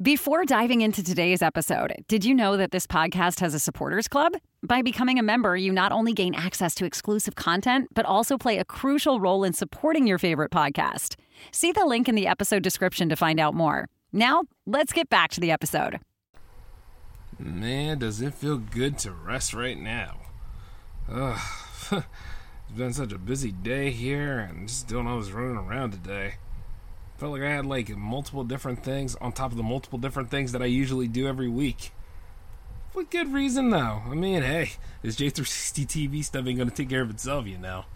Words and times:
Before 0.00 0.44
diving 0.44 0.82
into 0.82 1.02
today's 1.02 1.42
episode, 1.42 1.92
did 2.06 2.24
you 2.24 2.32
know 2.32 2.56
that 2.56 2.70
this 2.70 2.86
podcast 2.86 3.40
has 3.40 3.52
a 3.52 3.58
supporters 3.58 4.06
club? 4.06 4.34
By 4.62 4.80
becoming 4.80 5.18
a 5.18 5.24
member, 5.24 5.56
you 5.56 5.72
not 5.72 5.90
only 5.90 6.12
gain 6.12 6.36
access 6.36 6.72
to 6.76 6.84
exclusive 6.84 7.34
content, 7.34 7.88
but 7.94 8.06
also 8.06 8.38
play 8.38 8.58
a 8.58 8.64
crucial 8.64 9.18
role 9.18 9.42
in 9.42 9.54
supporting 9.54 10.06
your 10.06 10.18
favorite 10.18 10.52
podcast. 10.52 11.16
See 11.50 11.72
the 11.72 11.84
link 11.84 12.08
in 12.08 12.14
the 12.14 12.28
episode 12.28 12.62
description 12.62 13.08
to 13.08 13.16
find 13.16 13.40
out 13.40 13.54
more. 13.54 13.88
Now, 14.12 14.44
let's 14.66 14.92
get 14.92 15.10
back 15.10 15.32
to 15.32 15.40
the 15.40 15.50
episode. 15.50 15.98
Man, 17.36 17.98
does 17.98 18.20
it 18.20 18.34
feel 18.34 18.58
good 18.58 18.98
to 18.98 19.10
rest 19.10 19.52
right 19.52 19.76
now? 19.76 20.20
Ugh, 21.10 21.40
it's 21.90 22.76
been 22.76 22.92
such 22.92 23.12
a 23.12 23.18
busy 23.18 23.50
day 23.50 23.90
here 23.90 24.38
and 24.38 24.68
just 24.68 24.92
all 24.92 25.18
this 25.18 25.32
running 25.32 25.56
around 25.56 25.90
today. 25.90 26.34
Felt 27.18 27.32
like 27.32 27.42
I 27.42 27.50
had 27.50 27.66
like 27.66 27.88
multiple 27.96 28.44
different 28.44 28.84
things 28.84 29.16
on 29.16 29.32
top 29.32 29.50
of 29.50 29.56
the 29.56 29.64
multiple 29.64 29.98
different 29.98 30.30
things 30.30 30.52
that 30.52 30.62
I 30.62 30.66
usually 30.66 31.08
do 31.08 31.26
every 31.26 31.48
week. 31.48 31.90
For 32.92 33.02
good 33.02 33.32
reason, 33.32 33.70
though. 33.70 34.02
I 34.08 34.14
mean, 34.14 34.42
hey, 34.42 34.70
this 35.02 35.16
J360 35.16 35.84
TV 35.84 36.24
stuff 36.24 36.46
ain't 36.46 36.58
gonna 36.58 36.70
take 36.70 36.88
care 36.88 37.02
of 37.02 37.10
itself, 37.10 37.48
you 37.48 37.58
know. 37.58 37.86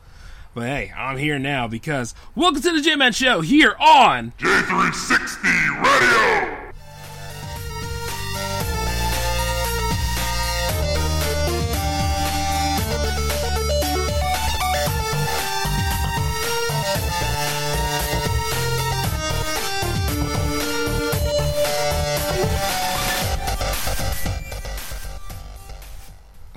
But 0.57 0.65
hey, 0.65 0.93
I'm 0.97 1.19
here 1.19 1.39
now 1.39 1.69
because 1.69 2.17
welcome 2.35 2.63
to 2.63 2.73
the 2.73 2.81
J 2.81 2.97
Man 2.97 3.13
Show 3.13 3.43
here 3.43 3.77
on 3.79 4.33
J360 4.39 5.83
Radio! 5.83 6.62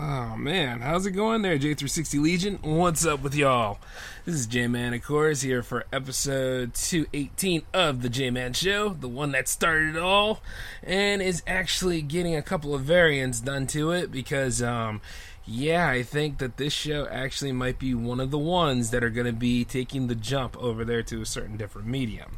Oh 0.07 0.37
man, 0.37 0.81
how's 0.81 1.07
it 1.07 1.13
going 1.13 1.41
there, 1.41 1.57
J360 1.57 2.21
Legion? 2.21 2.59
What's 2.61 3.07
up 3.07 3.23
with 3.23 3.33
y'all? 3.33 3.79
This 4.23 4.35
is 4.35 4.45
J 4.45 4.67
Man, 4.67 4.93
of 4.93 5.03
course, 5.03 5.41
here 5.41 5.63
for 5.63 5.85
episode 5.91 6.75
218 6.75 7.63
of 7.73 8.03
The 8.03 8.09
J 8.09 8.29
Man 8.29 8.53
Show, 8.53 8.89
the 8.89 9.07
one 9.09 9.31
that 9.31 9.47
started 9.47 9.95
it 9.95 10.01
all, 10.03 10.41
and 10.83 11.23
is 11.23 11.41
actually 11.47 12.03
getting 12.03 12.35
a 12.35 12.43
couple 12.43 12.75
of 12.75 12.83
variants 12.83 13.39
done 13.39 13.65
to 13.67 13.89
it 13.89 14.11
because, 14.11 14.61
um, 14.61 15.01
yeah, 15.43 15.89
I 15.89 16.03
think 16.03 16.37
that 16.37 16.57
this 16.57 16.71
show 16.71 17.07
actually 17.09 17.51
might 17.51 17.79
be 17.79 17.95
one 17.95 18.19
of 18.19 18.29
the 18.29 18.37
ones 18.37 18.91
that 18.91 19.03
are 19.03 19.09
going 19.09 19.25
to 19.25 19.33
be 19.33 19.65
taking 19.65 20.05
the 20.05 20.13
jump 20.13 20.55
over 20.57 20.85
there 20.85 21.01
to 21.01 21.23
a 21.23 21.25
certain 21.25 21.57
different 21.57 21.87
medium. 21.87 22.37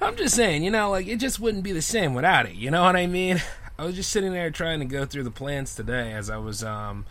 I'm 0.00 0.16
just 0.16 0.34
saying, 0.34 0.64
you 0.64 0.70
know, 0.70 0.90
like 0.92 1.06
it 1.06 1.16
just 1.16 1.38
wouldn't 1.38 1.64
be 1.64 1.72
the 1.72 1.82
same 1.82 2.14
without 2.14 2.46
it. 2.46 2.54
You 2.54 2.70
know 2.70 2.82
what 2.82 2.96
I 2.96 3.06
mean? 3.06 3.42
I 3.78 3.84
was 3.84 3.94
just 3.94 4.10
sitting 4.10 4.32
there 4.32 4.50
trying 4.50 4.80
to 4.80 4.84
go 4.84 5.06
through 5.06 5.22
the 5.22 5.30
plans 5.30 5.76
today 5.76 6.12
as 6.12 6.28
I 6.28 6.36
was, 6.36 6.64
um, 6.64 7.06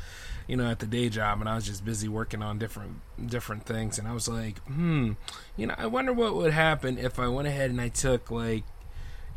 you 0.48 0.58
know, 0.58 0.70
at 0.70 0.80
the 0.80 0.86
day 0.86 1.08
job, 1.08 1.40
and 1.40 1.48
I 1.48 1.56
was 1.56 1.66
just 1.66 1.86
busy 1.86 2.10
working 2.10 2.44
on 2.44 2.60
different 2.60 3.00
different 3.26 3.66
things, 3.66 3.98
and 3.98 4.06
I 4.06 4.14
was 4.14 4.28
like, 4.28 4.60
hmm, 4.66 5.14
you 5.56 5.68
know, 5.68 5.76
I 5.78 5.88
wonder 5.88 6.12
what 6.12 6.36
would 6.36 6.52
happen 6.52 6.98
if 6.98 7.20
I 7.20 7.30
went 7.30 7.48
ahead 7.48 7.70
and 7.70 7.80
I 7.80 7.88
took 7.88 8.30
like, 8.30 8.66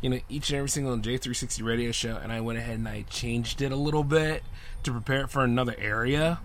you 0.01 0.09
know, 0.09 0.19
each 0.27 0.49
and 0.49 0.57
every 0.57 0.69
single 0.69 0.97
J360 0.97 1.63
radio 1.63 1.91
show, 1.91 2.17
and 2.17 2.33
I 2.33 2.41
went 2.41 2.59
ahead 2.59 2.77
and 2.77 2.87
I 2.87 3.03
changed 3.03 3.61
it 3.61 3.71
a 3.71 3.77
little 3.77 4.03
bit 4.03 4.43
to 4.83 4.91
prepare 4.91 5.21
it 5.21 5.29
for 5.29 5.43
another 5.45 5.75
area. 5.77 6.41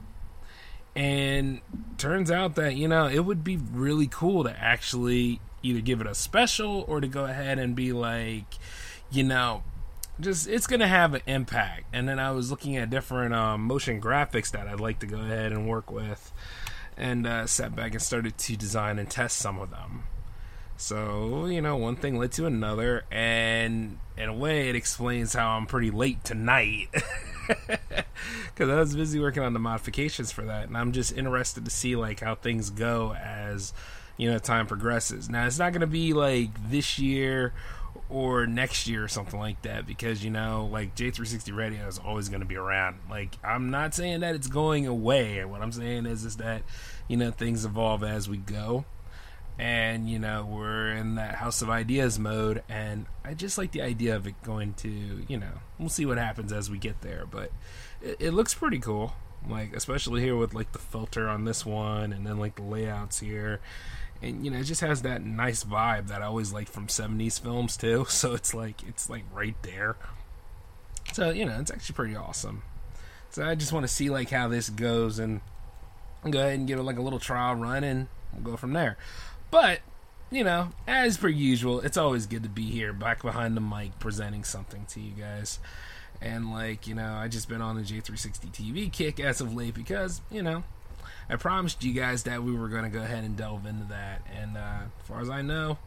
And 0.94 1.60
turns 1.98 2.30
out 2.30 2.54
that, 2.54 2.76
you 2.76 2.86
know, 2.88 3.06
it 3.06 3.20
would 3.20 3.42
be 3.42 3.56
really 3.56 4.06
cool 4.06 4.44
to 4.44 4.58
actually 4.58 5.40
either 5.62 5.80
give 5.80 6.00
it 6.00 6.06
a 6.06 6.14
special 6.14 6.84
or 6.88 7.00
to 7.00 7.08
go 7.08 7.24
ahead 7.24 7.58
and 7.58 7.74
be 7.74 7.92
like, 7.92 8.46
you 9.10 9.22
know, 9.22 9.62
just 10.20 10.48
it's 10.48 10.66
gonna 10.66 10.88
have 10.88 11.14
an 11.14 11.22
impact. 11.26 11.84
And 11.92 12.08
then 12.08 12.18
I 12.18 12.30
was 12.30 12.50
looking 12.50 12.76
at 12.76 12.90
different 12.90 13.34
um, 13.34 13.62
motion 13.62 14.00
graphics 14.00 14.50
that 14.52 14.66
I'd 14.66 14.80
like 14.80 14.98
to 15.00 15.06
go 15.06 15.18
ahead 15.18 15.52
and 15.52 15.68
work 15.68 15.90
with, 15.90 16.32
and 16.96 17.26
uh, 17.26 17.46
sat 17.46 17.74
back 17.74 17.92
and 17.92 18.02
started 18.02 18.36
to 18.38 18.56
design 18.56 18.98
and 18.98 19.08
test 19.08 19.38
some 19.38 19.58
of 19.58 19.70
them. 19.70 20.04
So 20.76 21.46
you 21.46 21.60
know, 21.60 21.76
one 21.76 21.96
thing 21.96 22.18
led 22.18 22.32
to 22.32 22.46
another, 22.46 23.04
and 23.10 23.98
in 24.16 24.28
a 24.28 24.34
way, 24.34 24.68
it 24.68 24.76
explains 24.76 25.32
how 25.34 25.56
I'm 25.56 25.66
pretty 25.66 25.90
late 25.90 26.24
tonight. 26.24 26.88
Because 28.46 28.70
I 28.70 28.76
was 28.76 28.96
busy 28.96 29.20
working 29.20 29.42
on 29.42 29.52
the 29.52 29.58
modifications 29.58 30.32
for 30.32 30.42
that, 30.42 30.66
and 30.68 30.76
I'm 30.76 30.92
just 30.92 31.16
interested 31.16 31.64
to 31.64 31.70
see 31.70 31.94
like 31.94 32.20
how 32.20 32.34
things 32.34 32.70
go 32.70 33.14
as 33.14 33.72
you 34.16 34.30
know 34.30 34.38
time 34.38 34.66
progresses. 34.66 35.28
Now 35.28 35.46
it's 35.46 35.58
not 35.58 35.72
going 35.72 35.82
to 35.82 35.86
be 35.86 36.12
like 36.12 36.70
this 36.70 36.98
year 36.98 37.52
or 38.08 38.46
next 38.46 38.86
year 38.86 39.04
or 39.04 39.08
something 39.08 39.38
like 39.38 39.62
that 39.62 39.86
because 39.86 40.24
you 40.24 40.30
know 40.30 40.68
like 40.70 40.94
J360 40.94 41.54
radio 41.56 41.86
is 41.86 41.98
always 41.98 42.28
going 42.28 42.40
to 42.40 42.46
be 42.46 42.56
around. 42.56 42.98
Like 43.10 43.36
I'm 43.44 43.70
not 43.70 43.94
saying 43.94 44.20
that 44.20 44.34
it's 44.34 44.48
going 44.48 44.86
away. 44.86 45.44
What 45.44 45.62
I'm 45.62 45.72
saying 45.72 46.06
is 46.06 46.24
is 46.24 46.36
that 46.36 46.62
you 47.08 47.16
know 47.16 47.30
things 47.30 47.64
evolve 47.64 48.02
as 48.02 48.28
we 48.28 48.38
go. 48.38 48.84
And 49.58 50.08
you 50.08 50.18
know 50.18 50.44
we're 50.44 50.88
in 50.88 51.14
that 51.14 51.36
house 51.36 51.62
of 51.62 51.70
ideas 51.70 52.18
mode, 52.18 52.62
and 52.68 53.06
I 53.24 53.32
just 53.32 53.56
like 53.56 53.72
the 53.72 53.80
idea 53.80 54.14
of 54.14 54.26
it 54.26 54.34
going 54.42 54.74
to 54.74 55.24
you 55.28 55.38
know 55.38 55.52
we'll 55.78 55.88
see 55.88 56.04
what 56.04 56.18
happens 56.18 56.52
as 56.52 56.70
we 56.70 56.76
get 56.76 57.00
there, 57.00 57.24
but 57.30 57.50
it, 58.02 58.16
it 58.20 58.30
looks 58.32 58.52
pretty 58.52 58.78
cool. 58.78 59.14
Like 59.48 59.74
especially 59.74 60.20
here 60.20 60.36
with 60.36 60.52
like 60.52 60.72
the 60.72 60.78
filter 60.78 61.28
on 61.28 61.44
this 61.44 61.64
one, 61.64 62.12
and 62.12 62.26
then 62.26 62.38
like 62.38 62.56
the 62.56 62.62
layouts 62.62 63.18
here, 63.20 63.60
and 64.22 64.44
you 64.44 64.50
know 64.50 64.58
it 64.58 64.64
just 64.64 64.80
has 64.80 65.02
that 65.02 65.24
nice 65.24 65.64
vibe 65.64 66.08
that 66.08 66.22
I 66.22 66.26
always 66.26 66.52
like 66.52 66.68
from 66.68 66.86
70s 66.86 67.40
films 67.40 67.76
too. 67.76 68.06
So 68.16 68.34
it's 68.34 68.54
like 68.54 68.82
it's 68.88 69.10
like 69.10 69.24
right 69.32 69.56
there. 69.62 69.96
So 71.12 71.30
you 71.30 71.44
know 71.44 71.58
it's 71.60 71.70
actually 71.70 71.94
pretty 71.94 72.16
awesome. 72.16 72.62
So 73.30 73.44
I 73.44 73.54
just 73.54 73.72
want 73.72 73.84
to 73.84 73.92
see 73.92 74.10
like 74.10 74.30
how 74.30 74.48
this 74.48 74.70
goes 74.70 75.18
and 75.18 75.40
go 76.28 76.40
ahead 76.40 76.58
and 76.58 76.66
give 76.66 76.78
it 76.78 76.82
like 76.82 76.98
a 76.98 77.02
little 77.02 77.18
trial 77.18 77.54
run 77.54 77.84
and 77.84 78.08
we'll 78.32 78.42
go 78.42 78.56
from 78.56 78.72
there. 78.72 78.96
But 79.50 79.80
you 80.30 80.42
know 80.42 80.70
as 80.86 81.16
per 81.16 81.28
usual 81.28 81.80
it's 81.80 81.96
always 81.96 82.26
good 82.26 82.42
to 82.42 82.48
be 82.48 82.64
here 82.64 82.92
back 82.92 83.22
behind 83.22 83.56
the 83.56 83.60
mic 83.60 83.98
presenting 83.98 84.44
something 84.44 84.86
to 84.86 85.00
you 85.00 85.12
guys. 85.12 85.58
And 86.20 86.50
like 86.50 86.86
you 86.86 86.94
know 86.94 87.14
I 87.14 87.28
just 87.28 87.48
been 87.48 87.60
on 87.60 87.76
the 87.76 87.82
J360 87.82 88.50
TV 88.52 88.90
kick 88.92 89.20
as 89.20 89.40
of 89.40 89.54
late 89.54 89.74
because 89.74 90.22
you 90.30 90.42
know 90.42 90.64
I 91.28 91.36
promised 91.36 91.82
you 91.84 91.92
guys 91.92 92.22
that 92.24 92.42
we 92.42 92.54
were 92.54 92.68
going 92.68 92.84
to 92.84 92.90
go 92.90 93.02
ahead 93.02 93.24
and 93.24 93.36
delve 93.36 93.66
into 93.66 93.84
that, 93.86 94.22
and 94.34 94.56
uh, 94.56 94.80
as 95.00 95.06
far 95.06 95.20
as 95.20 95.28
I 95.28 95.42
know, 95.42 95.78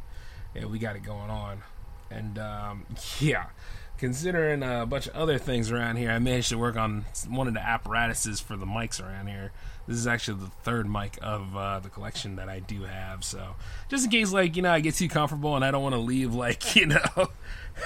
yeah, 0.53 0.65
we 0.65 0.79
got 0.79 0.95
it 0.95 1.03
going 1.03 1.29
on. 1.29 1.63
And 2.11 2.37
um, 2.39 2.85
yeah, 3.19 3.47
considering 3.97 4.63
a 4.63 4.85
bunch 4.85 5.07
of 5.07 5.15
other 5.15 5.37
things 5.37 5.71
around 5.71 5.97
here, 5.97 6.11
I 6.11 6.19
managed 6.19 6.49
to 6.49 6.57
work 6.57 6.75
on 6.75 7.05
one 7.27 7.47
of 7.47 7.53
the 7.53 7.61
apparatuses 7.65 8.39
for 8.39 8.57
the 8.57 8.65
mics 8.65 9.01
around 9.01 9.27
here. 9.27 9.51
This 9.87 9.97
is 9.97 10.07
actually 10.07 10.41
the 10.41 10.51
third 10.63 10.87
mic 10.89 11.17
of 11.21 11.55
uh, 11.57 11.79
the 11.79 11.89
collection 11.89 12.35
that 12.35 12.47
I 12.47 12.59
do 12.59 12.83
have. 12.83 13.23
So 13.23 13.55
just 13.89 14.05
in 14.05 14.11
case, 14.11 14.31
like 14.31 14.55
you 14.55 14.61
know, 14.61 14.71
I 14.71 14.81
get 14.81 14.95
too 14.95 15.09
comfortable 15.09 15.55
and 15.55 15.65
I 15.65 15.71
don't 15.71 15.81
want 15.81 15.95
to 15.95 15.99
leave, 15.99 16.33
like 16.33 16.75
you 16.75 16.87
know, 16.87 17.29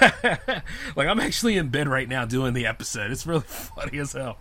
like 0.00 1.08
I'm 1.08 1.20
actually 1.20 1.56
in 1.56 1.68
bed 1.68 1.88
right 1.88 2.08
now 2.08 2.24
doing 2.24 2.52
the 2.52 2.66
episode. 2.66 3.10
It's 3.10 3.26
really 3.26 3.44
funny 3.46 3.98
as 3.98 4.12
hell. 4.12 4.38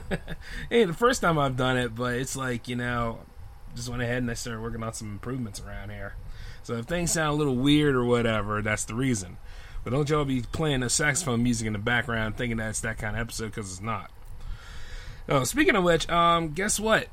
hey, 0.70 0.84
the 0.84 0.94
first 0.94 1.20
time 1.20 1.38
I've 1.38 1.56
done 1.56 1.76
it, 1.76 1.94
but 1.94 2.14
it's 2.14 2.36
like, 2.36 2.68
you 2.68 2.76
know, 2.76 3.20
just 3.74 3.88
went 3.88 4.02
ahead 4.02 4.18
and 4.18 4.30
I 4.30 4.34
started 4.34 4.60
working 4.60 4.82
on 4.82 4.92
some 4.92 5.10
improvements 5.10 5.60
around 5.60 5.90
here. 5.90 6.14
So 6.62 6.74
if 6.74 6.86
things 6.86 7.12
sound 7.12 7.30
a 7.30 7.36
little 7.36 7.56
weird 7.56 7.94
or 7.94 8.04
whatever, 8.04 8.62
that's 8.62 8.84
the 8.84 8.94
reason. 8.94 9.36
But 9.84 9.90
don't 9.90 10.08
y'all 10.08 10.24
be 10.24 10.42
playing 10.42 10.80
the 10.80 10.90
saxophone 10.90 11.42
music 11.42 11.66
in 11.66 11.72
the 11.72 11.78
background 11.78 12.36
thinking 12.36 12.58
that 12.58 12.70
it's 12.70 12.80
that 12.80 12.98
kind 12.98 13.16
of 13.16 13.20
episode 13.20 13.46
because 13.46 13.70
it's 13.70 13.80
not. 13.80 14.10
Oh, 15.28 15.44
speaking 15.44 15.76
of 15.76 15.84
which, 15.84 16.08
um, 16.08 16.52
guess 16.52 16.78
what? 16.78 17.08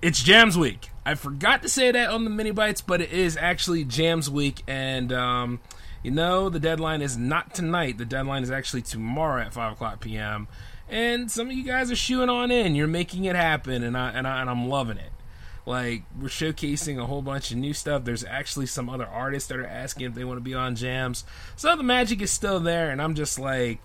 It's 0.00 0.22
Jams 0.22 0.56
Week. 0.58 0.90
I 1.04 1.14
forgot 1.14 1.62
to 1.62 1.68
say 1.68 1.90
that 1.90 2.10
on 2.10 2.24
the 2.24 2.30
mini 2.30 2.50
bites, 2.50 2.80
but 2.80 3.00
it 3.00 3.12
is 3.12 3.36
actually 3.36 3.84
Jams 3.84 4.28
Week, 4.28 4.62
and 4.66 5.12
um, 5.12 5.60
you 6.02 6.10
know 6.10 6.48
the 6.48 6.58
deadline 6.58 7.02
is 7.02 7.16
not 7.16 7.54
tonight. 7.54 7.98
The 7.98 8.04
deadline 8.04 8.42
is 8.42 8.50
actually 8.50 8.82
tomorrow 8.82 9.42
at 9.42 9.52
five 9.52 9.72
o'clock 9.72 10.00
p.m 10.00 10.48
and 10.92 11.30
some 11.30 11.48
of 11.48 11.56
you 11.56 11.64
guys 11.64 11.90
are 11.90 11.96
shooing 11.96 12.28
on 12.28 12.50
in. 12.50 12.74
You're 12.74 12.86
making 12.86 13.24
it 13.24 13.34
happen, 13.34 13.82
and 13.82 13.96
I 13.96 14.10
and 14.10 14.28
I 14.28 14.42
and 14.42 14.50
I'm 14.50 14.68
loving 14.68 14.98
it. 14.98 15.10
Like 15.64 16.02
we're 16.20 16.28
showcasing 16.28 17.00
a 17.00 17.06
whole 17.06 17.22
bunch 17.22 17.50
of 17.50 17.56
new 17.56 17.72
stuff. 17.72 18.04
There's 18.04 18.24
actually 18.24 18.66
some 18.66 18.90
other 18.90 19.06
artists 19.06 19.48
that 19.48 19.58
are 19.58 19.66
asking 19.66 20.06
if 20.06 20.14
they 20.14 20.24
want 20.24 20.36
to 20.36 20.42
be 20.42 20.54
on 20.54 20.76
jams. 20.76 21.24
So 21.56 21.74
the 21.74 21.82
magic 21.82 22.20
is 22.20 22.30
still 22.30 22.60
there, 22.60 22.90
and 22.90 23.00
I'm 23.00 23.14
just 23.14 23.38
like, 23.38 23.80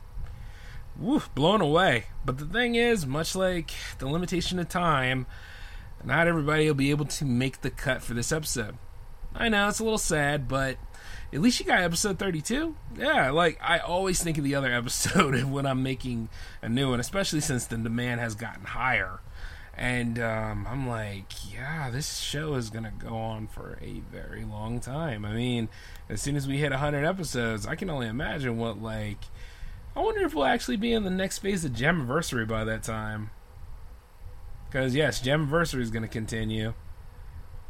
woo, 0.99 1.21
blown 1.33 1.61
away. 1.61 2.07
But 2.25 2.39
the 2.39 2.45
thing 2.45 2.75
is, 2.75 3.05
much 3.05 3.35
like 3.35 3.71
the 3.99 4.09
limitation 4.09 4.59
of 4.59 4.67
time, 4.67 5.27
not 6.03 6.27
everybody 6.27 6.67
will 6.67 6.75
be 6.75 6.89
able 6.89 7.05
to 7.05 7.25
make 7.25 7.61
the 7.61 7.71
cut 7.71 8.03
for 8.03 8.15
this 8.15 8.33
episode. 8.33 8.77
I 9.33 9.47
know 9.47 9.69
it's 9.69 9.79
a 9.79 9.83
little 9.83 9.97
sad, 9.97 10.49
but 10.49 10.77
at 11.33 11.41
least 11.41 11.59
you 11.59 11.65
got 11.65 11.81
episode 11.81 12.17
32. 12.19 12.75
Yeah, 12.97 13.31
like 13.31 13.59
I 13.61 13.79
always 13.79 14.21
think 14.23 14.37
of 14.37 14.43
the 14.43 14.55
other 14.55 14.71
episode 14.73 15.43
when 15.43 15.65
I'm 15.65 15.83
making 15.83 16.29
a 16.61 16.69
new 16.69 16.89
one, 16.89 16.99
especially 16.99 17.41
since 17.41 17.65
the 17.65 17.77
demand 17.77 18.21
has 18.21 18.35
gotten 18.35 18.63
higher 18.63 19.19
And 19.75 20.17
um, 20.19 20.65
I'm 20.69 20.87
like, 20.87 21.53
yeah, 21.53 21.89
this 21.89 22.17
show 22.17 22.55
is 22.55 22.69
gonna 22.69 22.93
go 22.97 23.15
on 23.15 23.47
for 23.47 23.77
a 23.81 23.99
very 24.11 24.43
long 24.45 24.79
time. 24.79 25.25
I 25.25 25.33
mean, 25.33 25.69
as 26.09 26.21
soon 26.21 26.35
as 26.35 26.47
we 26.47 26.57
hit 26.57 26.71
100 26.71 27.05
episodes, 27.05 27.65
I 27.67 27.75
can 27.75 27.89
only 27.89 28.07
imagine 28.07 28.57
what 28.57 28.81
like. 28.81 29.19
I 29.95 29.99
wonder 29.99 30.21
if 30.25 30.33
we'll 30.33 30.45
actually 30.45 30.77
be 30.77 30.93
in 30.93 31.03
the 31.03 31.09
next 31.09 31.39
phase 31.39 31.65
of 31.65 31.71
Jamiversary 31.71 32.47
by 32.47 32.63
that 32.63 32.83
time. 32.83 33.31
Because 34.67 34.95
yes, 34.95 35.21
Jamiversary 35.21 35.81
is 35.81 35.91
gonna 35.91 36.07
continue. 36.07 36.73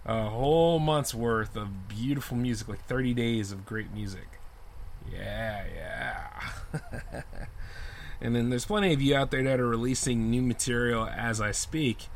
A 0.08 0.30
whole 0.30 0.80
month's 0.80 1.14
worth 1.14 1.56
of 1.58 1.88
beautiful 1.88 2.38
music, 2.38 2.68
like 2.68 2.86
30 2.86 3.14
days 3.14 3.52
of 3.52 3.66
great 3.66 3.94
music. 3.94 4.40
Yeah, 5.12 5.66
yeah. 5.76 7.22
And 8.20 8.36
then 8.36 8.50
there's 8.50 8.66
plenty 8.66 8.94
of 8.94 9.02
you 9.02 9.16
out 9.16 9.32
there 9.32 9.44
that 9.44 9.60
are 9.60 9.68
releasing 9.68 10.30
new 10.30 10.42
material 10.42 11.08
as 11.08 11.40
I 11.40 11.52
speak. 11.52 12.08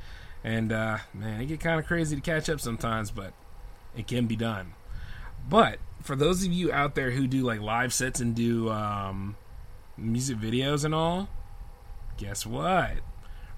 And 0.43 0.71
uh, 0.71 0.99
man, 1.13 1.41
it 1.41 1.45
get 1.45 1.59
kind 1.59 1.79
of 1.79 1.85
crazy 1.85 2.15
to 2.15 2.21
catch 2.21 2.49
up 2.49 2.59
sometimes, 2.59 3.11
but 3.11 3.33
it 3.95 4.07
can 4.07 4.25
be 4.25 4.35
done. 4.35 4.73
But 5.47 5.79
for 6.01 6.15
those 6.15 6.43
of 6.43 6.51
you 6.51 6.71
out 6.71 6.95
there 6.95 7.11
who 7.11 7.27
do 7.27 7.43
like 7.43 7.61
live 7.61 7.93
sets 7.93 8.19
and 8.19 8.35
do 8.35 8.69
um, 8.69 9.35
music 9.97 10.37
videos 10.37 10.83
and 10.83 10.95
all, 10.95 11.29
guess 12.17 12.45
what? 12.45 12.97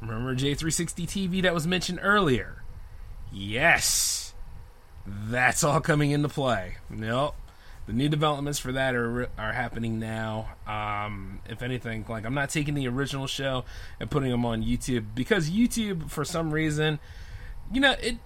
Remember 0.02 0.36
J360 0.36 1.08
TV 1.08 1.42
that 1.44 1.54
was 1.54 1.66
mentioned 1.66 2.00
earlier? 2.02 2.63
Yes, 3.34 4.34
that's 5.06 5.64
all 5.64 5.82
coming 5.82 6.12
into 6.12 6.30
play. 6.30 6.78
Nope, 6.90 7.36
the 7.88 7.94
new 7.94 8.08
developments 8.08 8.60
for 8.60 8.72
that 8.72 8.96
are 8.96 9.28
are 9.38 9.54
happening 9.54 10.00
now. 10.00 10.50
Um, 10.68 11.40
if 11.50 11.62
anything, 11.62 12.06
like 12.08 12.26
I'm 12.26 12.36
not 12.36 12.50
taking 12.50 12.76
the 12.76 12.88
original 12.88 13.28
show 13.28 13.66
and 14.00 14.10
putting 14.10 14.30
them 14.30 14.46
on 14.46 14.64
YouTube 14.64 15.08
because 15.16 15.50
YouTube, 15.50 16.10
for 16.10 16.24
some 16.24 16.52
reason, 16.52 17.00
you 17.72 17.82
know, 17.82 17.96
it. 18.02 18.18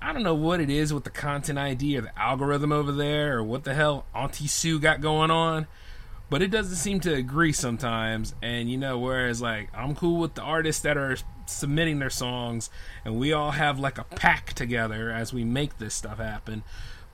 I 0.00 0.12
don't 0.12 0.22
know 0.22 0.34
what 0.34 0.60
it 0.60 0.68
is 0.68 0.92
with 0.92 1.04
the 1.04 1.10
content 1.10 1.58
ID 1.58 1.96
or 1.96 2.02
the 2.02 2.18
algorithm 2.20 2.72
over 2.72 2.92
there 2.92 3.38
or 3.38 3.42
what 3.42 3.64
the 3.64 3.72
hell 3.72 4.04
Auntie 4.14 4.46
Sue 4.46 4.78
got 4.78 5.00
going 5.00 5.30
on, 5.30 5.66
but 6.28 6.42
it 6.42 6.50
doesn't 6.50 6.76
seem 6.76 7.00
to 7.00 7.14
agree 7.14 7.52
sometimes. 7.52 8.34
And 8.42 8.70
you 8.70 8.76
know, 8.76 8.98
whereas 8.98 9.40
like 9.40 9.70
I'm 9.74 9.94
cool 9.94 10.20
with 10.20 10.34
the 10.34 10.42
artists 10.42 10.82
that 10.82 10.98
are 10.98 11.16
submitting 11.46 11.98
their 11.98 12.10
songs, 12.10 12.70
and 13.04 13.18
we 13.18 13.32
all 13.32 13.52
have 13.52 13.78
like 13.78 13.98
a 13.98 14.04
pack 14.04 14.52
together 14.52 15.10
as 15.10 15.32
we 15.32 15.44
make 15.44 15.78
this 15.78 15.94
stuff 15.94 16.18
happen. 16.18 16.62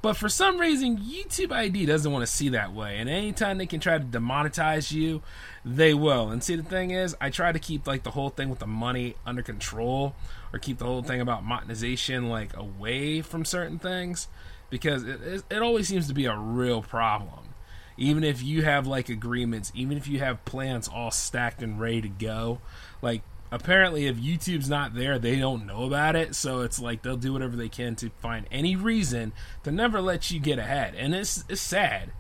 But 0.03 0.17
for 0.17 0.31
some 0.31 0.59
reason, 0.59 0.97
YouTube 0.97 1.53
ID 1.53 1.85
doesn't 1.85 2.11
want 2.11 2.23
to 2.23 2.33
see 2.33 2.49
that 2.51 2.73
way. 2.73 2.97
And 2.99 3.11
anytime 3.11 3.59
they 3.59 3.67
can 3.67 3.81
try 3.81 3.99
to 3.99 4.05
demonetize 4.05 4.93
you, 4.93 5.23
they 5.63 5.93
will. 5.93 6.31
And 6.31 6.43
see, 6.43 6.57
the 6.57 6.63
thing 6.63 6.91
is, 6.91 7.15
I 7.21 7.29
try 7.29 7.53
to 7.53 7.59
keep 7.59 7.87
like 7.87 8.03
the 8.03 8.13
whole 8.13 8.31
thing 8.31 8.49
with 8.49 8.61
the 8.61 8.67
money 8.67 9.17
under 9.27 9.43
control, 9.43 10.15
or 10.53 10.59
keep 10.59 10.79
the 10.79 10.87
whole 10.87 11.03
thing 11.03 11.21
about 11.21 11.45
monetization 11.45 12.29
like 12.31 12.57
away 12.57 13.21
from 13.21 13.45
certain 13.45 13.79
things, 13.79 14.29
because 14.71 15.05
it, 15.05 15.45
it, 15.51 15.63
always 15.63 15.89
seems 15.89 16.09
to 16.09 16.15
be 16.15 16.25
a 16.25 16.37
real 16.37 16.81
problem. 16.81 17.55
Even 17.99 18.25
if 18.25 18.43
you 18.43 18.63
have 18.63 18.87
like 18.87 19.11
agreements, 19.11 19.71
even 19.75 19.99
if 19.99 20.09
you 20.09 20.21
have 20.21 20.43
plans 20.47 20.89
all 20.89 21.11
stacked 21.11 21.63
and 21.63 21.79
ready 21.79 22.01
to 22.01 22.09
go, 22.09 22.61
like 23.03 23.21
apparently 23.51 24.07
if 24.07 24.17
YouTube's 24.17 24.69
not 24.69 24.95
there, 24.95 25.19
they 25.19 25.39
don't 25.39 25.67
know 25.67 25.85
about 25.85 26.17
it. 26.17 26.35
So 26.35 26.61
it's 26.61 26.79
like 26.81 27.03
they'll 27.03 27.17
do 27.17 27.33
whatever 27.33 27.57
they 27.57 27.69
can 27.69 27.97
to 27.97 28.11
find 28.21 28.47
any 28.51 28.77
reason 28.77 29.33
to 29.65 29.71
never 29.71 30.01
let 30.01 30.31
you 30.31 30.41
get 30.41 30.59
ahead. 30.59 30.95
And 30.95 31.15
it's 31.15 31.45
it's 31.49 31.61
sad 31.61 32.13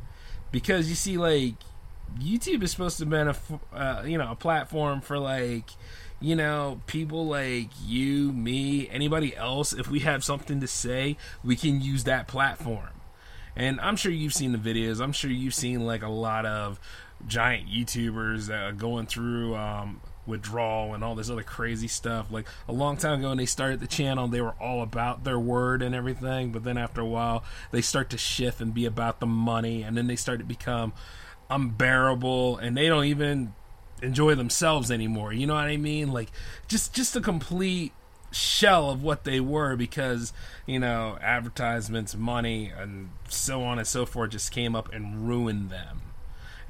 because 0.50 0.88
you 0.88 0.94
see 0.94 1.16
like 1.16 1.54
YouTube 2.18 2.62
is 2.62 2.70
supposed 2.70 2.98
to 2.98 3.06
be 3.06 3.16
a 3.16 3.34
uh, 3.72 4.02
you 4.04 4.18
know 4.18 4.32
a 4.32 4.36
platform 4.36 5.00
for 5.00 5.18
like 5.18 5.70
you 6.20 6.34
know 6.36 6.80
people 6.86 7.26
like 7.26 7.68
you, 7.84 8.32
me, 8.32 8.88
anybody 8.88 9.36
else. 9.36 9.72
If 9.72 9.88
we 9.88 10.00
have 10.00 10.24
something 10.24 10.60
to 10.60 10.66
say, 10.66 11.16
we 11.44 11.56
can 11.56 11.80
use 11.80 12.04
that 12.04 12.28
platform. 12.28 12.88
And 13.56 13.80
I'm 13.80 13.96
sure 13.96 14.12
you've 14.12 14.34
seen 14.34 14.52
the 14.52 14.58
videos. 14.58 15.00
I'm 15.00 15.12
sure 15.12 15.30
you've 15.30 15.54
seen 15.54 15.84
like 15.84 16.02
a 16.02 16.08
lot 16.08 16.46
of 16.46 16.80
giant 17.26 17.68
YouTubers 17.68 18.50
uh, 18.50 18.72
going 18.72 19.06
through 19.06 19.56
um, 19.56 20.00
withdrawal 20.30 20.94
and 20.94 21.04
all 21.04 21.14
this 21.14 21.28
other 21.28 21.42
crazy 21.42 21.88
stuff. 21.88 22.30
Like 22.30 22.46
a 22.68 22.72
long 22.72 22.96
time 22.96 23.20
ago 23.20 23.28
when 23.28 23.38
they 23.38 23.46
started 23.46 23.80
the 23.80 23.86
channel, 23.86 24.28
they 24.28 24.40
were 24.40 24.54
all 24.60 24.82
about 24.82 25.24
their 25.24 25.38
word 25.38 25.82
and 25.82 25.94
everything, 25.94 26.52
but 26.52 26.64
then 26.64 26.78
after 26.78 27.00
a 27.00 27.06
while, 27.06 27.44
they 27.70 27.82
start 27.82 28.08
to 28.10 28.18
shift 28.18 28.60
and 28.60 28.72
be 28.72 28.86
about 28.86 29.20
the 29.20 29.26
money, 29.26 29.82
and 29.82 29.96
then 29.96 30.06
they 30.06 30.16
start 30.16 30.38
to 30.38 30.44
become 30.44 30.92
unbearable, 31.50 32.56
and 32.58 32.76
they 32.76 32.88
don't 32.88 33.04
even 33.04 33.54
enjoy 34.02 34.34
themselves 34.34 34.90
anymore. 34.90 35.32
You 35.32 35.46
know 35.46 35.54
what 35.54 35.64
I 35.64 35.76
mean? 35.76 36.12
Like 36.12 36.30
just 36.68 36.94
just 36.94 37.16
a 37.16 37.20
complete 37.20 37.92
shell 38.32 38.90
of 38.90 39.02
what 39.02 39.24
they 39.24 39.40
were 39.40 39.74
because 39.76 40.32
you 40.66 40.78
know 40.78 41.18
advertisements 41.20 42.14
money 42.14 42.72
and 42.76 43.10
so 43.28 43.62
on 43.62 43.78
and 43.78 43.86
so 43.86 44.06
forth 44.06 44.30
just 44.30 44.52
came 44.52 44.76
up 44.76 44.92
and 44.92 45.26
ruined 45.28 45.68
them 45.68 46.00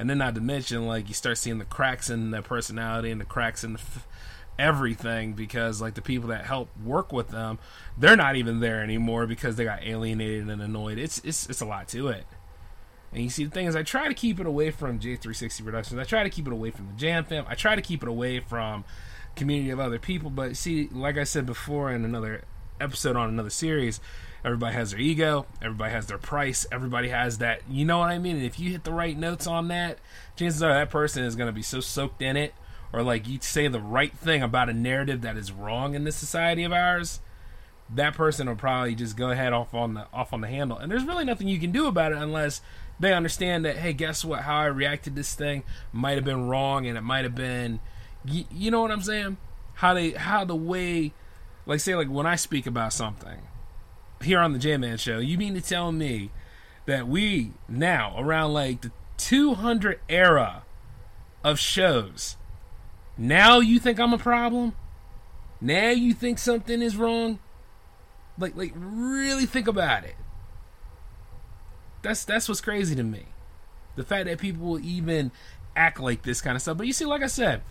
and 0.01 0.09
then 0.09 0.17
not 0.19 0.35
to 0.35 0.41
mention 0.41 0.87
like 0.87 1.09
you 1.09 1.15
start 1.15 1.37
seeing 1.37 1.59
the 1.59 1.65
cracks 1.65 2.09
in 2.09 2.31
their 2.31 2.41
personality 2.41 3.11
and 3.11 3.21
the 3.21 3.25
cracks 3.27 3.63
in 3.63 3.75
the 3.75 3.79
f- 3.79 4.09
everything 4.59 5.35
because 5.35 5.81
like 5.81 5.93
the 5.95 6.03
people 6.03 6.31
that 6.31 6.47
help 6.47 6.71
work 6.83 7.13
with 7.13 7.29
them 7.29 7.59
they're 7.99 8.17
not 8.17 8.35
even 8.35 8.61
there 8.61 8.83
anymore 8.83 9.27
because 9.27 9.57
they 9.57 9.65
got 9.65 9.85
alienated 9.85 10.49
and 10.49 10.63
annoyed. 10.63 10.99
It's 10.99 11.19
it's 11.19 11.49
it's 11.49 11.61
a 11.61 11.67
lot 11.67 11.87
to 11.89 12.09
it. 12.09 12.25
And 13.13 13.23
you 13.23 13.29
see 13.29 13.45
the 13.45 13.51
thing 13.51 13.67
is 13.67 13.77
i 13.77 13.83
try 13.83 14.09
to 14.09 14.15
keep 14.15 14.41
it 14.41 14.47
away 14.47 14.71
from 14.71 14.99
j360 14.99 15.65
productions. 15.65 16.01
I 16.01 16.05
try 16.05 16.23
to 16.23 16.31
keep 16.31 16.47
it 16.47 16.53
away 16.53 16.71
from 16.71 16.87
the 16.87 16.95
jam 16.95 17.25
fam. 17.25 17.45
I 17.47 17.55
try 17.55 17.75
to 17.77 17.83
keep 17.83 18.03
it 18.03 18.09
away 18.09 18.41
from 18.41 18.85
community 19.37 19.71
of 19.71 19.81
other 19.81 19.99
people. 19.99 20.31
But 20.31 20.57
see 20.57 20.89
like 20.93 21.19
i 21.19 21.25
said 21.25 21.45
before 21.45 21.93
in 21.93 22.07
another 22.07 22.45
episode 22.81 23.17
on 23.17 23.29
another 23.29 23.51
series 23.51 24.01
Everybody 24.45 24.75
has 24.75 24.93
their 24.93 25.01
ego. 25.01 25.47
Everybody 25.61 25.93
has 25.93 26.07
their 26.07 26.19
price. 26.19 26.67
Everybody 26.73 27.09
has 27.09 27.39
that. 27.39 27.63
You 27.69 27.85
know 27.85 27.99
what 27.99 28.11
I 28.11 28.19
mean? 28.19 28.37
And 28.37 28.45
if 28.45 28.59
you 28.59 28.71
hit 28.71 28.85
the 28.85 28.93
right 28.93 29.17
notes 29.17 29.47
on 29.47 29.69
that, 29.69 29.99
chances 30.37 30.63
are 30.63 30.73
that 30.73 30.91
person 30.91 31.25
is 31.25 31.37
going 31.37 31.49
to 31.49 31.53
be 31.53 31.63
so 31.63 31.81
soaked 31.81 32.23
in 32.23 32.37
it, 32.37 32.55
or 32.93 33.03
like 33.03 33.29
you 33.29 33.39
say 33.41 33.69
the 33.69 33.81
right 33.81 34.17
thing 34.17 34.43
about 34.43 34.71
a 34.71 34.73
narrative 34.73 35.21
that 35.23 35.37
is 35.37 35.53
wrong 35.53 35.95
in 35.95 36.05
this 36.05 36.17
society 36.17 36.65
of 36.65 36.73
ours. 36.73 37.21
That 37.93 38.15
person 38.15 38.49
will 38.49 38.57
probably 38.57 38.95
just 38.95 39.17
go 39.17 39.31
ahead 39.31 39.53
off 39.53 39.75
on 39.75 39.95
the 39.95 40.07
off 40.13 40.33
on 40.33 40.41
the 40.41 40.49
handle, 40.49 40.79
and 40.79 40.91
there's 40.91 41.05
really 41.05 41.25
nothing 41.25 41.49
you 41.49 41.59
can 41.59 41.73
do 41.73 41.87
about 41.87 42.13
it 42.13 42.19
unless 42.19 42.63
they 43.01 43.13
understand 43.13 43.65
that. 43.65 43.79
Hey, 43.79 43.93
guess 43.93 44.25
what? 44.25 44.43
How 44.43 44.59
I 44.59 44.67
reacted 44.67 45.17
this 45.17 45.35
thing 45.35 45.65
might 45.93 46.15
have 46.15 46.25
been 46.25 46.47
wrong, 46.49 46.87
and 46.87 46.97
it 46.97 47.01
might 47.01 47.25
have 47.25 47.35
been, 47.35 47.81
you, 48.25 48.45
you 48.51 48.71
know 48.71 48.81
what 48.81 48.93
I'm 48.93 49.03
saying? 49.03 49.39
How 49.75 49.93
they 49.95 50.11
how 50.11 50.45
the 50.45 50.55
way, 50.55 51.13
like 51.67 51.81
say 51.81 51.97
like 51.97 52.09
when 52.09 52.27
I 52.27 52.37
speak 52.37 52.67
about 52.67 52.93
something, 52.93 53.39
here 54.23 54.41
on 54.41 54.53
the 54.53 54.59
J 54.59 54.77
Man 54.77 54.97
Show, 54.97 55.19
you 55.19 55.39
mean 55.39 55.55
to 55.55 55.61
tell 55.61 55.93
me 55.93 56.31
that 56.87 57.09
we 57.09 57.53
now 57.69 58.15
around 58.19 58.53
like 58.53 58.83
the 58.83 58.93
200 59.17 60.01
era 60.09 60.63
of 61.45 61.59
shows, 61.59 62.37
now 63.17 63.61
you 63.61 63.79
think 63.79 63.99
I'm 63.99 64.13
a 64.13 64.19
problem? 64.19 64.75
Now 65.61 65.91
you 65.91 66.15
think 66.15 66.39
something 66.39 66.81
is 66.81 66.97
wrong? 66.97 67.39
Like, 68.39 68.57
like 68.57 68.73
really 68.75 69.47
think 69.47 69.69
about 69.69 70.05
it. 70.05 70.17
That's 72.03 72.25
that's 72.25 72.49
what's 72.49 72.63
crazy 72.63 72.95
to 72.95 73.03
me. 73.03 73.27
The 73.97 74.05
fact 74.05 74.27
that 74.27 74.39
people 74.39 74.67
will 74.67 74.81
even 74.81 75.33
act 75.77 76.01
like 76.01 76.23
this 76.23 76.41
kind 76.41 76.57
of 76.57 76.63
stuff. 76.63 76.79
But 76.79 76.87
you 76.87 76.93
see, 76.93 77.05
like 77.05 77.23
I 77.23 77.27
said, 77.27 77.63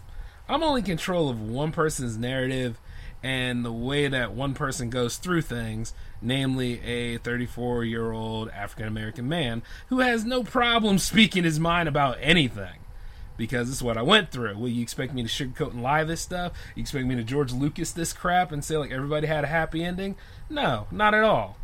I'm 0.48 0.62
only 0.62 0.82
in 0.82 0.86
control 0.86 1.30
of 1.30 1.42
one 1.42 1.72
person's 1.72 2.18
narrative 2.18 2.80
and 3.22 3.66
the 3.66 3.72
way 3.72 4.08
that 4.08 4.34
one 4.34 4.54
person 4.54 4.90
goes 4.90 5.18
through 5.18 5.42
things, 5.42 5.94
namely 6.22 6.82
a 6.82 7.18
34 7.18 7.84
year 7.84 8.12
old 8.12 8.50
African 8.50 8.88
American 8.88 9.28
man 9.28 9.62
who 9.88 10.00
has 10.00 10.24
no 10.24 10.44
problem 10.44 10.98
speaking 10.98 11.44
his 11.44 11.60
mind 11.60 11.90
about 11.90 12.18
anything. 12.22 12.76
Because 13.36 13.70
this 13.70 13.78
is 13.78 13.84
what 13.84 13.98
I 13.98 14.02
went 14.02 14.32
through. 14.32 14.58
Will 14.58 14.68
you 14.68 14.82
expect 14.82 15.14
me 15.14 15.24
to 15.24 15.30
sugarcoat 15.30 15.72
and 15.72 15.82
lie 15.82 16.04
this 16.04 16.20
stuff? 16.20 16.52
You 16.76 16.82
expect 16.82 17.06
me 17.06 17.16
to 17.16 17.24
George 17.24 17.54
Lucas 17.54 17.92
this 17.92 18.12
crap 18.12 18.52
and 18.52 18.64
say 18.64 18.76
like 18.76 18.92
everybody 18.92 19.28
had 19.28 19.46
a 19.46 19.48
happy 19.48 19.84
ending? 19.84 20.18
No, 20.50 20.88
not 20.92 21.14
at 21.14 21.24
all. 21.24 21.58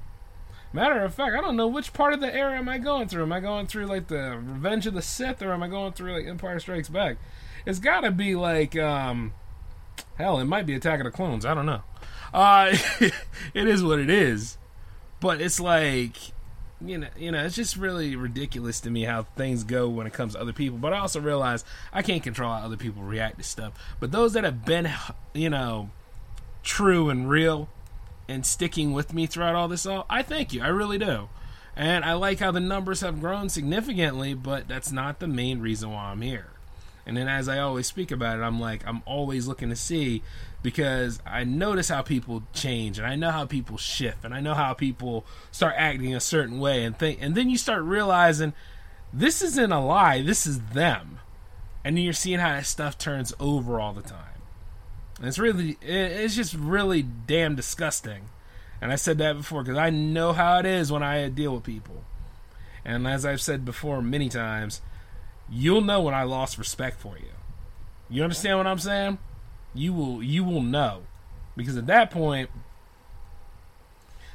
Matter 0.72 1.04
of 1.04 1.14
fact, 1.14 1.36
I 1.36 1.42
don't 1.42 1.56
know 1.56 1.68
which 1.68 1.94
part 1.94 2.14
of 2.14 2.20
the 2.20 2.34
era 2.34 2.58
am 2.58 2.68
I 2.68 2.78
going 2.78 3.08
through. 3.08 3.24
Am 3.24 3.32
I 3.32 3.40
going 3.40 3.68
through 3.68 3.86
like 3.88 4.08
the 4.08 4.38
Revenge 4.42 4.88
of 4.88 4.94
the 4.94 5.02
Sith 5.02 5.42
or 5.42 5.54
am 5.54 5.64
I 5.64 5.68
going 5.68 5.94
through 5.94 6.14
like 6.14 6.28
Empire 6.28 6.60
Strikes 6.60 6.90
Back? 6.90 7.18
It's 7.66 7.80
gotta 7.80 8.12
be 8.12 8.36
like 8.36 8.78
um 8.78 9.34
Hell, 10.18 10.40
it 10.40 10.46
might 10.46 10.66
be 10.66 10.76
Attack 10.76 11.00
of 11.00 11.06
the 11.06 11.12
Clones. 11.12 11.46
I 11.46 11.54
don't 11.54 11.66
know. 11.66 11.82
Uh, 12.34 12.76
it 13.54 13.68
is 13.68 13.84
what 13.84 14.00
it 14.00 14.10
is. 14.10 14.58
But 15.20 15.42
it's 15.42 15.60
like, 15.60 16.16
you 16.82 16.98
know, 16.98 17.08
you 17.18 17.32
know, 17.32 17.44
it's 17.46 17.56
just 17.56 17.78
really 17.78 18.16
ridiculous 18.16 18.80
to 18.82 18.90
me 18.90 19.04
how 19.04 19.24
things 19.24 19.64
go 19.64 19.90
when 19.90 20.08
it 20.08 20.14
comes 20.14 20.34
to 20.34 20.42
other 20.42 20.54
people. 20.54 20.78
But 20.78 20.94
I 20.94 21.00
also 21.00 21.20
realize 21.20 21.64
I 21.92 22.02
can't 22.02 22.24
control 22.24 22.52
how 22.54 22.66
other 22.66 22.78
people 22.78 23.04
react 23.04 23.38
to 23.38 23.44
stuff. 23.44 23.74
But 24.00 24.12
those 24.12 24.34
that 24.34 24.44
have 24.44 24.66
been, 24.66 24.90
you 25.34 25.50
know, 25.50 25.90
true 26.64 27.10
and 27.10 27.30
real 27.30 27.70
and 28.28 28.46
sticking 28.46 28.94
with 28.94 29.14
me 29.14 29.28
throughout 29.28 29.56
all 29.56 29.68
this, 29.68 29.86
all 29.86 30.06
I 30.10 30.22
thank 30.22 30.54
you. 30.54 30.62
I 30.62 30.68
really 30.68 30.98
do. 30.98 31.30
And 31.76 32.06
I 32.06 32.14
like 32.14 32.40
how 32.40 32.52
the 32.52 32.62
numbers 32.62 33.02
have 33.02 33.20
grown 33.20 33.50
significantly, 33.50 34.34
but 34.34 34.68
that's 34.68 34.92
not 34.92 35.20
the 35.20 35.28
main 35.28 35.60
reason 35.60 35.92
why 35.92 36.06
I'm 36.06 36.22
here. 36.22 36.55
And 37.06 37.16
then 37.16 37.28
as 37.28 37.48
I 37.48 37.60
always 37.60 37.86
speak 37.88 38.12
about 38.12 38.40
it, 38.40 38.42
I'm 38.42 38.60
like, 38.60 38.86
I'm 38.88 39.04
always 39.06 39.48
looking 39.48 39.70
to 39.70 39.76
see 39.76 40.24
because 40.64 41.20
I 41.26 41.44
notice 41.44 41.90
how 41.90 42.02
people 42.02 42.44
change 42.54 42.98
and 42.98 43.06
I 43.06 43.16
know 43.16 43.30
how 43.30 43.46
people 43.46 43.78
shift 43.78 44.26
and 44.26 44.34
I 44.34 44.40
know 44.40 44.56
how 44.56 44.74
people 44.74 45.26
start 45.52 45.76
acting 45.78 46.16
a 46.16 46.20
certain 46.20 46.60
way 46.60 46.84
and 46.84 46.98
think 46.98 47.20
and 47.22 47.36
then 47.36 47.52
you 47.52 47.58
start 47.58 47.84
realizing 47.84 48.54
this 49.14 49.44
isn't 49.44 49.72
a 49.72 49.86
lie, 49.86 50.24
this 50.24 50.48
is 50.48 50.60
them. 50.60 51.20
And 51.84 51.96
then 51.96 52.04
you're 52.04 52.14
seeing 52.14 52.40
how 52.40 52.50
that 52.50 52.66
stuff 52.66 52.98
turns 52.98 53.32
over 53.40 53.80
all 53.80 53.94
the 53.94 54.02
time. 54.02 54.42
And 55.20 55.28
it's 55.28 55.38
really 55.38 55.78
it's 55.82 56.36
just 56.36 56.56
really 56.56 57.04
damn 57.04 57.56
disgusting. 57.56 58.30
And 58.82 58.92
I 58.92 58.96
said 58.96 59.20
that 59.20 59.38
before 59.38 59.64
because 59.64 59.78
I 59.78 59.92
know 59.92 60.34
how 60.34 60.58
it 60.60 60.66
is 60.66 60.92
when 60.92 61.04
I 61.04 61.30
deal 61.30 61.54
with 61.54 61.64
people. 61.64 62.04
And 62.84 63.08
as 63.08 63.26
I've 63.26 63.42
said 63.42 63.66
before 63.66 64.02
many 64.02 64.30
times, 64.30 64.82
you'll 65.50 65.82
know 65.82 66.02
when 66.02 66.14
I 66.14 66.24
lost 66.24 66.58
respect 66.58 67.00
for 67.00 67.18
you. 67.18 67.32
You 68.10 68.24
understand 68.24 68.58
what 68.58 68.68
I'm 68.68 68.80
saying? 68.80 69.18
You 69.74 69.94
will 69.94 70.24
you 70.24 70.44
will 70.44 70.62
know. 70.62 71.04
Because 71.56 71.78
at 71.78 71.88
that 71.88 72.12
point 72.12 72.50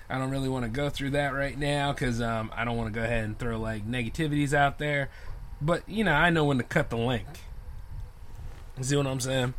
I 0.08 0.18
don't 0.18 0.30
really 0.30 0.48
want 0.48 0.64
to 0.64 0.70
go 0.70 0.90
through 0.90 1.10
that 1.10 1.32
right 1.34 1.56
now 1.56 1.92
because 1.92 2.20
um, 2.20 2.50
I 2.54 2.64
don't 2.64 2.76
want 2.76 2.92
to 2.92 2.98
go 2.98 3.04
ahead 3.04 3.24
and 3.24 3.38
throw 3.38 3.58
like 3.58 3.88
negativities 3.88 4.52
out 4.52 4.78
there. 4.78 5.08
But 5.62 5.88
you 5.88 6.04
know, 6.04 6.12
I 6.12 6.30
know 6.30 6.44
when 6.44 6.58
to 6.58 6.64
cut 6.64 6.90
the 6.90 6.96
link. 6.96 7.26
See 8.80 8.96
what 8.96 9.06
I'm 9.06 9.20
saying? 9.20 9.54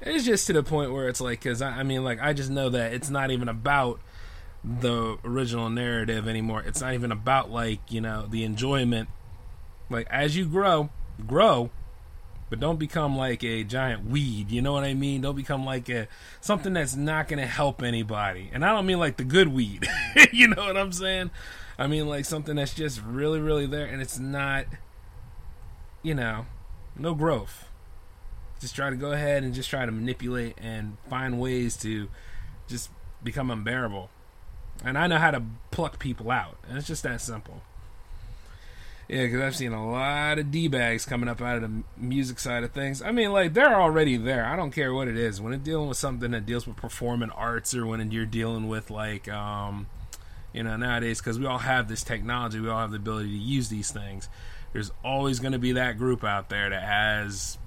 It's 0.00 0.24
just 0.24 0.46
to 0.48 0.52
the 0.52 0.62
point 0.62 0.92
where 0.92 1.08
it's 1.08 1.20
like, 1.20 1.40
because 1.40 1.62
I, 1.62 1.80
I 1.80 1.82
mean, 1.82 2.04
like, 2.04 2.20
I 2.20 2.32
just 2.32 2.50
know 2.50 2.68
that 2.70 2.92
it's 2.92 3.10
not 3.10 3.30
even 3.30 3.48
about 3.48 4.00
the 4.64 5.18
original 5.24 5.70
narrative 5.70 6.26
anymore. 6.26 6.62
It's 6.66 6.80
not 6.80 6.94
even 6.94 7.12
about 7.12 7.50
like 7.50 7.80
you 7.88 8.00
know 8.00 8.26
the 8.28 8.44
enjoyment. 8.44 9.08
Like 9.88 10.06
as 10.10 10.36
you 10.36 10.46
grow, 10.46 10.90
grow, 11.26 11.70
but 12.50 12.60
don't 12.60 12.78
become 12.78 13.16
like 13.16 13.42
a 13.42 13.64
giant 13.64 14.06
weed. 14.06 14.50
You 14.50 14.62
know 14.62 14.72
what 14.72 14.84
I 14.84 14.94
mean? 14.94 15.20
Don't 15.20 15.36
become 15.36 15.64
like 15.64 15.88
a 15.88 16.08
something 16.40 16.72
that's 16.72 16.96
not 16.96 17.28
going 17.28 17.38
to 17.38 17.46
help 17.46 17.82
anybody. 17.82 18.50
And 18.52 18.64
I 18.64 18.72
don't 18.72 18.86
mean 18.86 18.98
like 18.98 19.16
the 19.16 19.24
good 19.24 19.48
weed. 19.48 19.86
you 20.32 20.48
know 20.48 20.64
what 20.64 20.76
I'm 20.76 20.92
saying? 20.92 21.30
I 21.78 21.86
mean 21.86 22.08
like 22.08 22.24
something 22.24 22.56
that's 22.56 22.74
just 22.74 23.02
really, 23.02 23.40
really 23.40 23.66
there, 23.66 23.86
and 23.86 24.00
it's 24.00 24.18
not. 24.18 24.66
You 26.02 26.14
know, 26.14 26.46
no 26.96 27.14
growth. 27.14 27.68
Just 28.60 28.76
try 28.76 28.90
to 28.90 28.96
go 28.96 29.10
ahead 29.10 29.42
and 29.42 29.52
just 29.52 29.68
try 29.68 29.84
to 29.84 29.90
manipulate 29.90 30.54
and 30.56 30.98
find 31.10 31.40
ways 31.40 31.76
to 31.78 32.08
just 32.68 32.90
become 33.24 33.50
unbearable 33.50 34.08
and 34.84 34.98
I 34.98 35.06
know 35.06 35.18
how 35.18 35.30
to 35.30 35.42
pluck 35.70 35.98
people 35.98 36.30
out, 36.30 36.58
and 36.68 36.76
it's 36.76 36.86
just 36.86 37.02
that 37.04 37.20
simple. 37.20 37.62
Yeah, 39.08 39.22
because 39.22 39.40
I've 39.40 39.56
seen 39.56 39.72
a 39.72 39.88
lot 39.88 40.40
of 40.40 40.50
d 40.50 40.66
bags 40.66 41.04
coming 41.04 41.28
up 41.28 41.40
out 41.40 41.56
of 41.56 41.62
the 41.62 41.82
music 41.96 42.40
side 42.40 42.64
of 42.64 42.72
things. 42.72 43.02
I 43.02 43.12
mean, 43.12 43.32
like 43.32 43.54
they're 43.54 43.80
already 43.80 44.16
there. 44.16 44.44
I 44.44 44.56
don't 44.56 44.72
care 44.72 44.92
what 44.92 45.06
it 45.06 45.16
is. 45.16 45.40
When 45.40 45.52
it's 45.52 45.62
dealing 45.62 45.88
with 45.88 45.96
something 45.96 46.32
that 46.32 46.44
deals 46.44 46.66
with 46.66 46.76
performing 46.76 47.30
arts, 47.30 47.74
or 47.74 47.86
when 47.86 48.10
you're 48.10 48.26
dealing 48.26 48.66
with 48.68 48.90
like, 48.90 49.28
um, 49.28 49.86
you 50.52 50.64
know, 50.64 50.76
nowadays 50.76 51.20
because 51.20 51.38
we 51.38 51.46
all 51.46 51.58
have 51.58 51.88
this 51.88 52.02
technology, 52.02 52.58
we 52.58 52.68
all 52.68 52.80
have 52.80 52.90
the 52.90 52.96
ability 52.96 53.28
to 53.30 53.36
use 53.36 53.68
these 53.68 53.92
things. 53.92 54.28
There's 54.72 54.90
always 55.04 55.38
going 55.38 55.52
to 55.52 55.58
be 55.58 55.72
that 55.72 55.98
group 55.98 56.24
out 56.24 56.48
there 56.48 56.68
that 56.68 56.82
has 56.82 57.58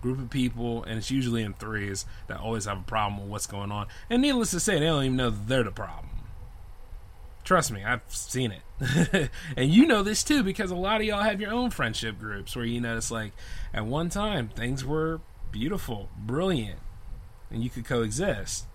group 0.00 0.18
of 0.18 0.30
people, 0.30 0.84
and 0.84 0.98
it's 0.98 1.10
usually 1.10 1.42
in 1.42 1.52
threes 1.52 2.06
that 2.28 2.40
always 2.40 2.64
have 2.64 2.78
a 2.78 2.82
problem 2.82 3.20
with 3.20 3.28
what's 3.28 3.46
going 3.46 3.70
on. 3.70 3.88
And 4.08 4.22
needless 4.22 4.52
to 4.52 4.60
say, 4.60 4.78
they 4.78 4.86
don't 4.86 5.04
even 5.04 5.16
know 5.16 5.30
they're 5.30 5.64
the 5.64 5.70
problem. 5.70 6.06
Trust 7.46 7.70
me, 7.70 7.84
I've 7.84 8.02
seen 8.08 8.50
it. 8.50 9.30
and 9.56 9.70
you 9.70 9.86
know 9.86 10.02
this 10.02 10.24
too 10.24 10.42
because 10.42 10.72
a 10.72 10.74
lot 10.76 11.00
of 11.00 11.06
y'all 11.06 11.22
have 11.22 11.40
your 11.40 11.52
own 11.52 11.70
friendship 11.70 12.18
groups 12.18 12.56
where 12.56 12.64
you 12.64 12.80
notice 12.80 13.08
like 13.08 13.32
at 13.72 13.86
one 13.86 14.08
time 14.08 14.48
things 14.48 14.84
were 14.84 15.20
beautiful, 15.52 16.08
brilliant, 16.18 16.80
and 17.48 17.62
you 17.62 17.70
could 17.70 17.84
coexist. 17.84 18.66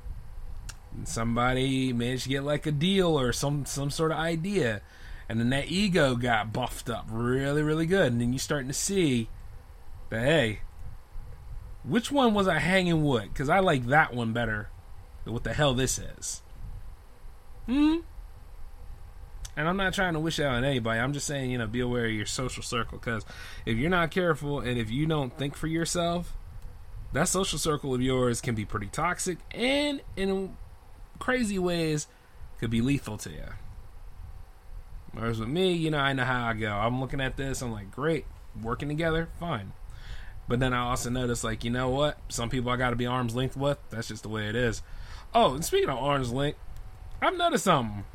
And 0.96 1.06
somebody 1.06 1.92
managed 1.92 2.24
to 2.24 2.30
get 2.30 2.46
like 2.46 2.66
a 2.66 2.72
deal 2.72 3.20
or 3.20 3.34
some 3.34 3.66
some 3.66 3.90
sort 3.90 4.12
of 4.12 4.18
idea, 4.18 4.82
and 5.28 5.38
then 5.38 5.50
that 5.50 5.70
ego 5.70 6.16
got 6.16 6.54
buffed 6.54 6.90
up 6.90 7.08
really, 7.12 7.64
really 7.64 7.86
good, 7.86 8.14
and 8.14 8.22
then 8.22 8.32
you're 8.32 8.40
starting 8.40 8.70
to 8.70 8.74
see 8.74 9.28
that 10.12 10.24
hey, 10.24 10.62
which 11.84 12.10
one 12.10 12.34
was 12.34 12.48
I 12.48 12.60
hanging 12.60 13.04
with? 13.04 13.34
Because 13.34 13.50
I 13.50 13.60
like 13.60 13.88
that 13.88 14.14
one 14.14 14.32
better 14.32 14.70
than 15.26 15.34
what 15.34 15.44
the 15.44 15.54
hell 15.54 15.74
this 15.74 16.00
is. 16.00 16.42
Hmm 17.66 17.98
and 19.56 19.68
I'm 19.68 19.78
not 19.78 19.94
trying 19.94 20.14
to 20.14 20.20
wish 20.20 20.40
out 20.40 20.56
on 20.56 20.64
anybody. 20.64 21.00
I'm 21.00 21.14
just 21.14 21.28
saying, 21.28 21.52
you 21.52 21.58
know, 21.58 21.68
be 21.68 21.82
aware 21.82 22.06
of 22.06 22.12
your 22.12 22.26
social 22.26 22.64
circle 22.64 22.98
because 22.98 23.26
if 23.66 23.78
you're 23.78 23.90
not 23.90 24.12
careful 24.12 24.60
and 24.60 24.78
if 24.78 24.90
you 24.90 25.06
don't 25.06 25.38
think 25.38 25.56
for 25.56 25.68
yourself, 25.68 26.34
that 27.14 27.28
social 27.28 27.60
circle 27.60 27.94
of 27.94 28.02
yours 28.02 28.40
can 28.40 28.56
be 28.56 28.66
pretty 28.66 28.88
toxic 28.88 29.38
and 29.52 30.02
in 30.16 30.56
crazy 31.20 31.60
ways 31.60 32.08
could 32.60 32.70
be 32.70 32.82
lethal 32.82 33.18
to 33.18 33.30
you. 33.30 33.46
Whereas 35.14 35.40
with 35.40 35.50
me, 35.50 35.74
you 35.74 35.92
know, 35.92 36.00
I 36.00 36.14
know 36.14 36.24
how 36.24 36.48
I 36.48 36.54
go. 36.54 36.72
I'm 36.72 37.02
looking 37.02 37.20
at 37.20 37.36
this, 37.36 37.62
I'm 37.62 37.74
like, 37.74 37.92
great, 37.92 38.26
working 38.62 38.88
together, 38.88 39.28
fine. 39.40 39.74
But 40.48 40.60
then 40.60 40.74
I 40.74 40.90
also 40.90 41.10
notice, 41.10 41.44
like, 41.44 41.64
you 41.64 41.70
know 41.70 41.90
what? 41.90 42.18
Some 42.30 42.50
people 42.50 42.72
I 42.72 42.78
got 42.78 42.90
to 42.90 42.96
be 42.96 43.06
arm's 43.06 43.36
length 43.36 43.56
with. 43.56 43.78
That's 43.90 44.08
just 44.08 44.24
the 44.24 44.30
way 44.30 44.48
it 44.48 44.56
is. 44.56 44.82
Oh, 45.34 45.54
and 45.54 45.64
speaking 45.64 45.90
of 45.90 45.98
arm's 45.98 46.32
length, 46.32 46.60
I've 47.22 47.38
noticed 47.38 47.66
something 47.66 48.06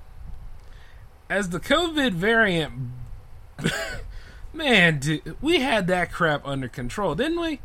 as 1.28 1.50
the 1.50 1.61
COVID 1.61 2.12
variant, 2.12 2.73
man, 4.52 4.99
dude, 4.99 5.37
we 5.40 5.61
had 5.61 5.87
that 5.88 6.12
crap 6.12 6.47
under 6.47 6.68
control, 6.68 7.14
didn't 7.14 7.40
we? 7.40 7.61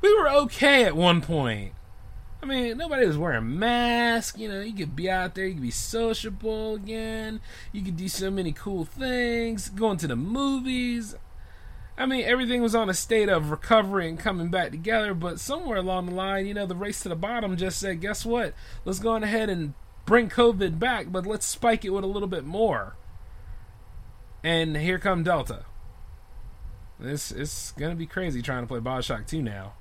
We 0.00 0.14
were 0.14 0.28
okay 0.28 0.84
at 0.84 0.96
one 0.96 1.20
point. 1.20 1.72
I 2.42 2.46
mean, 2.46 2.78
nobody 2.78 3.06
was 3.06 3.18
wearing 3.18 3.58
masks. 3.58 4.38
You 4.38 4.48
know, 4.48 4.60
you 4.60 4.72
could 4.72 4.96
be 4.96 5.10
out 5.10 5.34
there, 5.34 5.46
you 5.46 5.54
could 5.54 5.62
be 5.62 5.70
sociable 5.70 6.74
again. 6.74 7.40
You 7.70 7.82
could 7.82 7.96
do 7.96 8.08
so 8.08 8.30
many 8.30 8.52
cool 8.52 8.84
things, 8.84 9.68
going 9.68 9.98
to 9.98 10.06
the 10.06 10.16
movies. 10.16 11.14
I 11.98 12.06
mean, 12.06 12.24
everything 12.24 12.62
was 12.62 12.74
on 12.74 12.88
a 12.88 12.94
state 12.94 13.28
of 13.28 13.50
recovery 13.50 14.08
and 14.08 14.18
coming 14.18 14.48
back 14.48 14.70
together, 14.70 15.12
but 15.12 15.38
somewhere 15.38 15.76
along 15.76 16.06
the 16.06 16.14
line, 16.14 16.46
you 16.46 16.54
know, 16.54 16.64
the 16.64 16.74
race 16.74 17.00
to 17.00 17.10
the 17.10 17.14
bottom 17.14 17.58
just 17.58 17.78
said, 17.78 18.00
guess 18.00 18.24
what? 18.24 18.54
Let's 18.86 19.00
go 19.00 19.14
ahead 19.16 19.50
and 19.50 19.74
bring 20.04 20.28
COVID 20.28 20.78
back, 20.78 21.10
but 21.10 21.26
let's 21.26 21.46
spike 21.46 21.84
it 21.84 21.90
with 21.90 22.04
a 22.04 22.08
little 22.08 22.28
bit 22.28 22.44
more. 22.44 22.96
And 24.42 24.76
here 24.76 24.98
come 24.98 25.22
Delta. 25.22 25.64
This 26.98 27.30
it's 27.30 27.72
gonna 27.72 27.94
be 27.94 28.06
crazy 28.06 28.42
trying 28.42 28.62
to 28.62 28.66
play 28.66 28.80
Bioshock 28.80 29.26
2 29.26 29.42
now. 29.42 29.74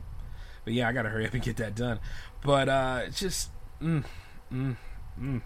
But 0.64 0.74
yeah, 0.74 0.88
I 0.88 0.92
gotta 0.92 1.10
hurry 1.10 1.26
up 1.26 1.34
and 1.34 1.44
get 1.44 1.58
that 1.58 1.76
done. 1.76 2.00
But 2.42 2.70
uh 2.70 3.10
just 3.10 3.52
mm, 3.82 4.04
mm, 4.52 4.78
mm. 5.20 5.42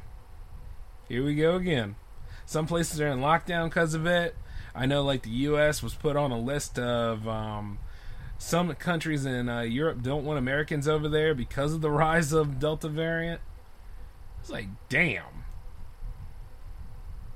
Here 1.07 1.23
we 1.23 1.35
go 1.35 1.55
again. 1.55 1.95
Some 2.45 2.67
places 2.67 2.99
are 3.01 3.07
in 3.07 3.19
lockdown 3.19 3.65
because 3.65 3.93
of 3.93 4.05
it. 4.05 4.35
I 4.75 4.85
know 4.85 5.03
like 5.03 5.23
the 5.23 5.29
US 5.29 5.81
was 5.81 5.93
put 5.93 6.15
on 6.15 6.31
a 6.31 6.39
list 6.39 6.77
of 6.77 7.27
um 7.27 7.79
some 8.37 8.73
countries 8.75 9.25
in 9.25 9.47
uh, 9.47 9.61
Europe 9.61 10.01
don't 10.01 10.25
want 10.25 10.37
Americans 10.37 10.87
over 10.87 11.07
there 11.07 11.33
because 11.33 11.73
of 11.73 11.81
the 11.81 11.91
rise 11.91 12.33
of 12.33 12.59
Delta 12.59 12.89
variant. 12.89 13.41
It's 14.43 14.49
like, 14.49 14.67
damn. 14.89 15.45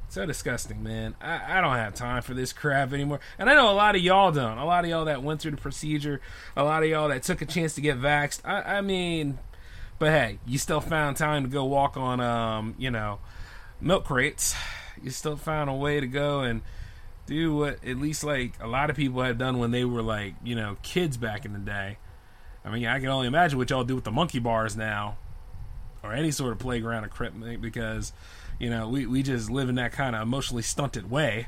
So 0.10 0.26
disgusting, 0.26 0.84
man. 0.84 1.16
I, 1.22 1.58
I 1.58 1.62
don't 1.62 1.78
have 1.78 1.94
time 1.94 2.22
for 2.22 2.34
this 2.34 2.52
crap 2.52 2.92
anymore. 2.92 3.22
And 3.40 3.50
I 3.50 3.56
know 3.56 3.72
a 3.72 3.74
lot 3.74 3.96
of 3.96 4.02
y'all 4.02 4.34
don't. 4.34 4.58
A 4.58 4.66
lot 4.66 4.84
of 4.84 4.90
y'all 4.90 5.06
that 5.06 5.24
went 5.24 5.40
through 5.40 5.52
the 5.52 5.58
procedure, 5.58 6.20
a 6.58 6.66
lot 6.66 6.84
of 6.84 6.90
y'all 6.90 7.08
that 7.08 7.24
took 7.24 7.42
a 7.42 7.46
chance 7.46 7.76
to 7.76 7.82
get 7.82 7.98
vaxxed. 7.98 8.42
I, 8.44 8.80
I 8.80 8.82
mean, 8.82 9.40
but 10.00 10.10
hey, 10.10 10.40
you 10.46 10.58
still 10.58 10.82
found 10.82 11.16
time 11.16 11.44
to 11.44 11.50
go 11.50 11.64
walk 11.64 11.96
on, 11.96 12.20
um, 12.20 12.76
you 12.78 12.92
know, 12.92 13.20
milk 13.80 14.04
crates. 14.04 14.54
You 15.02 15.12
still 15.12 15.38
found 15.38 15.70
a 15.70 15.74
way 15.74 16.02
to 16.02 16.08
go 16.08 16.42
and 16.42 16.62
do 17.26 17.56
what 17.56 17.86
at 17.86 17.98
least 17.98 18.26
like 18.26 18.52
a 18.60 18.68
lot 18.68 18.90
of 18.90 18.98
people 18.98 19.22
have 19.22 19.38
done 19.38 19.60
when 19.60 19.72
they 19.72 19.86
were 19.86 20.02
like, 20.02 20.36
you 20.44 20.56
know, 20.56 20.76
kids 20.82 21.16
back 21.16 21.46
in 21.46 21.54
the 21.54 21.60
day. 21.60 22.00
I 22.66 22.70
mean, 22.70 22.86
I 22.86 23.00
can 23.00 23.08
only 23.08 23.28
imagine 23.28 23.58
what 23.58 23.70
y'all 23.70 23.86
do 23.86 23.96
with 23.96 24.04
the 24.04 24.12
monkey 24.12 24.40
bars 24.40 24.76
now 24.76 25.18
or 26.04 26.14
any 26.14 26.32
sort 26.32 26.52
of 26.52 26.60
playground 26.60 27.04
equipment 27.04 27.62
because 27.62 28.14
you 28.60 28.70
know 28.70 28.88
we, 28.90 29.06
we 29.06 29.24
just 29.24 29.50
live 29.50 29.70
in 29.70 29.76
that 29.76 29.92
kind 29.92 30.16
of 30.16 30.22
emotionally 30.22 30.64
stunted 30.64 31.10
way. 31.10 31.48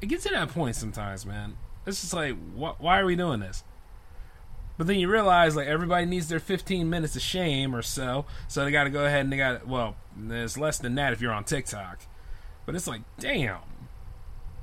It 0.00 0.06
gets 0.06 0.24
to 0.24 0.30
that 0.30 0.48
point 0.50 0.76
sometimes 0.76 1.26
man. 1.26 1.56
It's 1.86 2.00
just 2.00 2.14
like 2.14 2.34
wh- 2.54 2.80
why 2.80 3.00
are 3.00 3.06
we 3.06 3.16
doing 3.16 3.40
this? 3.40 3.64
But 4.76 4.86
then 4.86 4.98
you 4.98 5.10
realize 5.10 5.56
like 5.56 5.66
everybody 5.66 6.06
needs 6.06 6.28
their 6.28 6.38
15 6.38 6.88
minutes 6.88 7.16
of 7.16 7.22
shame 7.22 7.74
or 7.74 7.82
so 7.82 8.26
so 8.46 8.64
they 8.64 8.70
got 8.70 8.84
to 8.84 8.90
go 8.90 9.04
ahead 9.04 9.20
and 9.20 9.32
they 9.32 9.36
got 9.36 9.66
well 9.66 9.96
there's 10.16 10.56
less 10.56 10.78
than 10.78 10.94
that 10.96 11.12
if 11.12 11.20
you're 11.20 11.32
on 11.32 11.44
tiktok. 11.44 12.00
But 12.66 12.74
it's 12.74 12.86
like 12.86 13.02
damn. 13.18 13.60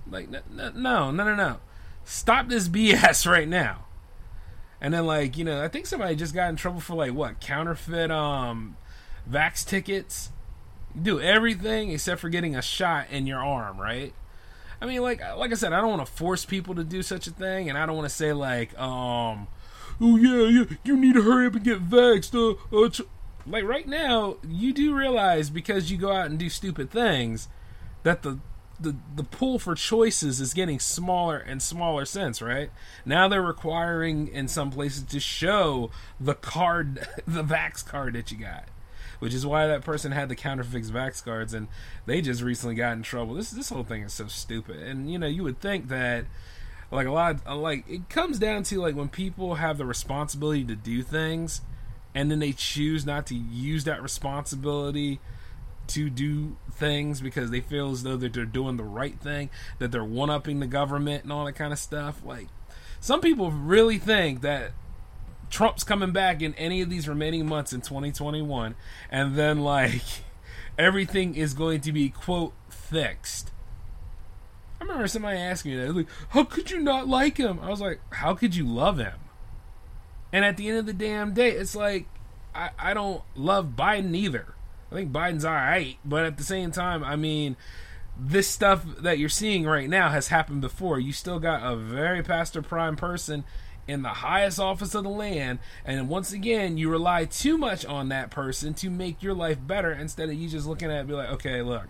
Like 0.10 0.30
no 0.30 0.72
no 0.72 1.12
no 1.12 1.36
no. 1.36 1.58
Stop 2.04 2.48
this 2.48 2.70
bs 2.70 3.26
right 3.30 3.48
now 3.48 3.86
and 4.82 4.94
then 4.94 5.06
like, 5.06 5.38
you 5.38 5.44
know, 5.44 5.64
I 5.64 5.68
think 5.68 5.86
somebody 5.86 6.16
just 6.16 6.34
got 6.34 6.50
in 6.50 6.56
trouble 6.56 6.80
for 6.80 6.96
like 6.96 7.14
what, 7.14 7.40
counterfeit 7.40 8.12
um 8.12 8.78
vax 9.30 9.66
tickets. 9.66 10.32
You 10.94 11.02
do 11.02 11.22
everything 11.22 11.92
except 11.92 12.22
for 12.22 12.30
getting 12.30 12.56
a 12.56 12.62
shot 12.62 13.08
in 13.12 13.28
your 13.28 13.40
arm, 13.40 13.80
right? 13.80 14.14
I 14.82 14.86
mean, 14.86 15.02
like 15.02 15.22
like 15.36 15.52
I 15.52 15.56
said, 15.56 15.74
I 15.74 15.82
don't 15.82 15.90
want 15.90 16.06
to 16.06 16.12
force 16.12 16.46
people 16.46 16.76
to 16.76 16.84
do 16.84 17.02
such 17.02 17.28
a 17.28 17.32
thing, 17.32 17.70
and 17.70 17.78
I 17.78 17.86
don't 17.86 17.96
want 17.96 18.10
to 18.10 18.16
say 18.16 18.34
like, 18.34 18.78
um, 18.80 19.48
oh 20.02 20.18
yeah, 20.18 20.48
yeah, 20.48 20.78
you 20.84 20.98
need 20.98 21.14
to 21.14 21.22
hurry 21.22 21.48
up 21.48 21.56
and 21.56 21.64
get 21.64 21.80
vexed. 21.80 22.36
Uh, 22.36 22.56
uh, 22.72 22.90
like 23.48 23.64
right 23.64 23.88
now, 23.88 24.38
you 24.48 24.74
do 24.74 24.96
realize 24.96 25.50
because 25.50 25.92
you 25.92 25.98
go 25.98 26.12
out 26.12 26.28
and 26.28 26.40
do 26.40 26.50
stupid 26.50 26.92
things 26.92 27.48
that 28.04 28.22
the 28.22 28.40
the 28.80 28.96
the 29.16 29.24
pool 29.24 29.60
for 29.60 29.76
choices 29.76 30.42
is 30.42 30.54
getting 30.54 30.80
smaller 30.80 31.38
and 31.38 31.62
smaller 31.62 32.06
since 32.06 32.42
right? 32.42 32.70
Now 33.06 33.28
they're 33.28 33.42
requiring 33.42 34.28
in 34.28 34.48
some 34.48 34.72
places 34.72 35.04
to 35.04 35.20
show 35.20 35.92
the 36.20 36.36
card 36.36 37.08
the 37.28 37.44
vax 37.44 37.86
card 37.86 38.14
that 38.14 38.32
you 38.32 38.38
got 38.38 38.66
which 39.20 39.34
is 39.34 39.46
why 39.46 39.68
that 39.68 39.84
person 39.84 40.12
had 40.12 40.30
the 40.30 40.36
counterfeit 40.36 40.84
vax 40.84 41.24
cards 41.24 41.54
and 41.54 41.68
they 42.06 42.22
just 42.22 42.42
recently 42.42 42.76
got 42.76 42.94
in 42.94 43.04
trouble. 43.04 43.36
This 43.36 43.52
this 43.52 43.70
whole 43.70 43.84
thing 43.84 44.04
is 44.04 44.14
so 44.14 44.28
stupid. 44.28 44.78
And 44.78 45.12
you 45.12 45.18
know 45.18 45.28
you 45.28 45.44
would 45.44 45.60
think 45.60 45.88
that 45.88 46.26
like 46.92 47.08
a 47.08 47.12
lot 47.12 47.40
of, 47.46 47.58
like 47.58 47.88
it 47.90 48.10
comes 48.10 48.40
down 48.40 48.64
to 48.64 48.80
like 48.80 48.96
when 48.96 49.10
people 49.10 49.56
have 49.56 49.78
the 49.78 49.86
responsibility 49.86 50.64
to 50.66 50.76
do 50.76 51.02
things 51.02 51.62
and 52.14 52.32
then 52.32 52.40
they 52.40 52.52
choose 52.52 53.06
not 53.06 53.26
to 53.28 53.36
use 53.36 53.84
that 53.84 54.02
responsibility 54.02 55.20
to 55.90 56.10
do 56.10 56.58
things 56.72 57.22
because 57.22 57.52
they 57.52 57.62
feel 57.62 57.92
as 57.92 58.04
though 58.04 58.18
that 58.18 58.34
they're 58.34 58.46
doing 58.46 58.78
the 58.78 58.84
right 58.84 59.20
thing, 59.20 59.50
that 59.80 59.92
they're 59.92 60.04
one 60.04 60.30
upping 60.30 60.60
the 60.60 60.68
government 60.68 61.24
and 61.24 61.32
all 61.32 61.46
that 61.46 61.54
kind 61.54 61.74
of 61.74 61.80
stuff. 61.80 62.22
Like 62.24 62.48
some 63.00 63.22
people 63.22 63.52
really 63.52 63.98
think 63.98 64.42
that 64.42 64.72
Trump's 65.50 65.84
coming 65.84 66.12
back 66.12 66.42
in 66.42 66.54
any 66.56 66.82
of 66.82 66.90
these 66.90 67.08
remaining 67.08 67.48
months 67.48 67.72
in 67.72 67.82
2021 67.82 68.76
and 69.10 69.36
then 69.36 69.62
like 69.62 70.02
everything 70.78 71.36
is 71.36 71.54
going 71.54 71.82
to 71.82 71.92
be 71.92 72.10
quote 72.10 72.54
fixed. 72.70 73.52
I 74.80 74.84
remember 74.84 75.08
somebody 75.08 75.40
asking 75.40 75.72
me 75.72 75.78
that, 75.78 75.96
like, 75.96 76.08
how 76.30 76.44
could 76.44 76.70
you 76.70 76.80
not 76.80 77.08
like 77.08 77.38
him? 77.38 77.60
I 77.62 77.70
was 77.70 77.80
like, 77.80 78.02
how 78.12 78.34
could 78.34 78.56
you 78.56 78.68
love 78.68 78.98
him? 78.98 79.14
And 80.34 80.44
at 80.44 80.58
the 80.58 80.68
end 80.68 80.80
of 80.80 80.86
the 80.86 80.94
damn 80.94 81.34
day, 81.34 81.52
it's 81.52 81.76
like, 81.76 82.08
I, 82.54 82.72
I 82.78 82.94
don't 82.94 83.22
love 83.36 83.74
Biden 83.78 84.16
either. 84.16 84.54
I 84.92 84.96
think 84.96 85.12
Biden's 85.12 85.46
all 85.46 85.54
right, 85.54 85.98
but 86.06 86.26
at 86.26 86.38
the 86.38 86.44
same 86.44 86.72
time, 86.72 87.04
I 87.04 87.16
mean, 87.16 87.56
this 88.18 88.48
stuff 88.48 88.86
that 89.00 89.20
you're 89.20 89.30
seeing 89.30 89.66
right 89.66 89.90
now 89.90 90.10
has 90.10 90.30
happened 90.30 90.62
before. 90.62 91.00
You 91.00 91.12
still 91.12 91.40
got 91.40 91.70
a 91.70 91.76
very 91.76 92.24
pastor 92.24 92.62
prime 92.62 92.96
person 92.96 93.44
in 93.88 94.02
the 94.02 94.10
highest 94.10 94.60
office 94.60 94.96
of 94.96 95.04
the 95.04 95.10
land, 95.10 95.60
and 95.84 96.10
once 96.10 96.32
again, 96.32 96.78
you 96.78 96.90
rely 96.90 97.26
too 97.26 97.58
much 97.58 97.86
on 97.86 98.10
that 98.10 98.32
person 98.32 98.74
to 98.76 98.90
make 98.90 99.22
your 99.22 99.34
life 99.34 99.58
better 99.66 99.92
instead 99.92 100.30
of 100.30 100.36
you 100.36 100.50
just 100.50 100.66
looking 100.66 100.90
at 100.90 101.02
it 101.02 101.08
be 101.08 101.14
like, 101.14 101.30
okay, 101.30 101.62
look, 101.62 101.88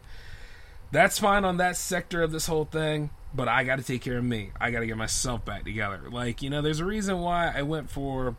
that's 0.91 1.19
fine 1.19 1.45
on 1.45 1.57
that 1.57 1.77
sector 1.77 2.21
of 2.21 2.31
this 2.31 2.47
whole 2.47 2.65
thing, 2.65 3.09
but 3.33 3.47
I 3.47 3.63
got 3.63 3.77
to 3.77 3.83
take 3.83 4.01
care 4.01 4.17
of 4.17 4.23
me. 4.23 4.51
I 4.59 4.71
got 4.71 4.79
to 4.79 4.87
get 4.87 4.97
myself 4.97 5.45
back 5.45 5.63
together. 5.63 6.01
Like, 6.09 6.41
you 6.41 6.49
know, 6.49 6.61
there's 6.61 6.79
a 6.79 6.85
reason 6.85 7.19
why 7.19 7.51
I 7.55 7.61
went 7.61 7.89
for 7.89 8.35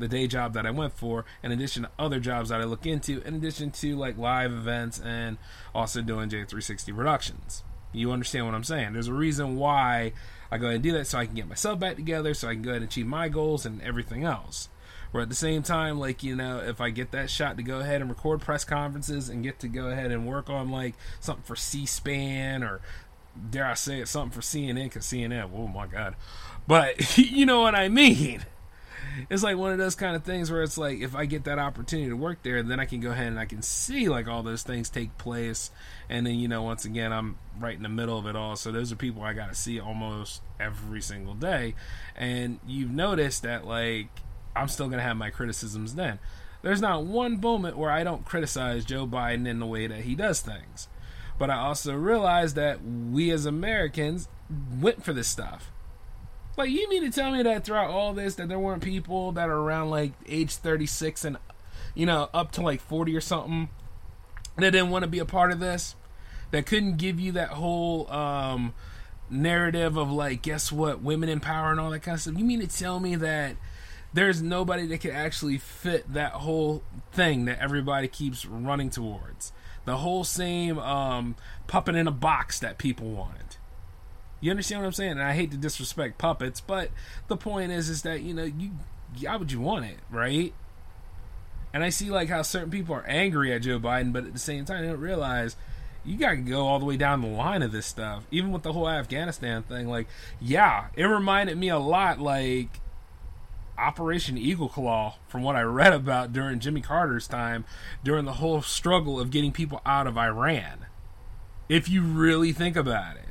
the 0.00 0.08
day 0.08 0.26
job 0.26 0.54
that 0.54 0.66
I 0.66 0.70
went 0.70 0.94
for, 0.94 1.24
in 1.42 1.52
addition 1.52 1.84
to 1.84 1.90
other 1.98 2.18
jobs 2.18 2.48
that 2.48 2.60
I 2.60 2.64
look 2.64 2.86
into, 2.86 3.22
in 3.22 3.34
addition 3.34 3.70
to 3.72 3.96
like 3.96 4.18
live 4.18 4.52
events 4.52 4.98
and 4.98 5.38
also 5.74 6.02
doing 6.02 6.28
J360 6.28 6.96
productions. 6.96 7.62
You 7.92 8.12
understand 8.12 8.46
what 8.46 8.54
I'm 8.54 8.64
saying? 8.64 8.92
There's 8.92 9.08
a 9.08 9.12
reason 9.12 9.56
why 9.56 10.12
I 10.50 10.58
go 10.58 10.66
ahead 10.66 10.76
and 10.76 10.82
do 10.82 10.92
that 10.92 11.06
so 11.06 11.18
I 11.18 11.26
can 11.26 11.34
get 11.34 11.48
myself 11.48 11.78
back 11.78 11.96
together, 11.96 12.34
so 12.34 12.48
I 12.48 12.54
can 12.54 12.62
go 12.62 12.70
ahead 12.70 12.82
and 12.82 12.90
achieve 12.90 13.06
my 13.06 13.28
goals 13.28 13.66
and 13.66 13.80
everything 13.82 14.24
else. 14.24 14.68
Where 15.10 15.24
at 15.24 15.28
the 15.28 15.34
same 15.34 15.64
time, 15.64 15.98
like, 15.98 16.22
you 16.22 16.36
know, 16.36 16.58
if 16.58 16.80
I 16.80 16.90
get 16.90 17.10
that 17.10 17.30
shot 17.30 17.56
to 17.56 17.64
go 17.64 17.80
ahead 17.80 18.00
and 18.00 18.08
record 18.08 18.40
press 18.40 18.64
conferences 18.64 19.28
and 19.28 19.42
get 19.42 19.58
to 19.60 19.68
go 19.68 19.86
ahead 19.86 20.12
and 20.12 20.24
work 20.24 20.48
on 20.48 20.70
like 20.70 20.94
something 21.18 21.42
for 21.42 21.56
C 21.56 21.84
SPAN 21.84 22.62
or 22.62 22.80
dare 23.50 23.66
I 23.66 23.74
say 23.74 24.00
it, 24.00 24.08
something 24.08 24.30
for 24.30 24.40
CNN, 24.40 24.84
because 24.84 25.06
CNN, 25.06 25.50
oh 25.52 25.66
my 25.66 25.88
God. 25.88 26.14
But 26.68 27.18
you 27.18 27.44
know 27.44 27.60
what 27.60 27.74
I 27.74 27.88
mean 27.88 28.44
it's 29.28 29.42
like 29.42 29.56
one 29.56 29.72
of 29.72 29.78
those 29.78 29.94
kind 29.94 30.16
of 30.16 30.24
things 30.24 30.50
where 30.50 30.62
it's 30.62 30.78
like 30.78 31.00
if 31.00 31.14
I 31.14 31.26
get 31.26 31.44
that 31.44 31.58
opportunity 31.58 32.08
to 32.08 32.16
work 32.16 32.42
there, 32.42 32.62
then 32.62 32.80
I 32.80 32.84
can 32.84 33.00
go 33.00 33.10
ahead 33.10 33.28
and 33.28 33.38
I 33.38 33.44
can 33.44 33.62
see 33.62 34.08
like 34.08 34.28
all 34.28 34.42
those 34.42 34.62
things 34.62 34.88
take 34.88 35.16
place, 35.18 35.70
and 36.08 36.26
then 36.26 36.34
you 36.34 36.48
know 36.48 36.62
once 36.62 36.84
again 36.84 37.12
I'm 37.12 37.38
right 37.58 37.76
in 37.76 37.82
the 37.82 37.88
middle 37.88 38.18
of 38.18 38.26
it 38.26 38.36
all. 38.36 38.56
So 38.56 38.72
those 38.72 38.92
are 38.92 38.96
people 38.96 39.22
I 39.22 39.32
got 39.32 39.48
to 39.48 39.54
see 39.54 39.80
almost 39.80 40.42
every 40.58 41.00
single 41.00 41.34
day, 41.34 41.74
and 42.16 42.60
you've 42.66 42.90
noticed 42.90 43.42
that 43.42 43.66
like 43.66 44.08
I'm 44.54 44.68
still 44.68 44.88
gonna 44.88 45.02
have 45.02 45.16
my 45.16 45.30
criticisms 45.30 45.94
then. 45.94 46.18
There's 46.62 46.80
not 46.80 47.04
one 47.04 47.40
moment 47.40 47.78
where 47.78 47.90
I 47.90 48.04
don't 48.04 48.24
criticize 48.24 48.84
Joe 48.84 49.06
Biden 49.06 49.48
in 49.48 49.60
the 49.60 49.66
way 49.66 49.86
that 49.86 50.00
he 50.00 50.14
does 50.14 50.40
things. 50.40 50.88
But 51.38 51.48
I 51.48 51.56
also 51.56 51.94
realize 51.94 52.52
that 52.52 52.84
we 52.84 53.30
as 53.30 53.46
Americans 53.46 54.28
went 54.78 55.02
for 55.02 55.14
this 55.14 55.28
stuff 55.28 55.72
like, 56.56 56.70
you 56.70 56.88
mean 56.88 57.02
to 57.02 57.10
tell 57.10 57.30
me 57.30 57.42
that 57.42 57.64
throughout 57.64 57.90
all 57.90 58.12
this, 58.12 58.34
that 58.36 58.48
there 58.48 58.58
weren't 58.58 58.82
people 58.82 59.32
that 59.32 59.48
are 59.48 59.58
around 59.58 59.90
like 59.90 60.12
age 60.26 60.56
36 60.56 61.24
and, 61.24 61.36
you 61.94 62.06
know, 62.06 62.28
up 62.34 62.52
to 62.52 62.62
like 62.62 62.80
40 62.80 63.16
or 63.16 63.20
something 63.20 63.68
that 64.56 64.72
didn't 64.72 64.90
want 64.90 65.04
to 65.04 65.08
be 65.08 65.18
a 65.18 65.24
part 65.24 65.52
of 65.52 65.60
this? 65.60 65.94
That 66.50 66.66
couldn't 66.66 66.96
give 66.96 67.20
you 67.20 67.32
that 67.32 67.50
whole 67.50 68.10
um, 68.10 68.74
narrative 69.30 69.96
of 69.96 70.10
like, 70.10 70.42
guess 70.42 70.72
what, 70.72 71.00
women 71.00 71.28
in 71.28 71.40
power 71.40 71.70
and 71.70 71.78
all 71.78 71.90
that 71.90 72.00
kind 72.00 72.16
of 72.16 72.22
stuff? 72.22 72.36
You 72.36 72.44
mean 72.44 72.60
to 72.60 72.66
tell 72.66 72.98
me 72.98 73.14
that 73.16 73.56
there's 74.12 74.42
nobody 74.42 74.86
that 74.86 74.98
could 74.98 75.12
actually 75.12 75.58
fit 75.58 76.12
that 76.12 76.32
whole 76.32 76.82
thing 77.12 77.44
that 77.44 77.60
everybody 77.60 78.08
keeps 78.08 78.44
running 78.44 78.90
towards? 78.90 79.52
The 79.84 79.98
whole 79.98 80.24
same 80.24 80.78
um, 80.78 81.36
puppet 81.68 81.94
in 81.94 82.06
a 82.06 82.12
box 82.12 82.58
that 82.58 82.78
people 82.78 83.10
wanted. 83.10 83.49
You 84.40 84.50
understand 84.50 84.80
what 84.80 84.86
I'm 84.86 84.92
saying? 84.92 85.12
And 85.12 85.22
I 85.22 85.34
hate 85.34 85.50
to 85.50 85.56
disrespect 85.56 86.18
puppets, 86.18 86.60
but 86.60 86.90
the 87.28 87.36
point 87.36 87.72
is, 87.72 87.88
is 87.88 88.02
that 88.02 88.22
you 88.22 88.34
know 88.34 88.44
you, 88.44 88.70
how 89.26 89.38
would 89.38 89.52
you 89.52 89.60
want 89.60 89.84
it, 89.84 89.98
right? 90.10 90.54
And 91.72 91.84
I 91.84 91.90
see 91.90 92.10
like 92.10 92.28
how 92.28 92.42
certain 92.42 92.70
people 92.70 92.94
are 92.94 93.06
angry 93.06 93.52
at 93.52 93.62
Joe 93.62 93.78
Biden, 93.78 94.12
but 94.12 94.24
at 94.24 94.32
the 94.32 94.38
same 94.38 94.64
time, 94.64 94.82
they 94.82 94.88
don't 94.88 95.00
realize 95.00 95.56
you 96.04 96.16
got 96.16 96.30
to 96.30 96.36
go 96.36 96.66
all 96.66 96.78
the 96.78 96.84
way 96.84 96.96
down 96.96 97.20
the 97.20 97.28
line 97.28 97.62
of 97.62 97.72
this 97.72 97.86
stuff. 97.86 98.24
Even 98.30 98.52
with 98.52 98.62
the 98.62 98.72
whole 98.72 98.88
Afghanistan 98.88 99.62
thing, 99.62 99.88
like, 99.88 100.08
yeah, 100.40 100.86
it 100.96 101.04
reminded 101.04 101.58
me 101.58 101.68
a 101.68 101.78
lot 101.78 102.18
like 102.18 102.80
Operation 103.78 104.36
Eagle 104.38 104.68
Claw 104.68 105.16
from 105.28 105.42
what 105.42 105.56
I 105.56 105.62
read 105.62 105.92
about 105.92 106.32
during 106.32 106.58
Jimmy 106.58 106.80
Carter's 106.80 107.28
time, 107.28 107.64
during 108.02 108.24
the 108.24 108.34
whole 108.34 108.62
struggle 108.62 109.20
of 109.20 109.30
getting 109.30 109.52
people 109.52 109.80
out 109.84 110.06
of 110.06 110.16
Iran. 110.16 110.86
If 111.68 111.88
you 111.88 112.02
really 112.02 112.52
think 112.52 112.76
about 112.76 113.16
it. 113.16 113.29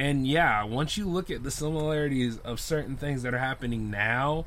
And 0.00 0.26
yeah, 0.26 0.64
once 0.64 0.96
you 0.96 1.06
look 1.06 1.30
at 1.30 1.42
the 1.42 1.50
similarities 1.50 2.38
of 2.38 2.58
certain 2.58 2.96
things 2.96 3.22
that 3.22 3.34
are 3.34 3.38
happening 3.38 3.90
now 3.90 4.46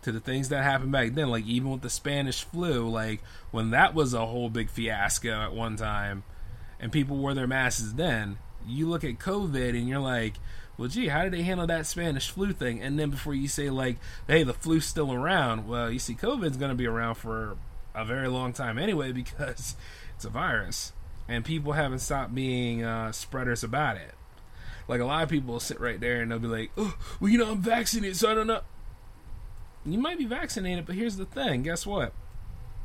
to 0.00 0.10
the 0.10 0.20
things 0.20 0.48
that 0.48 0.62
happened 0.62 0.90
back 0.90 1.12
then, 1.12 1.28
like 1.28 1.44
even 1.44 1.70
with 1.70 1.82
the 1.82 1.90
Spanish 1.90 2.44
flu, 2.44 2.88
like 2.88 3.20
when 3.50 3.72
that 3.72 3.92
was 3.92 4.14
a 4.14 4.24
whole 4.24 4.48
big 4.48 4.70
fiasco 4.70 5.42
at 5.42 5.52
one 5.52 5.76
time 5.76 6.22
and 6.80 6.90
people 6.90 7.18
wore 7.18 7.34
their 7.34 7.46
masks 7.46 7.92
then, 7.92 8.38
you 8.66 8.88
look 8.88 9.04
at 9.04 9.18
COVID 9.18 9.78
and 9.78 9.86
you're 9.86 10.00
like, 10.00 10.36
well, 10.78 10.88
gee, 10.88 11.08
how 11.08 11.24
did 11.24 11.34
they 11.34 11.42
handle 11.42 11.66
that 11.66 11.84
Spanish 11.84 12.30
flu 12.30 12.54
thing? 12.54 12.80
And 12.80 12.98
then 12.98 13.10
before 13.10 13.34
you 13.34 13.48
say, 13.48 13.68
like, 13.68 13.98
hey, 14.28 14.44
the 14.44 14.54
flu's 14.54 14.86
still 14.86 15.12
around, 15.12 15.68
well, 15.68 15.90
you 15.90 15.98
see, 15.98 16.14
COVID's 16.14 16.56
going 16.56 16.70
to 16.70 16.74
be 16.74 16.86
around 16.86 17.16
for 17.16 17.58
a 17.94 18.06
very 18.06 18.28
long 18.28 18.54
time 18.54 18.78
anyway 18.78 19.12
because 19.12 19.76
it's 20.16 20.24
a 20.24 20.30
virus. 20.30 20.94
And 21.28 21.44
people 21.44 21.74
haven't 21.74 21.98
stopped 21.98 22.34
being 22.34 22.82
uh, 22.82 23.12
spreaders 23.12 23.62
about 23.62 23.98
it. 23.98 24.14
Like 24.90 25.00
a 25.00 25.04
lot 25.04 25.22
of 25.22 25.28
people 25.28 25.52
will 25.52 25.60
sit 25.60 25.80
right 25.80 26.00
there 26.00 26.20
and 26.20 26.32
they'll 26.32 26.40
be 26.40 26.48
like, 26.48 26.72
"Oh, 26.76 26.96
well, 27.20 27.30
you 27.30 27.38
know, 27.38 27.52
I'm 27.52 27.62
vaccinated, 27.62 28.16
so 28.16 28.28
I 28.28 28.34
don't 28.34 28.48
know." 28.48 28.62
You 29.86 29.98
might 29.98 30.18
be 30.18 30.24
vaccinated, 30.24 30.84
but 30.84 30.96
here's 30.96 31.16
the 31.16 31.26
thing: 31.26 31.62
guess 31.62 31.86
what? 31.86 32.12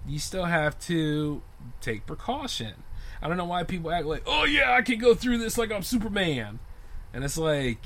You 0.07 0.19
still 0.19 0.45
have 0.45 0.77
to 0.81 1.41
take 1.81 2.05
precaution. 2.05 2.83
I 3.23 3.27
don't 3.27 3.37
know 3.37 3.45
why 3.45 3.63
people 3.63 3.91
act 3.91 4.05
like, 4.05 4.21
"Oh 4.27 4.45
yeah, 4.45 4.75
I 4.75 4.83
can 4.83 4.99
go 4.99 5.15
through 5.15 5.39
this 5.39 5.57
like 5.57 5.71
I'm 5.71 5.81
Superman," 5.81 6.59
and 7.11 7.23
it's 7.23 7.39
like, 7.39 7.79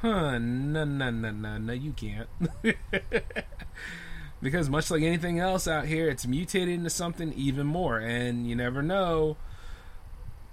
huh? 0.00 0.38
No, 0.38 0.84
no, 0.84 1.10
no, 1.10 1.30
no, 1.30 1.58
no, 1.58 1.72
you 1.74 1.92
can't. 1.92 2.28
because 4.40 4.70
much 4.70 4.90
like 4.90 5.02
anything 5.02 5.38
else 5.40 5.68
out 5.68 5.84
here, 5.84 6.08
it's 6.08 6.26
mutated 6.26 6.72
into 6.72 6.88
something 6.88 7.34
even 7.34 7.66
more, 7.66 7.98
and 7.98 8.48
you 8.48 8.56
never 8.56 8.82
know. 8.82 9.36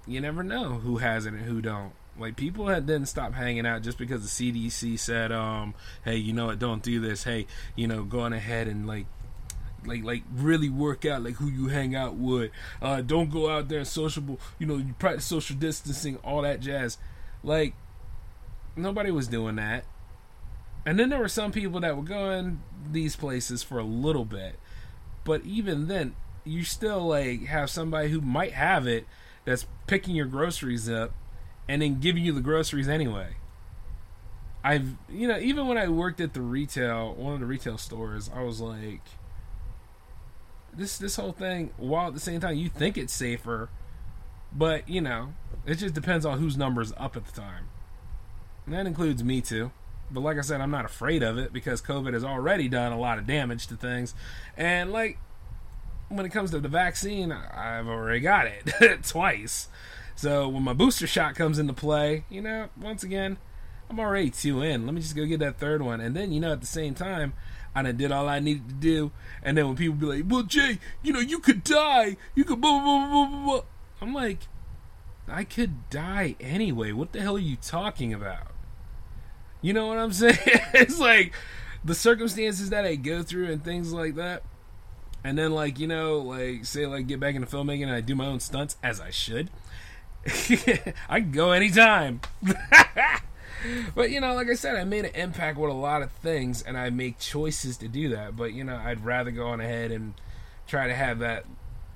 You 0.06 0.20
never 0.20 0.42
know 0.42 0.80
who 0.80 0.98
has 0.98 1.24
it 1.24 1.32
and 1.32 1.46
who 1.46 1.62
don't. 1.62 1.94
Like 2.18 2.36
people 2.36 2.66
had 2.66 2.86
didn't 2.86 3.06
stop 3.06 3.32
hanging 3.32 3.66
out 3.66 3.82
just 3.82 3.98
because 3.98 4.22
the 4.22 4.52
CDC 4.52 4.98
said, 4.98 5.32
um, 5.32 5.74
"Hey, 6.04 6.16
you 6.16 6.32
know 6.32 6.46
what? 6.46 6.58
Don't 6.58 6.82
do 6.82 7.00
this. 7.00 7.24
Hey, 7.24 7.46
you 7.74 7.86
know, 7.86 8.04
going 8.04 8.32
ahead 8.32 8.68
and 8.68 8.86
like." 8.86 9.06
Like, 9.84 10.04
like, 10.04 10.22
really 10.32 10.68
work 10.68 11.04
out 11.04 11.24
like 11.24 11.34
who 11.34 11.48
you 11.48 11.66
hang 11.66 11.96
out 11.96 12.14
with. 12.14 12.52
Uh, 12.80 13.00
don't 13.00 13.30
go 13.30 13.50
out 13.50 13.66
there 13.66 13.78
and 13.78 13.88
sociable. 13.88 14.38
You 14.60 14.66
know, 14.68 14.76
you 14.76 14.94
practice 14.96 15.24
social 15.24 15.56
distancing, 15.56 16.18
all 16.18 16.42
that 16.42 16.60
jazz. 16.60 16.98
Like, 17.42 17.74
nobody 18.76 19.10
was 19.10 19.26
doing 19.26 19.56
that. 19.56 19.84
And 20.86 20.98
then 20.98 21.08
there 21.08 21.18
were 21.18 21.26
some 21.26 21.50
people 21.50 21.80
that 21.80 21.96
were 21.96 22.04
going 22.04 22.60
these 22.90 23.16
places 23.16 23.62
for 23.62 23.78
a 23.78 23.84
little 23.84 24.24
bit, 24.24 24.58
but 25.24 25.44
even 25.44 25.86
then, 25.86 26.14
you 26.44 26.64
still 26.64 27.06
like 27.06 27.44
have 27.46 27.70
somebody 27.70 28.08
who 28.08 28.20
might 28.20 28.52
have 28.52 28.86
it 28.86 29.06
that's 29.44 29.66
picking 29.86 30.16
your 30.16 30.26
groceries 30.26 30.88
up 30.90 31.12
and 31.68 31.82
then 31.82 32.00
giving 32.00 32.24
you 32.24 32.32
the 32.32 32.40
groceries 32.40 32.88
anyway. 32.88 33.36
I've 34.64 34.94
you 35.08 35.26
know 35.26 35.38
even 35.38 35.66
when 35.66 35.76
I 35.76 35.88
worked 35.88 36.20
at 36.20 36.34
the 36.34 36.40
retail 36.40 37.14
one 37.14 37.34
of 37.34 37.40
the 37.40 37.46
retail 37.46 37.78
stores, 37.78 38.30
I 38.34 38.42
was 38.42 38.60
like, 38.60 39.02
this 40.72 40.98
this 40.98 41.16
whole 41.16 41.32
thing. 41.32 41.70
While 41.76 42.08
at 42.08 42.14
the 42.14 42.20
same 42.20 42.40
time 42.40 42.56
you 42.56 42.68
think 42.68 42.96
it's 42.96 43.12
safer, 43.12 43.68
but 44.52 44.88
you 44.88 45.00
know 45.00 45.34
it 45.66 45.76
just 45.76 45.94
depends 45.94 46.24
on 46.24 46.38
whose 46.38 46.56
numbers 46.56 46.92
up 46.96 47.16
at 47.16 47.26
the 47.26 47.32
time. 47.32 47.68
And 48.66 48.74
that 48.74 48.86
includes 48.86 49.24
me 49.24 49.40
too. 49.40 49.72
But 50.10 50.20
like 50.20 50.38
I 50.38 50.42
said, 50.42 50.60
I'm 50.60 50.70
not 50.70 50.84
afraid 50.84 51.22
of 51.22 51.38
it 51.38 51.52
because 51.52 51.80
COVID 51.80 52.12
has 52.12 52.24
already 52.24 52.68
done 52.68 52.92
a 52.92 52.98
lot 52.98 53.18
of 53.18 53.26
damage 53.26 53.66
to 53.68 53.76
things. 53.76 54.14
And 54.56 54.92
like 54.92 55.18
when 56.08 56.26
it 56.26 56.30
comes 56.30 56.50
to 56.50 56.60
the 56.60 56.68
vaccine, 56.68 57.32
I've 57.32 57.88
already 57.88 58.20
got 58.20 58.46
it 58.46 59.02
twice. 59.04 59.68
So 60.22 60.48
when 60.48 60.62
my 60.62 60.72
booster 60.72 61.08
shot 61.08 61.34
comes 61.34 61.58
into 61.58 61.72
play, 61.72 62.22
you 62.30 62.40
know, 62.40 62.68
once 62.80 63.02
again, 63.02 63.38
I'm 63.90 63.98
already 63.98 64.30
two 64.30 64.62
in. 64.62 64.86
Let 64.86 64.94
me 64.94 65.00
just 65.00 65.16
go 65.16 65.26
get 65.26 65.40
that 65.40 65.58
third 65.58 65.82
one. 65.82 66.00
And 66.00 66.14
then, 66.14 66.30
you 66.30 66.38
know, 66.38 66.52
at 66.52 66.60
the 66.60 66.66
same 66.68 66.94
time, 66.94 67.32
I 67.74 67.82
done 67.82 67.96
did 67.96 68.12
all 68.12 68.28
I 68.28 68.38
needed 68.38 68.68
to 68.68 68.74
do. 68.76 69.10
And 69.42 69.58
then 69.58 69.66
when 69.66 69.74
people 69.74 69.96
be 69.96 70.06
like, 70.06 70.24
well, 70.28 70.44
Jay, 70.44 70.78
you 71.02 71.12
know, 71.12 71.18
you 71.18 71.40
could 71.40 71.64
die. 71.64 72.18
You 72.36 72.44
could 72.44 72.60
blah, 72.60 72.80
blah, 72.80 73.08
blah, 73.08 73.26
blah, 73.26 73.44
blah. 73.44 73.60
I'm 74.00 74.14
like, 74.14 74.38
I 75.26 75.42
could 75.42 75.90
die 75.90 76.36
anyway. 76.38 76.92
What 76.92 77.10
the 77.10 77.20
hell 77.20 77.34
are 77.34 77.40
you 77.40 77.56
talking 77.56 78.14
about? 78.14 78.52
You 79.60 79.72
know 79.72 79.88
what 79.88 79.98
I'm 79.98 80.12
saying? 80.12 80.38
it's 80.72 81.00
like 81.00 81.32
the 81.84 81.96
circumstances 81.96 82.70
that 82.70 82.84
I 82.84 82.94
go 82.94 83.24
through 83.24 83.50
and 83.50 83.64
things 83.64 83.92
like 83.92 84.14
that. 84.14 84.44
And 85.24 85.36
then, 85.36 85.50
like, 85.50 85.80
you 85.80 85.88
know, 85.88 86.18
like, 86.18 86.64
say, 86.64 86.86
like, 86.86 87.08
get 87.08 87.18
back 87.18 87.34
into 87.34 87.48
filmmaking 87.48 87.82
and 87.82 87.92
I 87.92 88.00
do 88.00 88.14
my 88.14 88.26
own 88.26 88.38
stunts, 88.38 88.76
as 88.84 89.00
I 89.00 89.10
should. 89.10 89.50
I 91.08 91.20
can 91.20 91.32
go 91.32 91.52
anytime. 91.52 92.20
but, 93.94 94.10
you 94.10 94.20
know, 94.20 94.34
like 94.34 94.48
I 94.48 94.54
said, 94.54 94.76
I 94.76 94.84
made 94.84 95.04
an 95.04 95.14
impact 95.14 95.58
with 95.58 95.70
a 95.70 95.74
lot 95.74 96.02
of 96.02 96.10
things 96.12 96.62
and 96.62 96.76
I 96.76 96.90
make 96.90 97.18
choices 97.18 97.76
to 97.78 97.88
do 97.88 98.08
that. 98.10 98.36
But, 98.36 98.52
you 98.52 98.64
know, 98.64 98.76
I'd 98.76 99.04
rather 99.04 99.30
go 99.30 99.48
on 99.48 99.60
ahead 99.60 99.90
and 99.90 100.14
try 100.66 100.86
to 100.86 100.94
have 100.94 101.18
that 101.20 101.44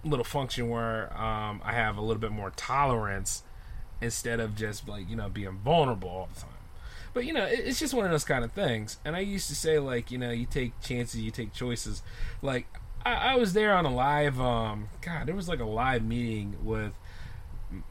little 0.04 0.24
function 0.24 0.68
where 0.68 1.12
um, 1.20 1.60
I 1.64 1.72
have 1.72 1.96
a 1.96 2.00
little 2.00 2.20
bit 2.20 2.32
more 2.32 2.50
tolerance 2.56 3.42
instead 4.00 4.40
of 4.40 4.54
just, 4.56 4.88
like, 4.88 5.08
you 5.08 5.16
know, 5.16 5.28
being 5.28 5.58
vulnerable 5.64 6.08
all 6.08 6.28
the 6.32 6.40
time. 6.40 6.50
But 7.16 7.24
you 7.24 7.32
know, 7.32 7.46
it's 7.46 7.78
just 7.78 7.94
one 7.94 8.04
of 8.04 8.10
those 8.10 8.24
kind 8.24 8.44
of 8.44 8.52
things. 8.52 8.98
And 9.02 9.16
I 9.16 9.20
used 9.20 9.48
to 9.48 9.54
say 9.54 9.78
like, 9.78 10.10
you 10.10 10.18
know, 10.18 10.30
you 10.32 10.44
take 10.44 10.78
chances, 10.82 11.18
you 11.22 11.30
take 11.30 11.54
choices. 11.54 12.02
Like 12.42 12.66
I, 13.06 13.14
I 13.14 13.36
was 13.36 13.54
there 13.54 13.74
on 13.74 13.86
a 13.86 13.94
live. 13.94 14.38
Um, 14.38 14.90
God, 15.00 15.26
there 15.26 15.34
was 15.34 15.48
like 15.48 15.60
a 15.60 15.64
live 15.64 16.04
meeting 16.04 16.56
with, 16.62 16.92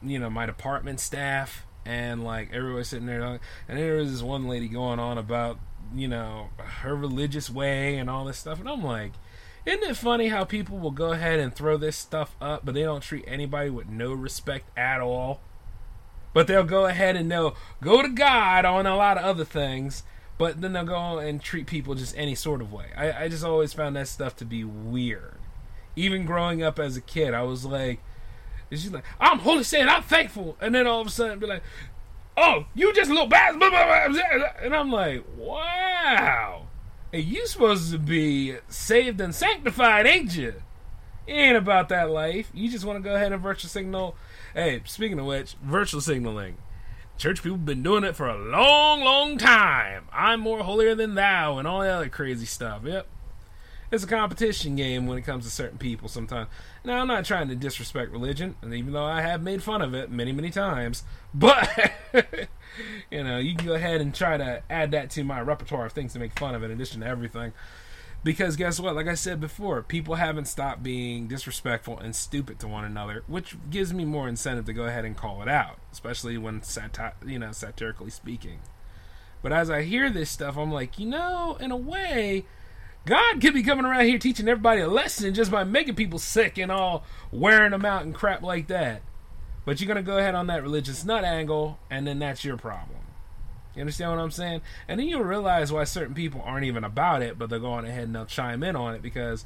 you 0.02 0.18
know, 0.18 0.30
my 0.30 0.46
department 0.46 1.00
staff 1.00 1.66
and 1.84 2.24
like 2.24 2.52
everybody 2.52 2.84
sitting 2.84 3.06
there, 3.06 3.22
and 3.68 3.78
there 3.78 3.96
was 3.96 4.12
this 4.12 4.22
one 4.22 4.48
lady 4.48 4.68
going 4.68 4.98
on 4.98 5.18
about 5.18 5.58
you 5.94 6.08
know 6.08 6.48
her 6.56 6.94
religious 6.96 7.48
way 7.48 7.96
and 7.96 8.10
all 8.10 8.24
this 8.24 8.38
stuff, 8.38 8.60
and 8.60 8.68
I'm 8.68 8.84
like. 8.84 9.12
Isn't 9.66 9.82
it 9.82 9.96
funny 9.96 10.28
how 10.28 10.44
people 10.44 10.78
will 10.78 10.92
go 10.92 11.10
ahead 11.10 11.40
and 11.40 11.52
throw 11.52 11.76
this 11.76 11.96
stuff 11.96 12.36
up, 12.40 12.64
but 12.64 12.72
they 12.72 12.82
don't 12.82 13.02
treat 13.02 13.24
anybody 13.26 13.68
with 13.68 13.88
no 13.88 14.12
respect 14.12 14.70
at 14.78 15.00
all? 15.00 15.40
But 16.32 16.46
they'll 16.46 16.62
go 16.62 16.86
ahead 16.86 17.16
and 17.16 17.28
they'll 17.28 17.56
go 17.80 18.00
to 18.00 18.08
God 18.08 18.64
on 18.64 18.86
a 18.86 18.94
lot 18.94 19.18
of 19.18 19.24
other 19.24 19.44
things, 19.44 20.04
but 20.38 20.60
then 20.60 20.72
they'll 20.72 20.84
go 20.84 21.18
and 21.18 21.42
treat 21.42 21.66
people 21.66 21.96
just 21.96 22.16
any 22.16 22.36
sort 22.36 22.60
of 22.60 22.72
way. 22.72 22.90
I, 22.96 23.24
I 23.24 23.28
just 23.28 23.42
always 23.42 23.72
found 23.72 23.96
that 23.96 24.06
stuff 24.06 24.36
to 24.36 24.44
be 24.44 24.62
weird. 24.62 25.38
Even 25.96 26.26
growing 26.26 26.62
up 26.62 26.78
as 26.78 26.96
a 26.96 27.00
kid, 27.00 27.34
I 27.34 27.42
was 27.42 27.64
like, 27.64 28.00
she's 28.70 28.90
like, 28.90 29.04
I'm 29.20 29.38
holy 29.38 29.64
saint, 29.64 29.88
I'm 29.88 30.02
thankful. 30.02 30.56
And 30.60 30.74
then 30.74 30.86
all 30.86 31.00
of 31.00 31.06
a 31.06 31.10
sudden 31.10 31.38
be 31.38 31.46
like, 31.46 31.62
oh, 32.36 32.66
you 32.74 32.92
just 32.92 33.10
a 33.10 33.14
little 33.14 33.28
bad. 33.28 33.54
And 34.62 34.74
I'm 34.74 34.90
like, 34.90 35.24
wow. 35.36 36.66
Hey, 37.12 37.20
you 37.20 37.46
supposed 37.46 37.92
to 37.92 37.98
be 37.98 38.56
saved 38.68 39.20
and 39.20 39.34
sanctified, 39.34 40.06
ain't 40.06 40.36
you? 40.36 40.54
It 41.26 41.32
ain't 41.32 41.56
about 41.56 41.88
that 41.88 42.10
life. 42.10 42.50
You 42.54 42.70
just 42.70 42.84
want 42.84 43.02
to 43.02 43.08
go 43.08 43.14
ahead 43.14 43.32
and 43.32 43.42
virtual 43.42 43.68
signal 43.68 44.16
Hey, 44.56 44.80
speaking 44.86 45.18
of 45.18 45.26
which, 45.26 45.54
virtual 45.62 46.00
signaling. 46.00 46.56
Church 47.18 47.42
people 47.42 47.58
been 47.58 47.82
doing 47.82 48.04
it 48.04 48.16
for 48.16 48.26
a 48.26 48.38
long, 48.38 49.02
long 49.02 49.36
time. 49.36 50.06
I'm 50.10 50.40
more 50.40 50.60
holier 50.60 50.94
than 50.94 51.14
thou 51.14 51.58
and 51.58 51.68
all 51.68 51.80
that 51.80 51.90
other 51.90 52.08
crazy 52.08 52.46
stuff. 52.46 52.80
Yep. 52.82 53.06
It's 53.90 54.04
a 54.04 54.08
competition 54.08 54.74
game 54.76 55.06
when 55.06 55.16
it 55.16 55.22
comes 55.22 55.44
to 55.44 55.50
certain 55.50 55.78
people 55.78 56.08
sometimes. 56.08 56.48
Now, 56.84 57.00
I'm 57.00 57.06
not 57.06 57.24
trying 57.24 57.48
to 57.48 57.54
disrespect 57.54 58.10
religion, 58.10 58.56
and 58.62 58.74
even 58.74 58.92
though 58.92 59.04
I 59.04 59.20
have 59.20 59.42
made 59.42 59.62
fun 59.62 59.82
of 59.82 59.94
it 59.94 60.10
many, 60.10 60.32
many 60.32 60.50
times, 60.50 61.04
but, 61.34 61.68
you 63.10 63.22
know, 63.22 63.38
you 63.38 63.54
can 63.54 63.66
go 63.66 63.74
ahead 63.74 64.00
and 64.00 64.14
try 64.14 64.36
to 64.36 64.62
add 64.68 64.90
that 64.90 65.10
to 65.10 65.24
my 65.24 65.40
repertoire 65.40 65.86
of 65.86 65.92
things 65.92 66.12
to 66.14 66.18
make 66.18 66.38
fun 66.38 66.54
of 66.54 66.62
in 66.62 66.70
addition 66.70 67.00
to 67.00 67.06
everything. 67.06 67.52
Because 68.24 68.56
guess 68.56 68.80
what? 68.80 68.96
Like 68.96 69.06
I 69.06 69.14
said 69.14 69.40
before, 69.40 69.82
people 69.82 70.16
haven't 70.16 70.46
stopped 70.46 70.82
being 70.82 71.28
disrespectful 71.28 71.98
and 72.00 72.16
stupid 72.16 72.58
to 72.58 72.66
one 72.66 72.84
another, 72.84 73.22
which 73.28 73.56
gives 73.70 73.94
me 73.94 74.04
more 74.04 74.28
incentive 74.28 74.64
to 74.64 74.72
go 74.72 74.82
ahead 74.82 75.04
and 75.04 75.16
call 75.16 75.42
it 75.42 75.48
out, 75.48 75.78
especially 75.92 76.36
when 76.36 76.60
sati- 76.62 77.14
you 77.24 77.38
know 77.38 77.52
satirically 77.52 78.10
speaking. 78.10 78.58
But 79.42 79.52
as 79.52 79.70
I 79.70 79.82
hear 79.82 80.10
this 80.10 80.28
stuff, 80.28 80.56
I'm 80.56 80.72
like, 80.72 80.98
you 80.98 81.06
know, 81.06 81.56
in 81.60 81.70
a 81.70 81.76
way, 81.76 82.46
God 83.06 83.40
could 83.40 83.54
be 83.54 83.62
coming 83.62 83.86
around 83.86 84.06
here 84.06 84.18
teaching 84.18 84.48
everybody 84.48 84.80
a 84.80 84.88
lesson 84.88 85.32
just 85.32 85.50
by 85.50 85.62
making 85.62 85.94
people 85.94 86.18
sick 86.18 86.58
and 86.58 86.72
all 86.72 87.04
wearing 87.30 87.70
them 87.70 87.84
out 87.84 88.02
and 88.02 88.12
crap 88.12 88.42
like 88.42 88.66
that. 88.66 89.00
But 89.64 89.80
you're 89.80 89.86
gonna 89.86 90.02
go 90.02 90.18
ahead 90.18 90.34
on 90.34 90.48
that 90.48 90.62
religious 90.62 91.04
nut 91.04 91.24
angle, 91.24 91.78
and 91.88 92.04
then 92.04 92.18
that's 92.18 92.44
your 92.44 92.56
problem. 92.56 92.98
You 93.76 93.82
understand 93.82 94.10
what 94.10 94.18
I'm 94.18 94.32
saying? 94.32 94.62
And 94.88 94.98
then 94.98 95.06
you'll 95.06 95.22
realize 95.22 95.70
why 95.70 95.84
certain 95.84 96.14
people 96.14 96.42
aren't 96.44 96.64
even 96.64 96.82
about 96.82 97.22
it, 97.22 97.38
but 97.38 97.48
they'll 97.48 97.60
go 97.60 97.72
on 97.72 97.84
ahead 97.84 98.04
and 98.04 98.14
they'll 98.14 98.26
chime 98.26 98.64
in 98.64 98.74
on 98.74 98.94
it 98.94 99.02
because 99.02 99.44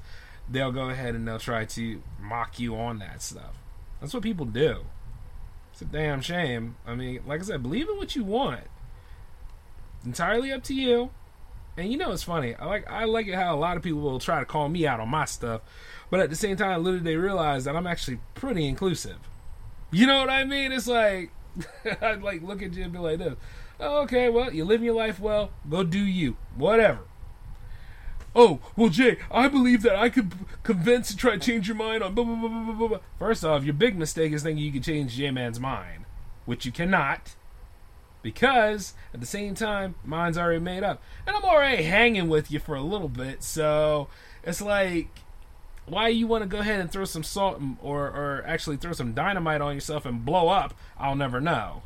they'll 0.49 0.73
go 0.73 0.89
ahead 0.89 1.15
and 1.15 1.29
they'll 1.29 1.39
try 1.39 1.67
to 1.67 2.03
mock 2.19 2.59
you 2.59 2.77
on 2.77 2.99
that 3.01 3.21
stuff. 3.21 3.59
That's 4.01 4.15
what 4.15 4.23
people 4.23 4.47
do. 4.47 4.87
It's 5.73 5.83
a 5.83 5.85
damn 5.85 6.23
shame. 6.23 6.77
I 6.87 6.95
mean, 6.95 7.21
like 7.27 7.41
I 7.41 7.45
said, 7.45 7.63
believe 7.63 7.89
in 7.91 7.97
what 7.97 8.17
you 8.17 8.25
want. 8.25 8.65
entirely 10.05 10.51
up 10.51 10.63
to 10.65 10.75
you. 10.75 11.11
And 11.77 11.91
you 11.91 11.99
know 11.99 12.13
it's 12.13 12.23
funny. 12.23 12.55
I 12.55 12.67
like 12.67 12.91
I 12.91 13.05
like 13.05 13.27
it 13.27 13.35
how 13.35 13.55
a 13.55 13.59
lot 13.59 13.77
of 13.77 13.83
people 13.83 14.01
will 14.01 14.19
try 14.19 14.41
to 14.41 14.47
call 14.47 14.69
me 14.69 14.87
out 14.87 15.01
on 15.01 15.09
my 15.09 15.25
stuff, 15.25 15.63
but 16.11 16.21
at 16.21 16.31
the 16.31 16.37
same 16.37 16.57
time, 16.57 16.83
literally 16.83 17.05
they 17.05 17.17
realize 17.17 17.65
that 17.65 17.77
I'm 17.77 17.87
actually 17.87 18.21
pretty 18.35 18.67
inclusive. 18.67 19.19
You 19.91 20.07
know 20.07 20.19
what 20.19 20.31
I 20.31 20.45
mean? 20.45 20.73
It's 20.73 20.87
like 20.87 21.31
I'd 22.03 22.23
like 22.23 22.43
look 22.43 22.63
at 22.63 22.75
you 22.75 22.85
and 22.85 22.93
be 22.93 22.99
like 22.99 23.19
this 23.19 23.37
oh, 23.81 24.03
okay, 24.03 24.29
well, 24.29 24.53
you 24.53 24.65
live 24.65 24.83
your 24.83 24.95
life 24.95 25.19
well, 25.19 25.51
go 25.69 25.83
do 25.83 25.99
you. 25.99 26.37
Whatever. 26.57 27.01
Oh, 28.35 28.61
well, 28.77 28.91
Jay, 28.91 29.19
I 29.31 29.49
believe 29.49 29.83
that 29.83 29.97
I 29.97 30.09
could 30.09 30.33
convince 30.63 31.11
and 31.11 31.19
try 31.19 31.33
to 31.33 31.39
change 31.39 31.67
your 31.67 31.77
mind 31.77 32.05
on 32.05 32.15
blah, 32.15 32.25
blah, 32.25 32.37
blah, 32.37 32.49
blah, 32.49 32.73
blah, 32.73 32.89
blah. 32.89 32.99
First 33.19 33.45
off, 33.45 33.65
your 33.65 33.75
big 33.75 33.99
mistake 33.99 34.33
is 34.33 34.45
thinking 34.45 34.65
you 34.65 34.73
can 34.73 34.83
change 34.83 35.17
J 35.17 35.31
Man's 35.33 35.59
mind, 35.59 36.05
which 36.45 36.65
you 36.65 36.71
cannot. 36.71 37.35
Because, 38.23 38.95
at 39.15 39.21
the 39.21 39.27
same 39.27 39.55
time, 39.55 39.95
mine's 40.05 40.37
already 40.37 40.61
made 40.61 40.83
up. 40.83 41.03
And 41.27 41.35
I'm 41.35 41.45
already 41.45 41.85
hanging 41.85 42.29
with 42.29 42.51
you 42.51 42.59
for 42.59 42.75
a 42.75 42.83
little 42.83 43.09
bit, 43.09 43.43
so 43.43 44.09
it's 44.43 44.61
like, 44.61 45.09
why 45.87 46.09
you 46.09 46.27
want 46.27 46.43
to 46.43 46.49
go 46.49 46.59
ahead 46.59 46.81
and 46.81 46.91
throw 46.91 47.05
some 47.05 47.23
salt 47.23 47.61
or, 47.83 48.07
or 48.07 48.45
actually 48.47 48.77
throw 48.77 48.93
some 48.93 49.13
dynamite 49.13 49.61
on 49.61 49.75
yourself 49.75 50.07
and 50.07 50.25
blow 50.25 50.49
up, 50.49 50.75
I'll 50.99 51.17
never 51.17 51.41
know. 51.41 51.83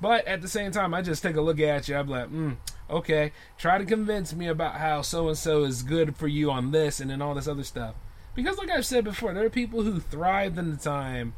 But 0.00 0.26
at 0.26 0.42
the 0.42 0.48
same 0.48 0.72
time, 0.72 0.92
I 0.92 1.02
just 1.02 1.22
take 1.22 1.36
a 1.36 1.40
look 1.40 1.60
at 1.60 1.88
you. 1.88 1.96
I'm 1.96 2.08
like, 2.08 2.30
mm, 2.30 2.56
okay, 2.90 3.32
try 3.58 3.78
to 3.78 3.84
convince 3.84 4.34
me 4.34 4.48
about 4.48 4.74
how 4.76 5.02
so 5.02 5.28
and 5.28 5.38
so 5.38 5.64
is 5.64 5.82
good 5.82 6.16
for 6.16 6.26
you 6.26 6.50
on 6.50 6.72
this 6.72 7.00
and 7.00 7.10
then 7.10 7.22
all 7.22 7.34
this 7.34 7.48
other 7.48 7.64
stuff. 7.64 7.94
Because, 8.34 8.58
like 8.58 8.70
I've 8.70 8.86
said 8.86 9.04
before, 9.04 9.32
there 9.32 9.46
are 9.46 9.50
people 9.50 9.82
who 9.82 10.00
thrived 10.00 10.58
in 10.58 10.70
the 10.70 10.76
time 10.76 11.34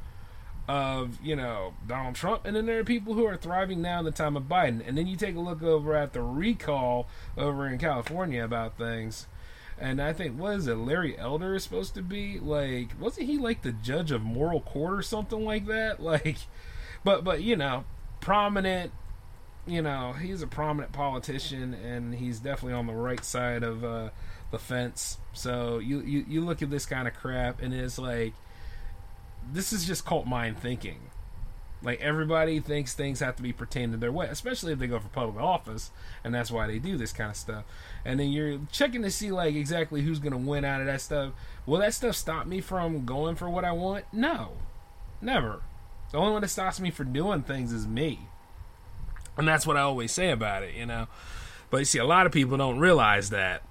of, 0.68 1.18
you 1.22 1.36
know, 1.36 1.74
Donald 1.86 2.14
Trump, 2.14 2.44
and 2.44 2.56
then 2.56 2.66
there 2.66 2.80
are 2.80 2.84
people 2.84 3.14
who 3.14 3.24
are 3.24 3.36
thriving 3.36 3.82
now 3.82 4.00
in 4.00 4.04
the 4.04 4.10
time 4.10 4.36
of 4.36 4.44
Biden. 4.44 4.86
And 4.86 4.96
then 4.98 5.06
you 5.06 5.16
take 5.16 5.36
a 5.36 5.40
look 5.40 5.62
over 5.62 5.94
at 5.94 6.12
the 6.12 6.22
recall 6.22 7.06
over 7.36 7.66
in 7.66 7.78
California 7.78 8.44
about 8.44 8.76
things. 8.76 9.26
And 9.78 10.00
I 10.00 10.12
think, 10.12 10.38
what 10.38 10.54
is 10.54 10.66
it, 10.66 10.76
Larry 10.76 11.18
Elder 11.18 11.54
is 11.54 11.64
supposed 11.64 11.94
to 11.94 12.02
be? 12.02 12.38
Like, 12.40 12.90
wasn't 12.98 13.26
he 13.26 13.36
like 13.36 13.62
the 13.62 13.72
judge 13.72 14.10
of 14.10 14.22
moral 14.22 14.60
court 14.60 14.98
or 14.98 15.02
something 15.02 15.44
like 15.44 15.66
that? 15.66 16.00
Like, 16.06 16.38
but, 17.04 17.22
but, 17.22 17.42
you 17.42 17.56
know, 17.56 17.84
prominent 18.20 18.90
you 19.66 19.82
know 19.82 20.12
he's 20.12 20.42
a 20.42 20.46
prominent 20.46 20.92
politician 20.92 21.74
and 21.74 22.14
he's 22.14 22.38
definitely 22.38 22.72
on 22.72 22.86
the 22.86 22.94
right 22.94 23.24
side 23.24 23.62
of 23.62 23.84
uh, 23.84 24.10
the 24.50 24.58
fence 24.58 25.18
so 25.32 25.78
you, 25.78 26.00
you 26.00 26.24
you 26.28 26.40
look 26.40 26.62
at 26.62 26.70
this 26.70 26.86
kind 26.86 27.08
of 27.08 27.14
crap 27.14 27.60
and 27.60 27.74
it's 27.74 27.98
like 27.98 28.32
this 29.52 29.72
is 29.72 29.84
just 29.84 30.04
cult 30.04 30.26
mind 30.26 30.58
thinking 30.58 30.98
like 31.82 32.00
everybody 32.00 32.58
thinks 32.58 32.94
things 32.94 33.20
have 33.20 33.36
to 33.36 33.42
be 33.42 33.52
pertained 33.52 33.92
to 33.92 33.98
their 33.98 34.12
way 34.12 34.26
especially 34.28 34.72
if 34.72 34.78
they 34.78 34.86
go 34.86 34.98
for 34.98 35.08
public 35.08 35.42
office 35.42 35.90
and 36.24 36.34
that's 36.34 36.50
why 36.50 36.66
they 36.66 36.78
do 36.78 36.96
this 36.96 37.12
kind 37.12 37.30
of 37.30 37.36
stuff 37.36 37.64
and 38.04 38.18
then 38.18 38.28
you're 38.28 38.58
checking 38.72 39.02
to 39.02 39.10
see 39.10 39.30
like 39.30 39.54
exactly 39.54 40.02
who's 40.02 40.18
going 40.18 40.32
to 40.32 40.38
win 40.38 40.64
out 40.64 40.80
of 40.80 40.86
that 40.86 41.00
stuff 41.00 41.32
will 41.66 41.78
that 41.78 41.94
stuff 41.94 42.16
stop 42.16 42.46
me 42.46 42.60
from 42.60 43.04
going 43.04 43.36
for 43.36 43.48
what 43.48 43.64
i 43.64 43.72
want 43.72 44.04
no 44.12 44.52
never 45.20 45.60
the 46.12 46.18
only 46.18 46.32
one 46.32 46.42
that 46.42 46.48
stops 46.48 46.80
me 46.80 46.90
from 46.90 47.12
doing 47.12 47.42
things 47.42 47.72
is 47.72 47.86
me. 47.86 48.28
And 49.36 49.46
that's 49.46 49.66
what 49.66 49.76
I 49.76 49.80
always 49.80 50.12
say 50.12 50.30
about 50.30 50.62
it, 50.62 50.74
you 50.74 50.86
know. 50.86 51.08
But 51.70 51.78
you 51.78 51.84
see, 51.84 51.98
a 51.98 52.04
lot 52.04 52.26
of 52.26 52.32
people 52.32 52.56
don't 52.56 52.78
realize 52.78 53.30
that. 53.30 53.62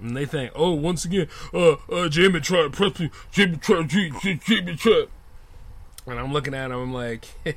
And 0.00 0.16
they 0.16 0.26
think, 0.26 0.52
oh, 0.54 0.72
once 0.72 1.04
again, 1.04 1.28
uh, 1.52 1.76
uh, 1.90 2.08
Jamie 2.08 2.40
me, 2.40 2.40
Jamie 2.40 2.70
tried, 2.70 2.98
to, 2.98 3.10
Jamie 3.30 4.76
tried. 4.76 5.08
And 6.06 6.18
I'm 6.18 6.32
looking 6.32 6.54
at 6.54 6.70
him, 6.70 6.78
I'm 6.78 6.94
like, 6.94 7.26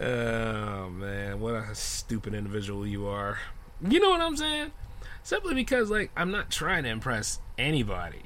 oh 0.00 0.90
man, 0.90 1.40
what 1.40 1.54
a 1.54 1.74
stupid 1.74 2.34
individual 2.34 2.86
you 2.86 3.06
are. 3.06 3.38
You 3.86 4.00
know 4.00 4.10
what 4.10 4.20
I'm 4.20 4.36
saying? 4.36 4.72
Simply 5.22 5.54
because, 5.54 5.90
like, 5.90 6.10
I'm 6.16 6.30
not 6.30 6.50
trying 6.50 6.84
to 6.84 6.88
impress 6.88 7.38
anybody. 7.58 8.22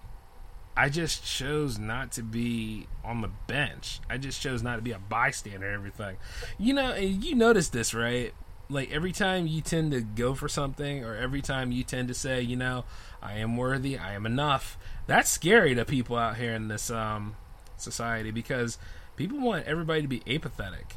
I 0.77 0.89
just 0.89 1.25
chose 1.25 1.79
not 1.79 2.13
to 2.13 2.23
be 2.23 2.87
on 3.05 3.21
the 3.21 3.31
bench. 3.47 4.01
I 4.09 4.17
just 4.17 4.41
chose 4.41 4.63
not 4.63 4.77
to 4.77 4.83
be 4.83 4.93
a 4.93 4.99
bystander 4.99 5.71
everything. 5.71 6.17
You 6.59 6.75
know, 6.75 6.93
and 6.93 7.23
you 7.23 7.35
notice 7.35 7.69
this, 7.69 7.93
right? 7.93 8.33
Like 8.69 8.91
every 8.91 9.13
time 9.13 9.47
you 9.47 9.61
tend 9.61 9.93
to 9.93 10.01
go 10.01 10.35
for 10.35 10.49
something 10.49 11.05
or 11.05 11.15
every 11.15 11.43
time 11.43 11.73
you 11.73 11.85
tend 11.85 12.09
to 12.09 12.15
say, 12.15 12.41
you 12.41 12.57
know, 12.57 12.85
I 13.23 13.35
am 13.35 13.57
worthy, 13.57 13.99
I 13.99 14.15
am 14.15 14.25
enough. 14.25 14.79
That's 15.07 15.31
scary 15.31 15.75
to 15.75 15.85
people 15.85 16.17
out 16.17 16.37
here 16.37 16.55
in 16.55 16.69
this 16.69 16.91
um 16.91 17.37
society 17.77 18.31
because 18.31 18.79
people 19.17 19.39
want 19.41 19.67
everybody 19.67 20.03
to 20.03 20.09
be 20.09 20.23
apathetic. 20.27 20.97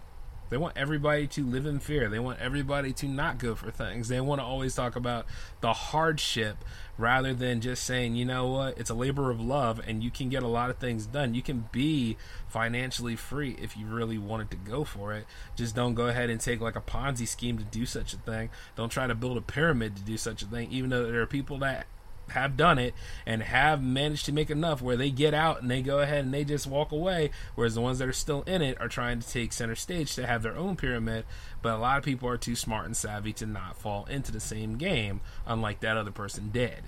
They 0.50 0.58
want 0.58 0.78
everybody 0.78 1.28
to 1.28 1.46
live 1.46 1.66
in 1.66 1.80
fear. 1.80 2.10
They 2.10 2.20
want 2.20 2.40
everybody 2.40 2.94
to 2.94 3.08
not 3.08 3.38
go 3.40 3.56
for 3.56 3.72
things. 3.72 4.08
They 4.08 4.22
want 4.22 4.40
to 4.40 4.46
always 4.46 4.76
talk 4.76 4.96
about 4.96 5.26
the 5.62 5.74
hardship 5.74 6.58
rather 6.98 7.34
than 7.34 7.62
just 7.62 7.84
saying, 7.84 8.16
you 8.16 8.26
know 8.26 8.48
what, 8.48 8.78
it's 8.78 8.90
a 8.90 8.94
labor 8.94 9.32
of 9.32 9.42
love 9.42 9.82
and 9.86 10.04
you 10.04 10.12
can 10.12 10.30
get 10.30 10.44
a 10.44 10.48
lot 10.48 10.70
of 10.70 10.78
things 10.78 11.06
done. 11.06 11.34
You 11.34 11.42
can 11.42 11.68
be 11.72 12.16
financially 12.48 13.16
free 13.16 13.58
if 13.62 13.76
you 13.76 13.88
really 13.88 14.18
wanted 14.18 14.52
to 14.52 14.58
go 14.58 14.84
for 14.84 15.14
it. 15.14 15.26
Just 15.56 15.76
don't 15.76 15.96
go 15.96 16.08
ahead 16.08 16.30
and 16.30 16.40
take 16.40 16.62
like 16.62 16.76
a 16.76 16.82
Ponzi 16.82 17.28
scheme 17.28 17.58
to 17.58 17.64
do 17.64 17.86
such 17.86 18.14
a 18.14 18.18
thing. 18.18 18.50
Don't 18.76 18.90
try 18.90 19.08
to 19.08 19.16
build 19.16 19.38
a 19.38 19.42
pyramid 19.42 19.96
to 19.98 20.04
do 20.04 20.18
such 20.18 20.42
a 20.42 20.46
thing, 20.46 20.72
even 20.72 20.90
though 20.90 21.12
there 21.12 21.22
are 21.22 21.28
people 21.28 21.58
that 21.60 21.88
have 22.30 22.58
done 22.58 22.80
it 22.80 22.94
and 23.26 23.44
have 23.44 23.82
managed 23.82 24.26
to 24.26 24.32
make 24.32 24.50
enough 24.50 24.82
where 24.82 24.98
they 24.98 25.10
get 25.10 25.34
out 25.34 25.62
and 25.62 25.70
they 25.70 25.82
go 25.82 26.00
ahead 26.00 26.26
and 26.26 26.34
they 26.34 26.44
just 26.44 26.68
walk 26.68 26.92
away 26.92 27.30
whereas 27.56 27.76
the 27.76 27.82
ones 27.82 28.00
that 28.00 28.08
are 28.08 28.14
still 28.14 28.42
in 28.44 28.62
it 28.62 28.80
are 28.80 28.88
trying 28.88 29.20
to 29.20 29.28
take 29.28 29.54
center 29.54 29.76
stage 29.76 30.16
to 30.16 30.26
have 30.26 30.44
their 30.44 30.56
own 30.56 30.76
pyramid. 30.76 31.26
But 31.62 31.76
a 31.76 31.78
lot 31.78 31.98
of 31.98 32.04
people 32.04 32.30
are 32.30 32.38
too 32.38 32.56
smart 32.56 32.86
and 32.86 32.96
savvy 32.96 33.34
to 33.34 33.46
not 33.46 33.78
fall 33.78 34.06
into 34.06 34.32
the 34.32 34.40
same 34.40 34.78
game 34.78 35.22
unlike 35.46 35.80
that 35.82 35.98
other 35.98 36.12
person 36.12 36.50
did. 36.52 36.84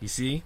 You 0.00 0.08
see? 0.08 0.42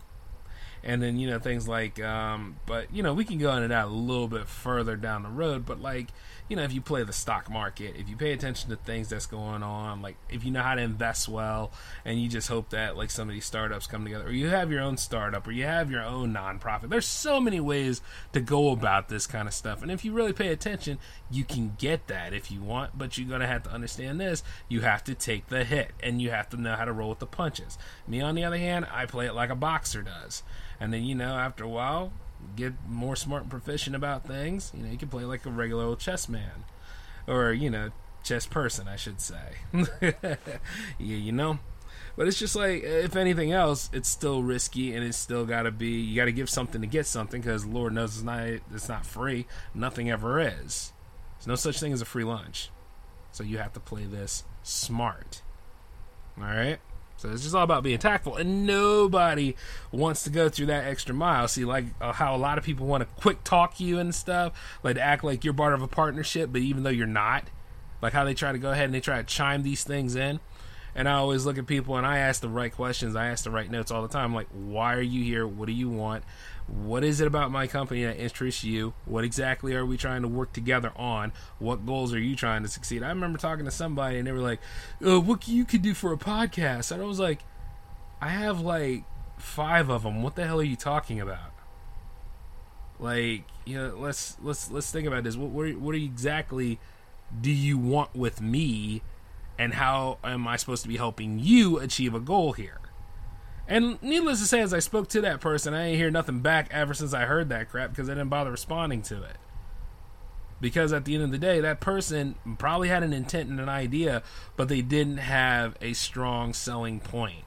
And 0.85 1.03
then 1.03 1.19
you 1.19 1.29
know 1.29 1.41
things 1.41 1.67
like 1.67 2.01
um, 2.01 2.57
but 2.67 2.93
you 2.95 3.03
know 3.03 3.13
we 3.13 3.25
can 3.25 3.39
go 3.39 3.55
into 3.57 3.69
that 3.69 3.87
a 3.87 3.89
little 3.89 4.29
bit 4.29 4.47
further 4.47 4.95
down 4.97 5.25
the 5.25 5.29
road 5.29 5.67
but 5.67 5.81
like 5.81 6.09
you 6.49 6.57
know, 6.57 6.63
if 6.63 6.73
you 6.73 6.81
play 6.81 7.03
the 7.03 7.13
stock 7.13 7.51
market, 7.51 7.97
if 7.97 8.09
you 8.09 8.17
pay 8.17 8.33
attention 8.33 8.71
to 8.71 8.77
things 8.77 9.09
that's 9.09 9.27
going 9.27 9.63
on, 9.63 10.01
like 10.01 10.17
if 10.29 10.45
you 10.45 10.51
know 10.51 10.63
how 10.63 10.75
to 10.75 10.83
invest 10.83 11.29
well, 11.29 11.73
and 12.05 12.21
you 12.21 12.29
just 12.29 12.49
hope 12.49 12.71
that 12.71 12.97
like 12.97 13.11
some 13.11 13.29
of 13.29 13.35
these 13.35 13.45
startups 13.45 13.87
come 13.87 14.05
together, 14.05 14.27
or 14.27 14.33
you 14.33 14.49
have 14.49 14.71
your 14.71 14.81
own 14.81 14.97
startup, 14.97 15.47
or 15.47 15.51
you 15.51 15.65
have 15.65 15.91
your 15.91 16.03
own 16.03 16.33
nonprofit. 16.33 16.89
There's 16.89 17.07
so 17.07 17.41
many 17.41 17.59
ways 17.59 18.01
to 18.33 18.41
go 18.41 18.71
about 18.71 19.09
this 19.09 19.27
kind 19.27 19.49
of 19.49 19.55
stuff, 19.55 19.83
and 19.83 19.91
if 19.91 20.05
you 20.05 20.13
really 20.13 20.33
pay 20.33 20.49
attention, 20.49 20.99
you 21.31 21.43
can 21.43 21.75
get 21.79 22.07
that 22.07 22.33
if 22.33 22.51
you 22.51 22.61
want. 22.61 22.97
But 22.97 23.19
you're 23.19 23.29
gonna 23.29 23.47
have 23.49 23.65
to 23.65 23.73
understand 23.73 24.21
this: 24.21 24.45
you 24.69 24.83
have 24.83 25.03
to 25.05 25.15
take 25.15 25.49
the 25.49 25.65
hit, 25.65 25.91
and 26.01 26.23
you 26.23 26.31
have 26.31 26.49
to 26.51 26.57
know 26.57 26.77
how 26.77 26.85
to 26.85 26.93
roll 26.93 27.11
with 27.11 27.19
the 27.19 27.27
punches. 27.27 27.77
Me, 28.07 28.21
on 28.21 28.37
the 28.37 28.45
other 28.45 28.59
hand, 28.59 28.87
I 28.93 29.07
play 29.07 29.27
it 29.27 29.35
like 29.35 29.51
a 29.51 29.57
boxer 29.57 30.03
does, 30.03 30.45
and 30.79 30.93
then 30.93 31.03
you 31.03 31.17
know, 31.17 31.37
after 31.37 31.65
a 31.65 31.69
while, 31.69 32.13
get 32.55 32.73
more 32.89 33.17
smart 33.17 33.43
and 33.43 33.51
proficient 33.51 33.97
about 33.97 34.27
things, 34.27 34.73
you 34.75 34.83
know, 34.83 34.91
you 34.91 34.99
can 34.99 35.09
play 35.09 35.25
like 35.25 35.47
a 35.47 35.51
regular 35.51 35.85
old 35.85 35.99
chess 35.99 36.29
man. 36.29 36.65
Or, 37.27 37.53
you 37.53 37.71
know, 37.71 37.91
chess 38.23 38.47
person, 38.47 38.89
I 38.89 38.97
should 38.97 39.21
say. 39.21 39.57
yeah, 40.01 40.37
you 40.99 41.33
know? 41.33 41.59
But 42.17 42.29
it's 42.29 42.39
just 42.39 42.57
like, 42.57 42.83
if 42.83 43.15
anything 43.15 43.53
else, 43.53 43.91
it's 43.93 44.09
still 44.09 44.43
risky 44.43 44.95
and 44.95 45.05
it's 45.05 45.19
still 45.19 45.45
got 45.45 45.63
to 45.63 45.71
be, 45.71 45.91
you 45.91 46.17
got 46.17 46.25
to 46.27 46.33
give 46.33 46.49
something 46.49 46.81
to 46.81 46.87
get 46.87 47.07
something 47.07 47.41
because 47.41 47.67
Lord 47.67 47.93
knows 47.93 48.15
it's 48.17 48.25
not, 48.25 48.47
it's 48.73 48.89
not 48.89 49.05
free. 49.05 49.47
Nothing 49.75 50.11
ever 50.11 50.41
is. 50.41 50.93
There's 51.39 51.47
no 51.47 51.57
such 51.57 51.79
thing 51.79 51.93
as 51.93 52.01
a 52.01 52.07
free 52.07 52.25
lunch. 52.25 52.71
So 53.33 53.45
you 53.45 53.59
have 53.59 53.75
to 53.75 53.81
play 53.81 54.05
this 54.05 54.45
smart. 54.63 55.43
All 56.39 56.45
right? 56.45 56.79
So 57.17 57.31
it's 57.31 57.43
just 57.43 57.55
all 57.55 57.63
about 57.63 57.83
being 57.83 57.99
tactful, 57.99 58.37
and 58.37 58.67
nobody 58.67 59.57
wants 59.91 60.25
to 60.25 60.31
go 60.31 60.49
through 60.49 60.67
that 60.67 60.85
extra 60.85 61.15
mile. 61.15 61.49
See, 61.49 61.65
like 61.65 61.87
uh, 62.01 62.13
how 62.13 62.37
a 62.37 62.39
lot 62.39 62.59
of 62.59 62.65
people 62.65 62.87
want 62.87 63.03
to 63.03 63.23
quick 63.23 63.43
talk 63.43 63.81
you 63.81 63.99
and 63.99 64.15
stuff, 64.15 64.53
like 64.83 64.97
to 64.97 65.03
act 65.03 65.25
like 65.25 65.45
you're 65.45 65.55
part 65.55 65.73
of 65.73 65.83
a 65.83 65.89
partnership, 65.89 66.51
but 66.53 66.61
even 66.61 66.83
though 66.83 66.91
you're 66.91 67.07
not, 67.07 67.45
like 68.03 68.13
how 68.13 68.25
they 68.25 68.35
try 68.35 68.53
to 68.53 68.59
go 68.59 68.71
ahead 68.71 68.85
and 68.85 68.95
they 68.95 69.01
try 69.01 69.17
to 69.17 69.25
chime 69.25 69.63
these 69.63 69.83
things 69.83 70.15
in. 70.15 70.41
And 70.95 71.09
I 71.11 71.13
always 71.13 71.45
look 71.45 71.59
at 71.59 71.67
people 71.67 71.97
and 71.99 72.07
I 72.07 72.19
ask 72.19 72.41
the 72.41 72.49
right 72.49 72.73
questions. 72.73 73.17
I 73.17 73.27
ask 73.27 73.45
the 73.45 73.51
right 73.51 73.71
notes 73.71 73.91
all 73.91 74.01
the 74.01 74.09
time. 74.09 74.35
Like, 74.35 74.49
why 74.51 74.95
are 74.95 75.03
you 75.03 75.23
here? 75.23 75.47
What 75.47 75.67
do 75.67 75.73
you 75.73 75.91
want? 75.91 76.25
What 76.67 77.05
is 77.05 77.21
it 77.21 77.29
about 77.29 77.53
my 77.53 77.69
company 77.69 78.05
that 78.05 78.19
interests 78.19 78.65
you? 78.65 78.95
What 79.05 79.23
exactly 79.23 79.75
are 79.75 79.87
we 79.87 79.97
trying 79.97 80.23
to 80.23 80.29
work 80.29 80.53
together 80.53 80.93
on? 80.97 81.33
What 81.59 81.87
goals 81.87 82.13
are 82.13 82.19
you 82.19 82.35
trying 82.35 82.63
to 82.65 82.69
succeed? 82.69 83.05
I 83.05 83.09
remember 83.09 83.39
talking 83.39 83.65
to 83.67 83.71
somebody 83.71 84.19
and 84.19 84.27
they 84.27 84.33
were 84.33 84.41
like, 84.41 84.61
oh, 85.01 85.21
"What 85.21 85.47
you 85.47 85.65
could 85.65 85.83
do 85.83 85.95
for 85.95 86.13
a 86.13 86.17
podcast?" 86.17 86.91
And 86.91 87.01
I 87.01 87.05
was 87.05 87.21
like, 87.21 87.45
"I 88.21 88.31
have 88.31 88.61
like 88.61 89.05
five 89.39 89.89
of 89.89 90.03
them. 90.03 90.23
What 90.23 90.35
the 90.35 90.45
hell 90.45 90.59
are 90.59 90.65
you 90.65 90.77
talking 90.77 91.21
about?" 91.21 91.53
Like, 92.99 93.45
you 93.65 93.77
know, 93.77 93.97
let's 93.97 94.37
let's 94.43 94.71
let's 94.71 94.91
think 94.91 95.07
about 95.07 95.23
this. 95.23 95.37
What 95.37 95.51
what, 95.51 95.77
what 95.77 95.95
exactly 95.95 96.81
do 97.41 97.51
you 97.51 97.79
want 97.79 98.15
with 98.17 98.41
me, 98.41 99.03
and 99.59 99.75
how 99.75 100.19
am 100.25 100.49
I 100.49 100.57
supposed 100.57 100.83
to 100.83 100.89
be 100.89 100.97
helping 100.97 101.39
you 101.39 101.79
achieve 101.79 102.15
a 102.15 102.21
goal 102.21 102.55
here? 102.55 102.81
And 103.69 104.01
needless 104.03 104.41
to 104.41 104.47
say, 104.47 104.61
as 104.61 104.73
I 104.73 104.79
spoke 104.79 105.09
to 105.09 105.21
that 105.23 105.41
person, 105.41 105.75
I 105.75 105.87
ain't 105.87 105.97
hear 105.97 106.11
nothing 106.11 106.41
back 106.41 106.69
ever 106.71 106.95
since 106.95 107.13
I 107.13 107.25
heard 107.25 107.49
that 107.49 107.69
crap 107.69 107.91
because 107.91 108.09
I 108.09 108.15
didn't 108.15 108.29
bother 108.29 108.53
responding 108.53 109.03
to 109.03 109.23
it. 109.23 109.37
Because 110.61 110.93
at 110.93 111.05
the 111.05 111.15
end 111.15 111.25
of 111.25 111.33
the 111.33 111.39
day, 111.39 111.61
that 111.61 111.81
person 111.81 112.37
probably 112.59 112.89
had 112.89 113.03
an 113.03 113.13
intent 113.13 113.51
and 113.51 113.61
an 113.61 113.69
idea, 113.69 114.23
but 114.57 114.69
they 114.69 114.83
didn't 114.83 115.19
have 115.19 115.77
a 115.81 115.93
strong 115.93 116.55
selling 116.55 117.01
point. 117.01 117.45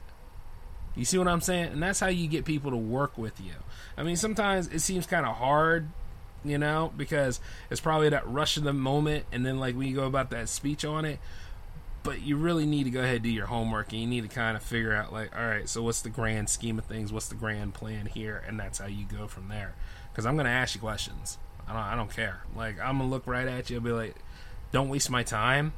You 0.94 1.04
see 1.04 1.18
what 1.18 1.28
I'm 1.28 1.40
saying? 1.40 1.72
And 1.72 1.82
that's 1.82 2.00
how 2.00 2.08
you 2.08 2.28
get 2.28 2.44
people 2.44 2.70
to 2.70 2.76
work 2.76 3.16
with 3.16 3.40
you. 3.40 3.54
I 3.96 4.02
mean, 4.02 4.16
sometimes 4.16 4.68
it 4.68 4.80
seems 4.80 5.06
kind 5.06 5.24
of 5.24 5.36
hard, 5.36 5.88
you 6.44 6.58
know, 6.58 6.92
because 6.96 7.40
it's 7.70 7.80
probably 7.80 8.10
that 8.10 8.28
rush 8.28 8.56
of 8.56 8.64
the 8.64 8.72
moment, 8.72 9.24
and 9.32 9.44
then 9.44 9.58
like 9.58 9.76
when 9.76 9.88
you 9.88 9.94
go 9.94 10.04
about 10.04 10.30
that 10.30 10.48
speech 10.48 10.84
on 10.84 11.04
it, 11.04 11.18
but 12.02 12.22
you 12.22 12.36
really 12.36 12.66
need 12.66 12.84
to 12.84 12.90
go 12.90 13.00
ahead 13.00 13.16
and 13.16 13.24
do 13.24 13.30
your 13.30 13.46
homework 13.46 13.92
and 13.92 14.00
you 14.00 14.06
need 14.06 14.22
to 14.22 14.28
kind 14.28 14.56
of 14.56 14.62
figure 14.62 14.94
out 14.94 15.12
like 15.12 15.36
all 15.36 15.46
right 15.46 15.68
so 15.68 15.82
what's 15.82 16.00
the 16.00 16.08
grand 16.08 16.48
scheme 16.48 16.78
of 16.78 16.84
things? 16.86 17.12
What's 17.12 17.28
the 17.28 17.34
grand 17.34 17.74
plan 17.74 18.06
here? 18.06 18.42
And 18.46 18.58
that's 18.58 18.78
how 18.78 18.86
you 18.86 19.04
go 19.04 19.26
from 19.26 19.48
there. 19.48 19.74
Because 20.10 20.26
i'm 20.26 20.34
going 20.34 20.46
to 20.46 20.50
ask 20.50 20.74
you 20.74 20.80
questions. 20.80 21.38
I 21.68 21.72
don't, 21.72 21.82
I 21.82 21.94
don't 21.94 22.12
care. 22.14 22.42
Like 22.56 22.80
i'm 22.80 22.98
going 22.98 23.10
to 23.10 23.14
look 23.14 23.26
right 23.26 23.46
at 23.46 23.70
you 23.70 23.76
and 23.76 23.84
be 23.84 23.92
like 23.92 24.16
don't 24.72 24.88
waste 24.88 25.10
my 25.10 25.22
time 25.22 25.72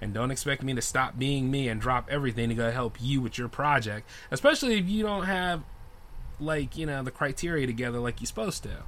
and 0.00 0.12
don't 0.12 0.30
expect 0.30 0.62
me 0.62 0.74
to 0.74 0.82
stop 0.82 1.18
being 1.18 1.50
me 1.50 1.68
and 1.68 1.80
drop 1.80 2.08
everything 2.10 2.48
to 2.50 2.54
go 2.54 2.70
help 2.70 2.98
you 3.00 3.20
with 3.20 3.38
your 3.38 3.48
project. 3.48 4.08
Especially 4.30 4.78
if 4.78 4.88
you 4.88 5.02
don't 5.02 5.24
have 5.24 5.62
like 6.38 6.76
you 6.76 6.84
know 6.84 7.02
the 7.02 7.10
criteria 7.10 7.66
together 7.66 7.98
like 7.98 8.20
you're 8.20 8.26
supposed 8.26 8.62
to. 8.64 8.82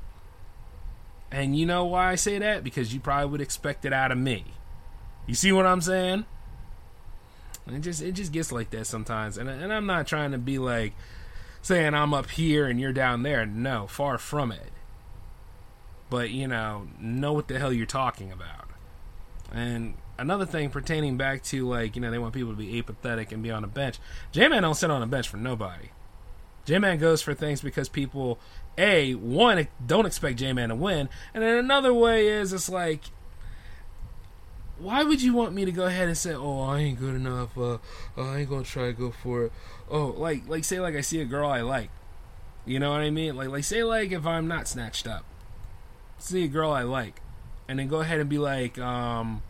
And 1.30 1.58
you 1.58 1.66
know 1.66 1.86
why 1.86 2.12
i 2.12 2.14
say 2.14 2.38
that? 2.38 2.62
Because 2.62 2.92
you 2.92 3.00
probably 3.00 3.30
would 3.30 3.40
expect 3.40 3.86
it 3.86 3.92
out 3.92 4.12
of 4.12 4.18
me. 4.18 4.44
You 5.26 5.34
see 5.34 5.52
what 5.52 5.64
i'm 5.64 5.80
saying 5.80 6.26
it 7.76 7.80
just 7.80 8.02
it 8.02 8.12
just 8.12 8.32
gets 8.32 8.52
like 8.52 8.70
that 8.70 8.86
sometimes, 8.86 9.38
and 9.38 9.48
and 9.48 9.72
I'm 9.72 9.86
not 9.86 10.06
trying 10.06 10.32
to 10.32 10.38
be 10.38 10.58
like 10.58 10.94
saying 11.62 11.94
I'm 11.94 12.14
up 12.14 12.30
here 12.30 12.66
and 12.66 12.80
you're 12.80 12.92
down 12.92 13.22
there. 13.22 13.44
No, 13.46 13.86
far 13.86 14.18
from 14.18 14.52
it. 14.52 14.72
But 16.10 16.30
you 16.30 16.48
know, 16.48 16.88
know 16.98 17.32
what 17.32 17.48
the 17.48 17.58
hell 17.58 17.72
you're 17.72 17.86
talking 17.86 18.32
about. 18.32 18.68
And 19.52 19.94
another 20.18 20.46
thing 20.46 20.70
pertaining 20.70 21.16
back 21.16 21.42
to 21.44 21.66
like 21.66 21.96
you 21.96 22.02
know 22.02 22.10
they 22.10 22.18
want 22.18 22.34
people 22.34 22.50
to 22.52 22.56
be 22.56 22.78
apathetic 22.78 23.32
and 23.32 23.42
be 23.42 23.50
on 23.50 23.64
a 23.64 23.68
bench. 23.68 23.98
J 24.32 24.48
Man 24.48 24.62
don't 24.62 24.74
sit 24.74 24.90
on 24.90 25.02
a 25.02 25.06
bench 25.06 25.28
for 25.28 25.36
nobody. 25.36 25.88
J 26.64 26.78
Man 26.78 26.98
goes 26.98 27.22
for 27.22 27.34
things 27.34 27.60
because 27.60 27.88
people, 27.88 28.38
a 28.76 29.14
one 29.14 29.68
don't 29.86 30.06
expect 30.06 30.38
J 30.38 30.52
Man 30.52 30.68
to 30.70 30.74
win, 30.74 31.08
and 31.34 31.42
then 31.42 31.56
another 31.56 31.94
way 31.94 32.28
is 32.28 32.52
it's 32.52 32.68
like 32.68 33.02
why 34.78 35.02
would 35.02 35.20
you 35.22 35.34
want 35.34 35.54
me 35.54 35.64
to 35.64 35.72
go 35.72 35.86
ahead 35.86 36.08
and 36.08 36.16
say, 36.16 36.34
"Oh, 36.34 36.60
I 36.60 36.80
ain't 36.80 36.98
good 36.98 37.14
enough. 37.14 37.56
Uh, 37.56 37.74
uh, 37.74 37.78
I 38.16 38.38
ain't 38.38 38.50
gonna 38.50 38.64
try 38.64 38.86
to 38.86 38.92
go 38.92 39.10
for 39.10 39.44
it." 39.44 39.52
Oh, 39.90 40.14
like, 40.16 40.48
like 40.48 40.64
say, 40.64 40.80
like 40.80 40.94
I 40.94 41.00
see 41.00 41.20
a 41.20 41.24
girl 41.24 41.50
I 41.50 41.60
like. 41.62 41.90
You 42.64 42.78
know 42.78 42.90
what 42.90 43.00
I 43.00 43.10
mean? 43.10 43.36
Like, 43.36 43.48
like 43.48 43.64
say, 43.64 43.82
like 43.82 44.12
if 44.12 44.26
I'm 44.26 44.46
not 44.46 44.68
snatched 44.68 45.06
up, 45.06 45.24
see 46.18 46.44
a 46.44 46.48
girl 46.48 46.70
I 46.70 46.82
like, 46.82 47.20
and 47.66 47.78
then 47.78 47.88
go 47.88 48.00
ahead 48.00 48.20
and 48.20 48.28
be 48.28 48.38
like, 48.38 48.78
um, 48.78 49.42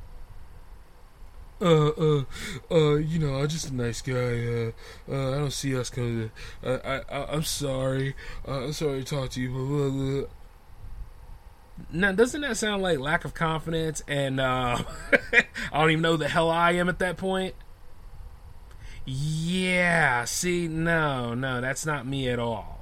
uh, 1.60 1.88
uh, 1.88 2.24
uh, 2.70 2.94
you 2.94 3.18
know, 3.18 3.34
I'm 3.34 3.48
just 3.48 3.70
a 3.70 3.74
nice 3.74 4.00
guy. 4.00 4.14
Uh, 4.14 4.70
uh, 5.10 5.32
I 5.32 5.38
don't 5.38 5.52
see 5.52 5.76
us 5.76 5.90
coming. 5.90 6.30
I, 6.64 7.02
I, 7.10 7.32
I'm 7.32 7.42
sorry. 7.42 8.14
Uh, 8.46 8.66
I'm 8.66 8.72
sorry 8.72 9.02
to 9.02 9.16
talk 9.16 9.30
to 9.30 9.40
you. 9.40 9.50
Blah. 9.50 10.28
Now, 11.92 12.12
doesn't 12.12 12.40
that 12.42 12.56
sound 12.56 12.82
like 12.82 12.98
lack 12.98 13.24
of 13.24 13.34
confidence? 13.34 14.02
And 14.06 14.40
uh, 14.40 14.82
I 15.72 15.80
don't 15.80 15.90
even 15.90 16.02
know 16.02 16.16
the 16.16 16.28
hell 16.28 16.50
I 16.50 16.72
am 16.72 16.88
at 16.88 16.98
that 16.98 17.16
point. 17.16 17.54
Yeah, 19.06 20.26
see, 20.26 20.68
no, 20.68 21.32
no, 21.32 21.62
that's 21.62 21.86
not 21.86 22.06
me 22.06 22.28
at 22.28 22.38
all. 22.38 22.78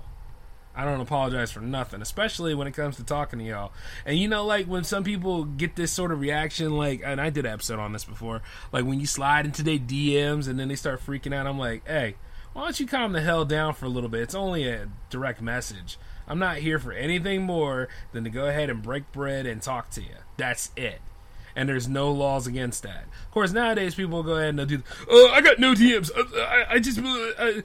I 0.75 0.85
don't 0.85 1.01
apologize 1.01 1.51
for 1.51 1.61
nothing, 1.61 2.03
especially 2.03 2.55
when 2.55 2.67
it 2.67 2.73
comes 2.73 2.97
to 2.97 3.05
talking 3.05 3.39
to 3.39 3.45
y'all. 3.45 3.73
And 4.05 4.19
you 4.19 4.29
know, 4.29 4.45
like 4.45 4.67
when 4.67 4.85
some 4.85 5.05
people 5.05 5.45
get 5.45 5.75
this 5.77 5.91
sort 5.91 6.13
of 6.13 6.21
reaction, 6.21 6.77
like, 6.77 7.01
and 7.03 7.19
I 7.19 7.31
did 7.31 7.47
an 7.47 7.53
episode 7.53 7.79
on 7.79 7.93
this 7.93 8.05
before, 8.05 8.43
like 8.73 8.85
when 8.85 9.01
you 9.01 9.07
slide 9.07 9.47
into 9.47 9.63
their 9.63 9.79
DMs 9.79 10.49
and 10.49 10.59
then 10.59 10.69
they 10.69 10.75
start 10.75 11.01
freaking 11.05 11.33
out, 11.33 11.47
I'm 11.47 11.59
like, 11.59 11.87
hey, 11.89 12.17
why 12.53 12.65
don't 12.65 12.79
you 12.79 12.87
calm 12.87 13.13
the 13.13 13.23
hell 13.23 13.45
down 13.45 13.73
for 13.73 13.87
a 13.87 13.89
little 13.89 14.11
bit? 14.11 14.21
It's 14.23 14.35
only 14.35 14.69
a 14.69 14.89
direct 15.09 15.41
message. 15.41 15.97
I'm 16.29 16.39
not 16.39 16.59
here 16.59 16.79
for 16.79 16.93
anything 16.93 17.43
more 17.43 17.89
than 18.13 18.25
to 18.25 18.31
go 18.31 18.47
ahead 18.47 18.71
and 18.71 18.83
break 18.83 19.11
bread 19.13 19.47
and 19.47 19.63
talk 19.63 19.91
to 19.91 20.03
you. 20.03 20.17
That's 20.37 20.71
it. 20.77 21.01
And 21.55 21.69
there's 21.69 21.89
no 21.89 22.11
laws 22.11 22.47
against 22.47 22.83
that. 22.83 23.05
Of 23.25 23.31
course, 23.31 23.53
nowadays 23.53 23.95
people 23.95 24.23
go 24.23 24.37
ahead 24.37 24.59
and 24.59 24.69
do, 24.69 24.83
oh, 25.09 25.31
I 25.33 25.41
got 25.41 25.59
no 25.59 25.73
DMs. 25.73 26.11
Uh, 26.15 26.39
I, 26.41 26.75
I 26.75 26.79
just. 26.79 26.99
Uh, 26.99 27.63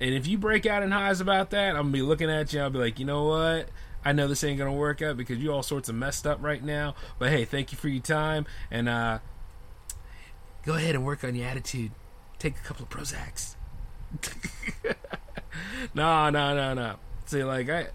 and 0.00 0.14
if 0.14 0.26
you 0.26 0.38
break 0.38 0.66
out 0.66 0.82
in 0.82 0.90
highs 0.90 1.20
about 1.20 1.50
that, 1.50 1.70
I'm 1.70 1.82
gonna 1.82 1.90
be 1.92 2.02
looking 2.02 2.30
at 2.30 2.52
you. 2.52 2.60
I'll 2.60 2.70
be 2.70 2.78
like, 2.78 2.98
you 2.98 3.04
know 3.04 3.24
what? 3.24 3.68
I 4.04 4.12
know 4.12 4.28
this 4.28 4.42
ain't 4.44 4.58
gonna 4.58 4.72
work 4.72 5.02
out 5.02 5.16
because 5.16 5.38
you 5.38 5.52
all 5.52 5.62
sorts 5.62 5.88
of 5.88 5.94
messed 5.94 6.26
up 6.26 6.38
right 6.42 6.62
now. 6.62 6.94
But 7.18 7.30
hey, 7.30 7.44
thank 7.44 7.70
you 7.70 7.78
for 7.78 7.88
your 7.88 8.02
time, 8.02 8.46
and 8.70 8.88
uh, 8.88 9.18
go 10.64 10.74
ahead 10.74 10.94
and 10.94 11.04
work 11.04 11.22
on 11.22 11.34
your 11.34 11.46
attitude. 11.46 11.92
Take 12.38 12.56
a 12.56 12.60
couple 12.60 12.84
of 12.84 12.88
Prozacs. 12.90 13.56
no, 15.94 16.30
no, 16.30 16.54
no, 16.54 16.74
no. 16.74 16.96
See, 17.30 17.44
like 17.44 17.68
I, 17.70 17.86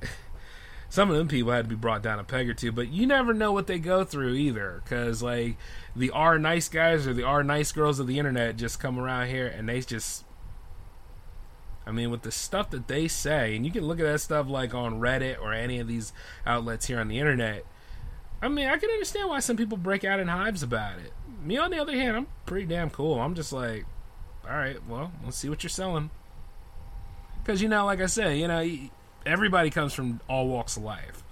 some 0.90 1.12
of 1.12 1.18
them 1.18 1.28
people 1.28 1.52
had 1.52 1.66
to 1.66 1.70
be 1.70 1.76
brought 1.76 2.02
down 2.02 2.20
a 2.20 2.24
peg 2.24 2.50
or 2.50 2.54
two, 2.54 2.72
but 2.72 2.88
you 2.88 3.06
never 3.06 3.34
know 3.34 3.52
what 3.52 3.68
they 3.68 3.80
go 3.80 4.06
through 4.06 4.34
either. 4.34 4.82
Because 4.82 5.22
like 5.22 5.58
the 5.94 6.10
R 6.12 6.40
nice 6.40 6.70
guys 6.70 7.06
or 7.06 7.14
the 7.14 7.24
R 7.24 7.44
nice 7.44 7.74
girls 7.74 8.00
of 8.00 8.08
the 8.08 8.18
internet 8.18 8.56
just 8.56 8.80
come 8.80 8.98
around 8.98 9.28
here 9.28 9.46
and 9.46 9.68
they 9.68 9.82
just 9.82 10.24
I 11.86 11.92
mean, 11.92 12.12
with 12.12 12.22
the 12.22 12.32
stuff 12.32 12.70
that 12.70 12.88
they 12.88 13.10
say, 13.10 13.58
and 13.58 13.66
you 13.66 13.72
can 13.74 13.86
look 13.86 14.00
at 14.00 14.06
that 14.06 14.20
stuff 14.20 14.48
like 14.48 14.74
on 14.74 15.02
Reddit 15.02 15.40
or 15.40 15.54
any 15.54 15.80
of 15.80 15.88
these 15.88 16.14
outlets 16.46 16.88
here 16.88 17.00
on 17.00 17.10
the 17.10 17.20
internet. 17.20 17.66
I 18.42 18.48
mean, 18.48 18.68
I 18.68 18.78
can 18.78 18.90
understand 18.90 19.30
why 19.30 19.40
some 19.40 19.58
people 19.58 19.78
break 19.78 20.06
out 20.06 20.22
in 20.22 20.30
hives 20.30 20.64
about 20.64 20.98
it. 21.00 21.12
Me, 21.44 21.58
on 21.58 21.72
the 21.72 21.80
other 21.80 21.94
hand, 21.94 22.16
I'm 22.16 22.28
pretty 22.46 22.66
damn 22.68 22.90
cool. 22.90 23.20
I'm 23.20 23.36
just 23.36 23.52
like, 23.52 23.86
all 24.50 24.56
right, 24.56 24.78
well, 24.88 25.12
let's 25.26 25.38
see 25.38 25.50
what 25.50 25.62
you're 25.62 25.70
selling. 25.70 26.10
Because, 27.44 27.62
you 27.62 27.68
know, 27.68 27.86
like 27.86 28.02
I 28.02 28.08
said, 28.08 28.40
you 28.40 28.48
know, 28.48 28.68
everybody 29.26 29.70
comes 29.70 29.94
from 29.94 30.20
all 30.28 30.48
walks 30.48 30.78
of 30.78 30.84
life. 30.84 31.24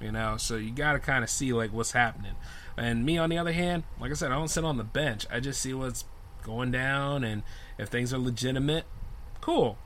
You 0.00 0.12
know, 0.12 0.38
so 0.38 0.56
you 0.56 0.70
got 0.70 0.94
to 0.94 0.98
kind 0.98 1.22
of 1.22 1.28
see, 1.28 1.52
like, 1.52 1.72
what's 1.72 1.92
happening. 1.92 2.32
And 2.76 3.04
me, 3.04 3.18
on 3.18 3.28
the 3.28 3.36
other 3.36 3.52
hand, 3.52 3.84
like 4.00 4.10
I 4.10 4.14
said, 4.14 4.32
I 4.32 4.34
don't 4.36 4.48
sit 4.48 4.64
on 4.64 4.78
the 4.78 4.84
bench. 4.84 5.26
I 5.30 5.40
just 5.40 5.60
see 5.60 5.74
what's 5.74 6.06
going 6.42 6.70
down, 6.70 7.22
and 7.22 7.42
if 7.76 7.88
things 7.88 8.14
are 8.14 8.18
legitimate, 8.18 8.86
cool. 9.42 9.76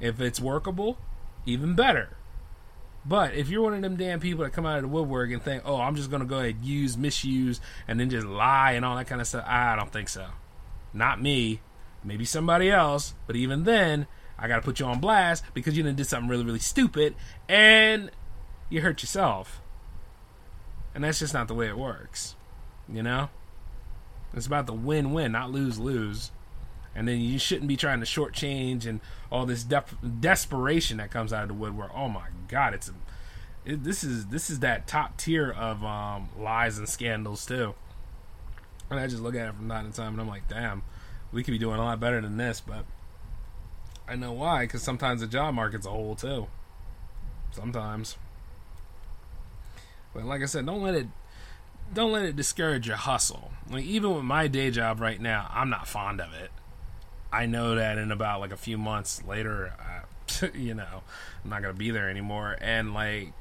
If 0.00 0.18
it's 0.20 0.40
workable, 0.40 0.96
even 1.44 1.74
better. 1.74 2.16
But 3.04 3.34
if 3.34 3.50
you're 3.50 3.62
one 3.62 3.74
of 3.74 3.82
them 3.82 3.96
damn 3.96 4.18
people 4.18 4.44
that 4.44 4.54
come 4.54 4.64
out 4.64 4.76
of 4.76 4.82
the 4.82 4.88
woodwork 4.88 5.30
and 5.30 5.42
think, 5.42 5.62
oh, 5.66 5.78
I'm 5.78 5.94
just 5.94 6.08
going 6.08 6.22
to 6.22 6.26
go 6.26 6.38
ahead 6.38 6.64
use, 6.64 6.96
misuse, 6.96 7.60
and 7.86 8.00
then 8.00 8.08
just 8.08 8.26
lie 8.26 8.72
and 8.72 8.84
all 8.84 8.96
that 8.96 9.06
kind 9.06 9.20
of 9.20 9.26
stuff, 9.26 9.44
I 9.46 9.76
don't 9.76 9.92
think 9.92 10.08
so. 10.08 10.28
Not 10.94 11.20
me. 11.20 11.60
Maybe 12.02 12.24
somebody 12.24 12.70
else. 12.70 13.14
But 13.26 13.36
even 13.36 13.64
then, 13.64 14.06
I 14.38 14.48
got 14.48 14.56
to 14.56 14.62
put 14.62 14.80
you 14.80 14.86
on 14.86 15.00
blast 15.00 15.44
because 15.54 15.76
you 15.76 15.82
done 15.82 15.94
did 15.94 16.06
something 16.06 16.28
really, 16.28 16.44
really 16.44 16.58
stupid 16.58 17.14
and 17.48 18.10
you 18.68 18.80
hurt 18.80 19.02
yourself. 19.02 19.60
And 20.94 21.04
that's 21.04 21.18
just 21.18 21.34
not 21.34 21.48
the 21.48 21.54
way 21.54 21.68
it 21.68 21.78
works. 21.78 22.36
You 22.88 23.02
know? 23.02 23.30
It's 24.34 24.46
about 24.46 24.66
the 24.66 24.72
win 24.72 25.12
win, 25.12 25.32
not 25.32 25.50
lose 25.50 25.78
lose 25.78 26.30
and 26.94 27.08
then 27.08 27.20
you 27.20 27.38
shouldn't 27.38 27.68
be 27.68 27.76
trying 27.76 28.00
to 28.00 28.06
shortchange 28.06 28.86
and 28.86 29.00
all 29.30 29.46
this 29.46 29.64
de- 29.64 29.84
desperation 30.20 30.98
that 30.98 31.10
comes 31.10 31.32
out 31.32 31.42
of 31.42 31.48
the 31.48 31.54
woodwork. 31.54 31.90
Oh 31.94 32.08
my 32.08 32.28
God, 32.48 32.74
it's 32.74 32.88
a, 32.88 32.94
it, 33.64 33.84
this 33.84 34.04
is 34.04 34.26
this 34.26 34.50
is 34.50 34.60
that 34.60 34.86
top 34.86 35.16
tier 35.16 35.50
of 35.50 35.84
um, 35.84 36.28
lies 36.38 36.78
and 36.78 36.88
scandals 36.88 37.44
too. 37.44 37.74
And 38.90 39.00
I 39.00 39.06
just 39.06 39.22
look 39.22 39.34
at 39.34 39.48
it 39.48 39.54
from 39.54 39.68
time 39.68 39.90
to 39.90 39.96
time, 39.96 40.12
and 40.12 40.20
I'm 40.20 40.28
like, 40.28 40.46
damn, 40.46 40.82
we 41.32 41.42
could 41.42 41.52
be 41.52 41.58
doing 41.58 41.78
a 41.78 41.82
lot 41.82 41.98
better 41.98 42.20
than 42.20 42.36
this. 42.36 42.60
But 42.60 42.84
I 44.06 44.16
know 44.16 44.32
why, 44.32 44.64
because 44.64 44.82
sometimes 44.82 45.20
the 45.20 45.26
job 45.26 45.54
market's 45.54 45.86
a 45.86 45.90
hole 45.90 46.14
too. 46.14 46.46
Sometimes. 47.52 48.16
But 50.12 50.24
like 50.24 50.42
I 50.42 50.46
said, 50.46 50.66
don't 50.66 50.82
let 50.82 50.94
it 50.94 51.06
don't 51.92 52.12
let 52.12 52.24
it 52.24 52.36
discourage 52.36 52.86
your 52.86 52.96
hustle. 52.96 53.52
Like 53.70 53.84
even 53.84 54.14
with 54.14 54.24
my 54.24 54.46
day 54.46 54.70
job 54.70 55.00
right 55.00 55.20
now, 55.20 55.50
I'm 55.52 55.70
not 55.70 55.86
fond 55.86 56.20
of 56.20 56.32
it. 56.32 56.50
I 57.32 57.46
know 57.46 57.74
that 57.74 57.98
in 57.98 58.12
about 58.12 58.40
like 58.40 58.52
a 58.52 58.56
few 58.56 58.78
months 58.78 59.22
later, 59.24 59.72
uh, 59.80 60.46
you 60.54 60.74
know, 60.74 61.02
I'm 61.42 61.50
not 61.50 61.62
gonna 61.62 61.74
be 61.74 61.90
there 61.90 62.08
anymore, 62.08 62.56
and 62.60 62.94
like 62.94 63.32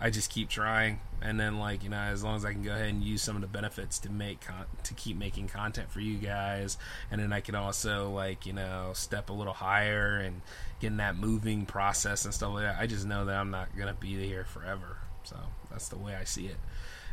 I 0.00 0.10
just 0.10 0.30
keep 0.30 0.48
trying, 0.48 1.00
and 1.20 1.40
then 1.40 1.58
like 1.58 1.82
you 1.82 1.90
know, 1.90 1.96
as 1.96 2.22
long 2.22 2.36
as 2.36 2.44
I 2.44 2.52
can 2.52 2.62
go 2.62 2.72
ahead 2.72 2.88
and 2.88 3.02
use 3.02 3.20
some 3.22 3.34
of 3.34 3.42
the 3.42 3.48
benefits 3.48 3.98
to 4.00 4.10
make 4.10 4.40
con- 4.40 4.66
to 4.84 4.94
keep 4.94 5.16
making 5.16 5.48
content 5.48 5.90
for 5.90 6.00
you 6.00 6.18
guys, 6.18 6.78
and 7.10 7.20
then 7.20 7.32
I 7.32 7.40
can 7.40 7.54
also 7.54 8.10
like 8.10 8.46
you 8.46 8.52
know 8.52 8.92
step 8.94 9.28
a 9.28 9.32
little 9.32 9.52
higher 9.52 10.18
and 10.18 10.42
getting 10.80 10.98
that 10.98 11.16
moving 11.16 11.66
process 11.66 12.24
and 12.24 12.32
stuff 12.32 12.54
like 12.54 12.64
that. 12.64 12.76
I 12.78 12.86
just 12.86 13.06
know 13.06 13.24
that 13.24 13.36
I'm 13.36 13.50
not 13.50 13.76
gonna 13.76 13.94
be 13.94 14.14
here 14.24 14.44
forever, 14.44 14.98
so 15.24 15.36
that's 15.70 15.88
the 15.88 15.98
way 15.98 16.14
I 16.14 16.24
see 16.24 16.46
it, 16.46 16.58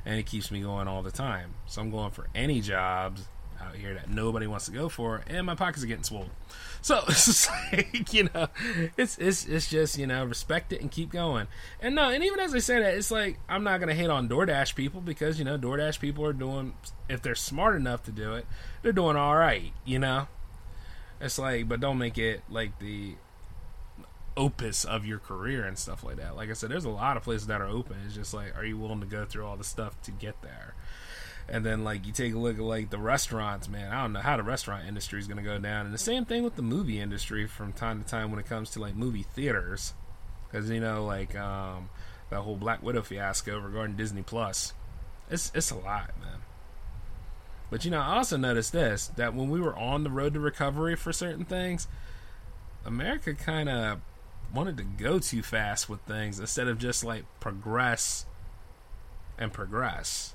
and 0.05 0.19
it 0.19 0.27
keeps 0.27 0.51
me 0.51 0.61
going 0.61 0.87
all 0.87 1.01
the 1.01 1.11
time. 1.11 1.55
So 1.65 1.81
I'm 1.81 1.89
going 1.89 2.11
for 2.11 2.27
any 2.35 2.61
jobs 2.61 3.27
out 3.61 3.75
here 3.75 3.93
that 3.93 4.09
nobody 4.09 4.47
wants 4.47 4.65
to 4.65 4.71
go 4.71 4.89
for, 4.89 5.23
and 5.27 5.45
my 5.45 5.55
pockets 5.55 5.83
are 5.83 5.87
getting 5.87 6.03
swollen. 6.03 6.31
So 6.81 7.03
it's 7.07 7.49
like 7.71 8.13
you 8.13 8.29
know, 8.33 8.47
it's 8.97 9.17
it's 9.17 9.45
it's 9.45 9.69
just 9.69 9.97
you 9.97 10.07
know 10.07 10.25
respect 10.25 10.73
it 10.73 10.81
and 10.81 10.91
keep 10.91 11.11
going. 11.11 11.47
And 11.79 11.95
no, 11.95 12.09
and 12.09 12.23
even 12.23 12.39
as 12.39 12.53
I 12.53 12.59
say 12.59 12.79
that, 12.79 12.93
it's 12.95 13.11
like 13.11 13.39
I'm 13.49 13.63
not 13.63 13.79
gonna 13.79 13.95
hate 13.95 14.09
on 14.09 14.29
DoorDash 14.29 14.75
people 14.75 15.01
because 15.01 15.39
you 15.39 15.45
know 15.45 15.57
DoorDash 15.57 15.99
people 15.99 16.25
are 16.25 16.33
doing 16.33 16.73
if 17.09 17.21
they're 17.21 17.35
smart 17.35 17.75
enough 17.75 18.03
to 18.03 18.11
do 18.11 18.33
it, 18.33 18.45
they're 18.81 18.91
doing 18.91 19.17
all 19.17 19.35
right. 19.35 19.73
You 19.83 19.99
know, 19.99 20.27
it's 21.19 21.39
like 21.39 21.67
but 21.67 21.79
don't 21.79 21.97
make 21.97 22.17
it 22.17 22.41
like 22.49 22.79
the 22.79 23.15
opus 24.37 24.85
of 24.85 25.05
your 25.05 25.19
career 25.19 25.65
and 25.65 25.77
stuff 25.77 26.03
like 26.03 26.17
that. 26.17 26.35
Like 26.35 26.49
I 26.49 26.53
said, 26.53 26.69
there's 26.69 26.85
a 26.85 26.89
lot 26.89 27.17
of 27.17 27.23
places 27.23 27.47
that 27.47 27.61
are 27.61 27.67
open. 27.67 27.97
It's 28.05 28.15
just 28.15 28.33
like, 28.33 28.55
are 28.57 28.65
you 28.65 28.77
willing 28.77 28.99
to 28.99 29.05
go 29.05 29.25
through 29.25 29.45
all 29.45 29.57
the 29.57 29.63
stuff 29.63 29.99
to 30.03 30.11
get 30.11 30.41
there? 30.41 30.74
And 31.47 31.63
then 31.65 31.83
like 31.83 32.05
you 32.07 32.11
take 32.11 32.33
a 32.33 32.39
look 32.39 32.57
at 32.57 32.63
like 32.63 32.89
the 32.89 32.97
restaurants, 32.97 33.69
man. 33.69 33.91
I 33.91 34.01
don't 34.01 34.13
know 34.13 34.19
how 34.19 34.37
the 34.37 34.43
restaurant 34.43 34.87
industry 34.87 35.19
is 35.19 35.27
going 35.27 35.37
to 35.37 35.43
go 35.43 35.59
down. 35.59 35.85
And 35.85 35.93
the 35.93 35.99
same 35.99 36.25
thing 36.25 36.43
with 36.43 36.55
the 36.55 36.63
movie 36.63 36.99
industry 36.99 37.47
from 37.47 37.71
time 37.71 38.03
to 38.03 38.09
time 38.09 38.31
when 38.31 38.39
it 38.39 38.47
comes 38.47 38.71
to 38.71 38.79
like 38.79 38.95
movie 38.95 39.23
theaters, 39.23 39.93
because 40.47 40.69
you 40.69 40.79
know 40.79 41.05
like 41.05 41.35
um, 41.35 41.89
that 42.29 42.41
whole 42.41 42.55
Black 42.55 42.81
Widow 42.81 43.03
fiasco 43.03 43.59
regarding 43.59 43.95
Disney 43.95 44.23
Plus. 44.23 44.73
It's 45.29 45.51
it's 45.53 45.71
a 45.71 45.75
lot, 45.75 46.11
man. 46.19 46.39
But 47.69 47.85
you 47.85 47.91
know, 47.91 47.99
I 47.99 48.17
also 48.17 48.37
noticed 48.37 48.71
this 48.71 49.07
that 49.15 49.33
when 49.35 49.49
we 49.49 49.59
were 49.59 49.75
on 49.75 50.03
the 50.03 50.09
road 50.09 50.33
to 50.33 50.39
recovery 50.39 50.95
for 50.95 51.13
certain 51.13 51.45
things, 51.45 51.87
America 52.85 53.33
kind 53.33 53.69
of 53.69 53.99
wanted 54.53 54.77
to 54.77 54.83
go 54.83 55.19
too 55.19 55.41
fast 55.41 55.89
with 55.89 55.99
things 56.01 56.39
instead 56.39 56.67
of 56.67 56.77
just 56.77 57.03
like 57.03 57.25
progress 57.39 58.25
and 59.37 59.51
progress. 59.51 60.34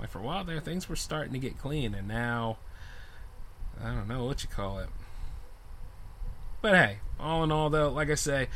Like 0.00 0.10
for 0.10 0.18
a 0.18 0.22
while 0.22 0.44
there, 0.44 0.60
things 0.60 0.88
were 0.88 0.96
starting 0.96 1.34
to 1.34 1.38
get 1.38 1.58
clean, 1.58 1.94
and 1.94 2.08
now 2.08 2.56
I 3.82 3.94
don't 3.94 4.08
know 4.08 4.24
what 4.24 4.42
you 4.42 4.48
call 4.48 4.78
it. 4.78 4.88
But 6.62 6.74
hey, 6.74 6.98
all 7.18 7.44
in 7.44 7.52
all, 7.52 7.70
though, 7.70 7.90
like 7.90 8.10
I 8.10 8.14
say, 8.14 8.48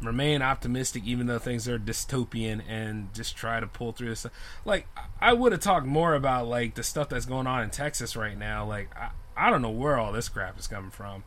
remain 0.00 0.40
optimistic 0.40 1.02
even 1.04 1.26
though 1.26 1.40
things 1.40 1.68
are 1.68 1.78
dystopian, 1.78 2.62
and 2.68 3.12
just 3.12 3.36
try 3.36 3.58
to 3.58 3.66
pull 3.66 3.92
through 3.92 4.10
this. 4.10 4.26
Like 4.64 4.86
I 5.20 5.32
would 5.32 5.52
have 5.52 5.60
talked 5.60 5.86
more 5.86 6.14
about 6.14 6.46
like 6.46 6.74
the 6.74 6.84
stuff 6.84 7.08
that's 7.08 7.26
going 7.26 7.48
on 7.48 7.62
in 7.62 7.70
Texas 7.70 8.16
right 8.16 8.38
now. 8.38 8.64
Like 8.64 8.94
I, 8.96 9.10
I 9.36 9.50
don't 9.50 9.62
know 9.62 9.70
where 9.70 9.98
all 9.98 10.12
this 10.12 10.28
crap 10.28 10.58
is 10.58 10.68
coming 10.68 10.90
from. 10.90 11.24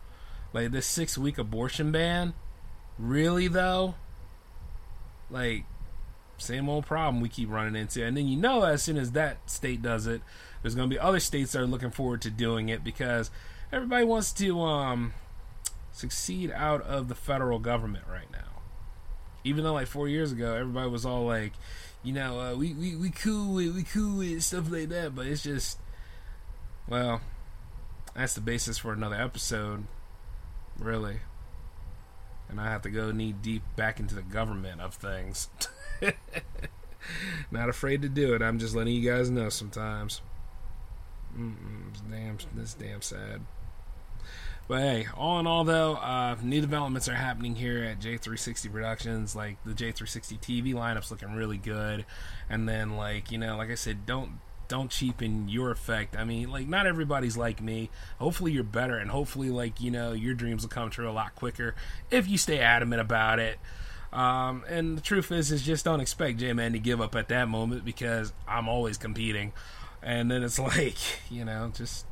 Like 0.53 0.71
this 0.71 0.85
six 0.85 1.17
week 1.17 1.37
abortion 1.37 1.91
ban. 1.91 2.33
Really 2.97 3.47
though? 3.47 3.95
Like 5.29 5.65
same 6.41 6.69
old 6.69 6.85
problem 6.85 7.21
we 7.21 7.29
keep 7.29 7.49
running 7.49 7.75
into. 7.79 8.05
And 8.05 8.15
then 8.17 8.27
you 8.27 8.37
know, 8.37 8.63
as 8.63 8.83
soon 8.83 8.97
as 8.97 9.11
that 9.11 9.49
state 9.49 9.81
does 9.81 10.07
it, 10.07 10.21
there's 10.61 10.75
going 10.75 10.89
to 10.89 10.93
be 10.93 10.99
other 10.99 11.19
states 11.19 11.51
that 11.51 11.61
are 11.61 11.67
looking 11.67 11.91
forward 11.91 12.21
to 12.23 12.29
doing 12.29 12.69
it 12.69 12.83
because 12.83 13.31
everybody 13.71 14.05
wants 14.05 14.31
to 14.33 14.61
um, 14.61 15.13
succeed 15.91 16.51
out 16.51 16.81
of 16.81 17.07
the 17.07 17.15
federal 17.15 17.59
government 17.59 18.05
right 18.09 18.31
now. 18.31 18.39
Even 19.43 19.63
though, 19.63 19.73
like 19.73 19.87
four 19.87 20.07
years 20.07 20.31
ago, 20.31 20.53
everybody 20.53 20.89
was 20.89 21.05
all 21.05 21.25
like, 21.25 21.53
you 22.03 22.13
know, 22.13 22.39
uh, 22.39 22.55
we, 22.55 22.73
we 22.73 22.95
we 22.95 23.09
cool 23.09 23.55
with 23.55 23.75
we 23.75 23.83
cool 23.83 24.19
with 24.19 24.43
stuff 24.43 24.71
like 24.71 24.89
that, 24.89 25.15
but 25.15 25.25
it's 25.25 25.41
just, 25.41 25.79
well, 26.87 27.21
that's 28.15 28.33
the 28.33 28.41
basis 28.41 28.77
for 28.77 28.93
another 28.93 29.15
episode, 29.15 29.85
really. 30.77 31.21
And 32.49 32.59
I 32.59 32.69
have 32.69 32.81
to 32.83 32.89
go 32.89 33.11
knee 33.11 33.31
deep 33.31 33.63
back 33.75 33.99
into 33.99 34.13
the 34.13 34.21
government 34.21 34.81
of 34.81 34.93
things. 34.93 35.49
Not 37.51 37.69
afraid 37.69 38.01
to 38.01 38.09
do 38.09 38.33
it. 38.33 38.41
I'm 38.41 38.59
just 38.59 38.75
letting 38.75 38.95
you 38.95 39.09
guys 39.09 39.29
know 39.29 39.49
sometimes. 39.49 40.21
It's 41.91 42.01
damn, 42.01 42.37
this 42.53 42.73
damn 42.73 43.01
sad. 43.01 43.41
But 44.67 44.79
hey, 44.81 45.07
all 45.17 45.39
in 45.39 45.47
all, 45.47 45.63
though, 45.63 45.95
uh, 45.95 46.37
new 46.41 46.61
developments 46.61 47.09
are 47.09 47.15
happening 47.15 47.55
here 47.55 47.83
at 47.83 47.99
J360 47.99 48.71
Productions. 48.71 49.35
Like 49.35 49.57
the 49.65 49.73
J360 49.73 50.39
TV 50.39 50.73
lineup's 50.73 51.11
looking 51.11 51.33
really 51.33 51.57
good, 51.57 52.05
and 52.49 52.69
then 52.69 52.95
like 52.95 53.31
you 53.31 53.37
know, 53.37 53.57
like 53.57 53.69
I 53.69 53.75
said, 53.75 54.05
don't 54.05 54.39
don't 54.67 54.89
cheapen 54.89 55.49
your 55.49 55.71
effect. 55.71 56.15
I 56.15 56.23
mean, 56.23 56.49
like 56.49 56.67
not 56.67 56.87
everybody's 56.87 57.35
like 57.35 57.61
me. 57.61 57.89
Hopefully, 58.19 58.53
you're 58.53 58.63
better, 58.63 58.97
and 58.97 59.11
hopefully, 59.11 59.49
like 59.49 59.81
you 59.81 59.91
know, 59.91 60.13
your 60.13 60.33
dreams 60.33 60.61
will 60.63 60.69
come 60.69 60.89
true 60.89 61.09
a 61.09 61.11
lot 61.11 61.35
quicker 61.35 61.75
if 62.09 62.29
you 62.29 62.37
stay 62.37 62.59
adamant 62.59 63.01
about 63.01 63.39
it. 63.39 63.59
Um, 64.13 64.65
and 64.67 64.97
the 64.97 65.01
truth 65.01 65.31
is, 65.31 65.51
is 65.51 65.61
just 65.61 65.85
don't 65.85 66.01
expect 66.01 66.39
J 66.39 66.53
Man 66.53 66.73
to 66.73 66.79
give 66.79 66.99
up 66.99 67.15
at 67.15 67.29
that 67.29 67.47
moment 67.47 67.85
because 67.85 68.33
I'm 68.47 68.67
always 68.67 68.97
competing. 68.97 69.53
And 70.03 70.29
then 70.29 70.43
it's 70.43 70.59
like, 70.59 70.97
you 71.29 71.45
know, 71.45 71.71
just 71.73 72.05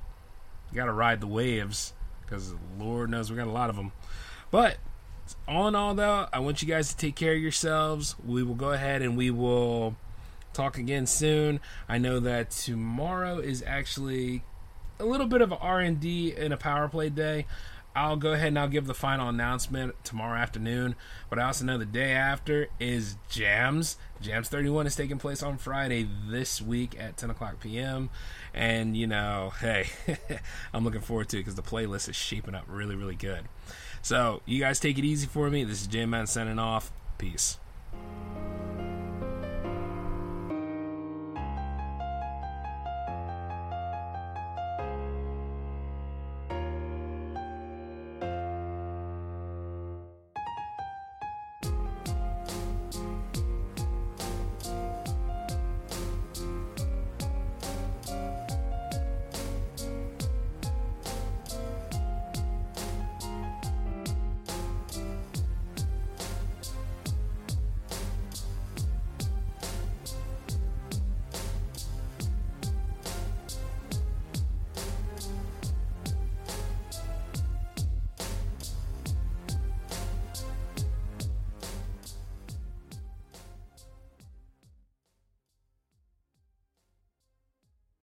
got 0.74 0.86
to 0.86 0.94
ride 0.94 1.22
the 1.22 1.28
waves 1.28 1.94
because 2.22 2.54
Lord 2.78 3.10
knows 3.10 3.30
we 3.30 3.38
got 3.38 3.48
a 3.48 3.52
lot 3.52 3.70
of 3.70 3.76
them. 3.76 3.92
But 4.52 4.78
all 5.48 5.68
in 5.68 5.76
all, 5.76 5.94
though, 5.94 6.28
I 6.32 6.40
want 6.40 6.62
you 6.62 6.68
guys 6.68 6.90
to 6.90 6.98
take 6.98 7.16
care 7.16 7.34
of 7.34 7.40
yourselves. 7.40 8.16
We 8.26 8.44
will 8.44 8.56
go 8.56 8.72
ahead 8.72 9.02
and 9.02 9.18
we 9.18 9.32
will 9.32 9.96
talk 10.54 10.78
again 10.78 11.06
soon. 11.06 11.60
I 11.88 11.98
know 11.98 12.20
that 12.20 12.52
tomorrow 12.52 13.40
is 13.40 13.64
actually 13.66 14.44
a 15.00 15.06
little 15.06 15.28
bit 15.28 15.42
of 15.42 15.54
R&D 15.54 16.36
and 16.38 16.54
a 16.54 16.58
power 16.58 16.88
play 16.88 17.10
day. 17.10 17.46
I'll 18.00 18.16
go 18.16 18.32
ahead 18.32 18.48
and 18.48 18.60
I'll 18.60 18.70
give 18.70 18.88
the 18.88 18.94
final 18.94 19.28
announcement 19.28 19.94
tomorrow 20.06 20.40
afternoon. 20.40 20.96
But 21.30 21.38
I 21.38 21.44
also 21.44 21.66
know 21.66 21.78
the 21.78 21.86
day 21.86 22.14
after 22.14 22.70
is 22.80 23.18
Jams. 23.30 23.98
Jams 24.22 24.48
31 24.48 24.88
is 24.88 24.96
taking 24.96 25.18
place 25.18 25.44
on 25.44 25.58
Friday 25.58 26.08
this 26.30 26.62
week 26.62 26.98
at 26.98 27.18
10 27.18 27.30
o'clock 27.30 27.60
p.m. 27.60 28.10
And, 28.54 28.96
you 28.96 29.06
know, 29.06 29.52
hey, 29.60 29.88
I'm 30.74 30.86
looking 30.86 31.02
forward 31.02 31.28
to 31.30 31.38
it 31.38 31.42
because 31.42 31.56
the 31.56 31.62
playlist 31.62 32.08
is 32.08 32.16
shaping 32.16 32.56
up 32.56 32.64
really, 32.68 32.96
really 32.96 33.16
good. 33.16 33.50
So, 34.02 34.42
you 34.46 34.62
guys 34.62 34.80
take 34.80 34.98
it 34.98 35.04
easy 35.04 35.28
for 35.28 35.50
me. 35.50 35.66
This 35.66 35.82
is 35.82 35.88
J 35.88 36.06
Man 36.06 36.26
signing 36.26 36.58
off. 36.58 36.94
Peace. 37.18 37.58